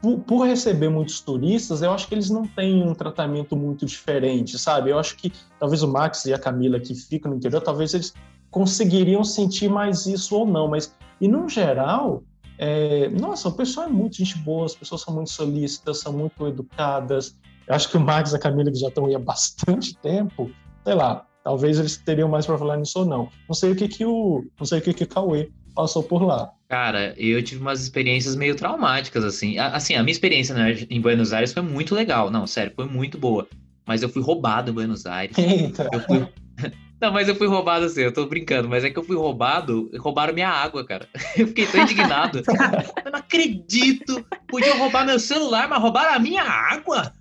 por, 0.02 0.18
por 0.18 0.46
receber 0.46 0.88
muitos 0.88 1.20
turistas, 1.20 1.80
eu 1.80 1.92
acho 1.92 2.08
que 2.08 2.14
eles 2.14 2.28
não 2.28 2.42
têm 2.44 2.82
um 2.82 2.92
tratamento 2.92 3.56
muito 3.56 3.86
diferente, 3.86 4.58
sabe? 4.58 4.90
Eu 4.90 4.98
acho 4.98 5.16
que 5.16 5.32
talvez 5.60 5.84
o 5.84 5.88
Max 5.88 6.24
e 6.24 6.34
a 6.34 6.38
Camila 6.38 6.80
que 6.80 6.92
ficam 6.92 7.30
no 7.30 7.36
interior, 7.36 7.62
talvez 7.62 7.94
eles 7.94 8.12
conseguiriam 8.50 9.22
sentir 9.22 9.70
mais 9.70 10.04
isso 10.04 10.36
ou 10.36 10.44
não, 10.44 10.66
mas 10.66 10.92
e 11.20 11.28
no 11.28 11.48
geral, 11.48 12.24
é, 12.58 13.08
nossa, 13.10 13.48
o 13.48 13.52
pessoal 13.52 13.86
é 13.86 13.90
muito 13.90 14.16
gente 14.16 14.36
boa, 14.38 14.66
as 14.66 14.74
pessoas 14.74 15.02
são 15.02 15.14
muito 15.14 15.30
solícitas, 15.30 16.00
são 16.00 16.12
muito 16.12 16.48
educadas. 16.48 17.36
Eu 17.68 17.74
acho 17.76 17.88
que 17.88 17.96
o 17.96 18.00
Max 18.00 18.32
e 18.32 18.36
a 18.36 18.40
Camila 18.40 18.72
que 18.72 18.78
já 18.78 18.88
estão 18.88 19.06
aí 19.06 19.14
há 19.14 19.20
bastante 19.20 19.96
tempo, 20.02 20.50
sei 20.84 20.94
lá, 20.94 21.24
talvez 21.44 21.78
eles 21.78 21.96
teriam 21.96 22.28
mais 22.28 22.44
para 22.44 22.58
falar 22.58 22.76
nisso 22.76 22.98
ou 22.98 23.04
não. 23.04 23.28
Não 23.48 23.54
sei 23.54 23.70
o 23.70 23.76
que 23.76 23.86
que 23.86 24.04
o, 24.04 24.44
não 24.58 24.66
sei 24.66 24.80
o 24.80 24.82
que 24.82 24.92
que 24.92 25.04
o 25.04 25.08
Cauê 25.08 25.48
passou 25.74 26.02
por 26.02 26.22
lá. 26.22 26.50
Cara, 26.68 27.14
eu 27.18 27.42
tive 27.42 27.60
umas 27.60 27.82
experiências 27.82 28.34
meio 28.36 28.54
traumáticas, 28.54 29.24
assim. 29.24 29.58
A- 29.58 29.68
Assim, 29.76 29.94
a 29.94 30.02
minha 30.02 30.12
experiência 30.12 30.54
né, 30.54 30.86
em 30.88 31.00
Buenos 31.00 31.32
Aires 31.32 31.52
foi 31.52 31.62
muito 31.62 31.94
legal. 31.94 32.30
Não, 32.30 32.46
sério, 32.46 32.72
foi 32.74 32.86
muito 32.86 33.18
boa. 33.18 33.46
Mas 33.86 34.02
eu 34.02 34.08
fui 34.08 34.22
roubado 34.22 34.70
em 34.70 34.74
Buenos 34.74 35.04
Aires. 35.06 35.36
Eita. 35.36 35.88
Eu 35.92 36.00
fui. 36.00 36.26
Não, 37.02 37.10
mas 37.12 37.26
eu 37.26 37.34
fui 37.34 37.48
roubado 37.48 37.84
assim, 37.86 38.02
eu 38.02 38.12
tô 38.14 38.26
brincando, 38.26 38.68
mas 38.68 38.84
é 38.84 38.90
que 38.90 38.96
eu 38.96 39.02
fui 39.02 39.16
roubado, 39.16 39.90
roubaram 39.98 40.32
minha 40.32 40.48
água, 40.48 40.86
cara. 40.86 41.08
Eu 41.36 41.48
fiquei 41.48 41.66
tão 41.66 41.82
indignado. 41.82 42.42
Eu 43.04 43.10
não 43.10 43.18
acredito! 43.18 44.24
Podiam 44.46 44.78
roubar 44.78 45.04
meu 45.04 45.18
celular, 45.18 45.68
mas 45.68 45.82
roubaram 45.82 46.14
a 46.14 46.18
minha 46.20 46.44
água? 46.44 47.12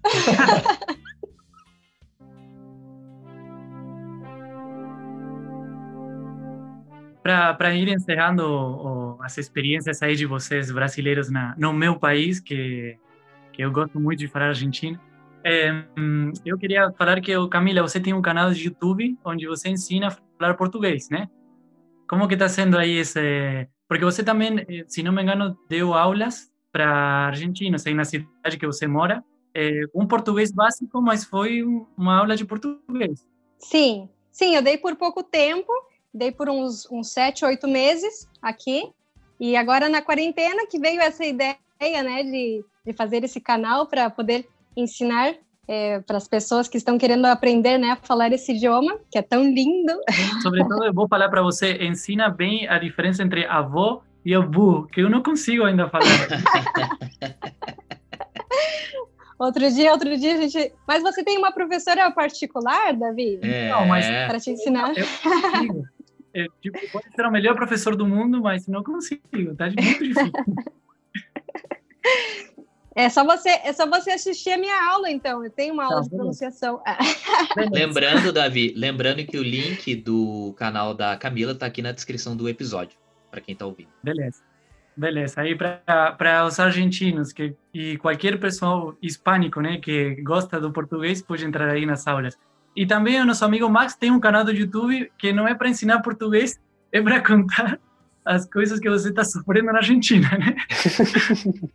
Para 7.24 7.76
ir 7.76 7.88
encerrando 7.88 8.44
o, 8.46 9.22
as 9.22 9.38
experiências 9.38 10.02
aí 10.02 10.16
de 10.16 10.26
vocês 10.26 10.72
brasileiros 10.72 11.30
na, 11.30 11.56
no 11.58 11.72
meu 11.72 12.00
país, 12.00 12.40
que, 12.40 12.98
que 13.54 13.62
eu 13.64 13.72
gosto 13.72 14.00
muito 14.00 14.20
de 14.20 14.28
falar 14.28 14.48
Argentina, 14.48 15.00
é, 15.44 15.72
hum, 15.98 16.32
eu 16.46 16.58
queria 16.58 16.92
falar 16.94 17.22
que, 17.22 17.32
Camila, 17.50 17.82
você 17.82 18.00
tem 18.00 18.14
um 18.14 18.22
canal 18.22 18.52
de 18.52 18.66
YouTube 18.66 19.18
onde 19.24 19.48
você 19.48 19.70
ensina 19.70 20.08
a 20.08 20.12
falar 20.12 20.56
português, 20.56 21.10
né? 21.10 21.30
Como 22.08 22.28
que 22.28 22.34
está 22.34 22.50
sendo 22.50 22.78
aí 22.78 22.98
esse... 22.98 23.68
Porque 23.88 24.04
você 24.04 24.24
também, 24.24 24.60
eh, 24.68 24.86
se 24.88 25.04
não 25.04 25.12
me 25.12 25.22
engano, 25.22 25.58
deu 25.70 25.94
aulas 25.94 26.52
para 26.72 26.88
argentinos 27.28 27.86
aí 27.86 27.94
na 27.94 28.06
cidade 28.06 28.58
que 28.58 28.66
você 28.66 28.88
mora, 28.88 29.24
é, 29.54 29.82
um 29.94 30.08
português 30.08 30.52
básico, 30.52 31.02
mas 31.02 31.26
foi 31.26 31.64
um- 31.64 31.86
uma 31.98 32.18
aula 32.20 32.36
de 32.36 32.46
português. 32.46 33.28
Sim, 33.60 34.10
sim, 34.32 34.56
eu 34.56 34.62
dei 34.62 34.78
por 34.78 34.96
pouco 34.96 35.22
tempo, 35.24 35.72
dei 36.14 36.32
por 36.32 36.50
uns, 36.50 36.88
uns 36.92 37.12
sete, 37.12 37.46
oito 37.46 37.68
meses 37.68 38.28
aqui. 38.42 38.90
E 39.40 39.56
agora 39.56 39.90
na 39.90 40.02
quarentena 40.02 40.68
que 40.68 40.80
veio 40.80 41.02
essa 41.02 41.26
ideia, 41.26 41.58
né, 41.80 42.24
de, 42.24 42.64
de 42.86 42.94
fazer 42.94 43.24
esse 43.24 43.40
canal 43.40 43.88
para 43.88 44.10
poder 44.10 44.48
ensinar 44.76 45.34
é, 45.68 46.00
para 46.02 46.18
as 46.18 46.28
pessoas 46.28 46.68
que 46.68 46.78
estão 46.78 46.98
querendo 46.98 47.26
aprender 47.26 47.78
né, 47.78 47.92
a 47.92 47.96
falar 47.96 48.32
esse 48.32 48.54
idioma, 48.54 49.00
que 49.10 49.18
é 49.18 49.22
tão 49.22 49.44
lindo. 49.44 49.94
Sobretudo, 50.44 50.84
eu 50.84 50.94
vou 50.94 51.08
falar 51.08 51.30
para 51.30 51.42
você, 51.42 51.84
ensina 51.84 52.30
bem 52.30 52.68
a 52.68 52.78
diferença 52.78 53.24
entre 53.24 53.46
avô 53.46 54.02
e 54.24 54.36
avô, 54.36 54.84
que 54.84 55.02
eu 55.02 55.10
não 55.10 55.24
consigo 55.24 55.64
ainda 55.64 55.90
falar. 55.90 56.06
Outro 59.42 59.72
dia, 59.72 59.92
outro 59.92 60.16
dia, 60.18 60.36
a 60.36 60.38
gente. 60.38 60.72
Mas 60.88 61.02
você 61.02 61.24
tem 61.24 61.36
uma 61.36 61.52
professora 61.52 62.12
particular, 62.12 62.94
Davi? 62.94 63.40
É. 63.42 63.70
Não, 63.70 63.88
mas 63.88 64.06
Para 64.06 64.40
te 64.40 64.52
ensinar. 64.52 64.94
eu 64.96 65.04
consigo. 65.24 65.84
Eu, 66.34 66.48
tipo, 66.62 66.80
pode 66.92 67.14
ser 67.14 67.26
o 67.26 67.32
melhor 67.32 67.56
professor 67.56 67.96
do 67.96 68.08
mundo, 68.08 68.42
mas 68.42 68.68
não 68.68 68.84
consigo, 68.84 69.56
tá 69.58 69.66
muito 69.66 69.82
difícil. 69.82 70.32
É 72.94 73.10
só 73.10 73.24
você, 73.24 73.50
é 73.50 73.72
só 73.72 73.88
você 73.88 74.12
assistir 74.12 74.52
a 74.52 74.58
minha 74.58 74.92
aula, 74.92 75.10
então. 75.10 75.44
Eu 75.44 75.50
tenho 75.50 75.74
uma 75.74 75.86
aula 75.86 75.98
Tá, 75.98 76.02
de 76.02 76.10
pronunciação. 76.10 76.82
Lembrando, 77.72 78.34
Davi, 78.34 78.74
lembrando 78.76 79.26
que 79.26 79.38
o 79.38 79.44
link 79.44 79.96
do 79.96 80.54
canal 80.58 80.94
da 80.94 81.16
Camila 81.16 81.56
tá 81.56 81.66
aqui 81.66 81.82
na 81.82 81.94
descrição 81.94 82.36
do 82.36 82.50
episódio, 82.50 82.98
para 83.30 83.40
quem 83.40 83.56
tá 83.56 83.66
ouvindo. 83.66 83.90
Beleza. 84.04 84.44
Beleza. 84.96 85.40
Aí 85.40 85.56
para 85.56 86.46
os 86.46 86.60
argentinos 86.60 87.32
que, 87.32 87.56
e 87.74 87.98
qualquer 87.98 88.38
pessoal 88.38 88.94
hispânico, 89.02 89.62
né, 89.62 89.78
que 89.78 90.16
gosta 90.22 90.60
do 90.60 90.72
português, 90.72 91.22
pode 91.22 91.46
entrar 91.46 91.70
aí 91.70 91.86
nas 91.86 92.06
aulas. 92.08 92.38
E 92.76 92.86
também 92.86 93.20
o 93.20 93.26
nosso 93.26 93.44
amigo 93.44 93.70
Max 93.70 93.96
tem 93.96 94.12
um 94.12 94.20
canal 94.20 94.44
do 94.44 94.52
YouTube 94.52 95.12
que 95.18 95.34
não 95.34 95.48
é 95.48 95.54
para 95.54 95.70
ensinar 95.70 96.02
português, 96.02 96.60
é 96.92 97.02
para 97.04 97.22
contar 97.22 97.80
as 98.24 98.46
coisas 98.46 98.80
que 98.80 98.90
você 98.90 99.10
está 99.10 99.24
sofrendo 99.24 99.72
na 99.72 99.80
Argentina, 99.80 100.30
né? 100.38 100.56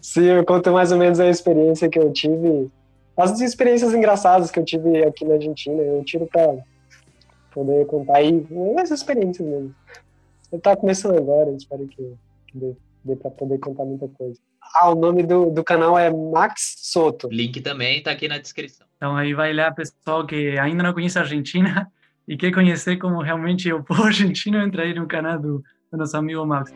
Sim, 0.00 0.24
eu 0.24 0.44
conto 0.44 0.72
mais 0.72 0.92
ou 0.92 0.98
menos 0.98 1.20
a 1.20 1.28
experiência 1.28 1.88
que 1.88 1.98
eu 1.98 2.12
tive, 2.12 2.70
as 3.16 3.40
experiências 3.40 3.92
engraçadas 3.94 4.50
que 4.50 4.58
eu 4.58 4.64
tive 4.64 5.02
aqui 5.04 5.24
na 5.24 5.34
Argentina. 5.34 5.80
Eu 5.82 6.04
tiro 6.04 6.26
para 6.26 6.58
poder 7.52 7.86
contar 7.86 8.18
aí 8.18 8.46
as 8.78 8.90
experiências 8.90 9.46
mesmo. 9.46 9.74
Eu 10.50 10.60
tá 10.60 10.76
começando 10.76 11.16
agora, 11.16 11.50
espero 11.52 11.86
que, 11.86 12.14
dê, 12.54 12.74
dê 13.04 13.16
para 13.16 13.30
poder 13.30 13.58
contar 13.58 13.84
muita 13.84 14.08
coisa. 14.08 14.38
Ah, 14.74 14.90
o 14.90 14.94
nome 14.94 15.22
do, 15.22 15.50
do 15.50 15.62
canal 15.62 15.98
é 15.98 16.10
Max 16.10 16.76
Soto. 16.78 17.28
Link 17.30 17.60
também 17.60 18.02
tá 18.02 18.10
aqui 18.10 18.26
na 18.26 18.38
descrição. 18.38 18.86
Então 18.96 19.16
aí 19.16 19.34
vai 19.34 19.52
lá, 19.52 19.70
pessoal 19.70 20.26
que 20.26 20.58
ainda 20.58 20.82
não 20.82 20.92
conhece 20.92 21.18
a 21.18 21.22
Argentina 21.22 21.90
e 22.26 22.36
quer 22.36 22.52
conhecer 22.52 22.96
como 22.96 23.20
realmente 23.20 23.68
é 23.68 23.74
o 23.74 23.82
povo 23.82 24.04
argentino, 24.04 24.58
entra 24.58 24.84
aí 24.84 24.94
no 24.94 25.06
canal 25.06 25.38
do, 25.38 25.62
do 25.90 25.98
nosso 25.98 26.16
amigo 26.16 26.46
Max. 26.46 26.72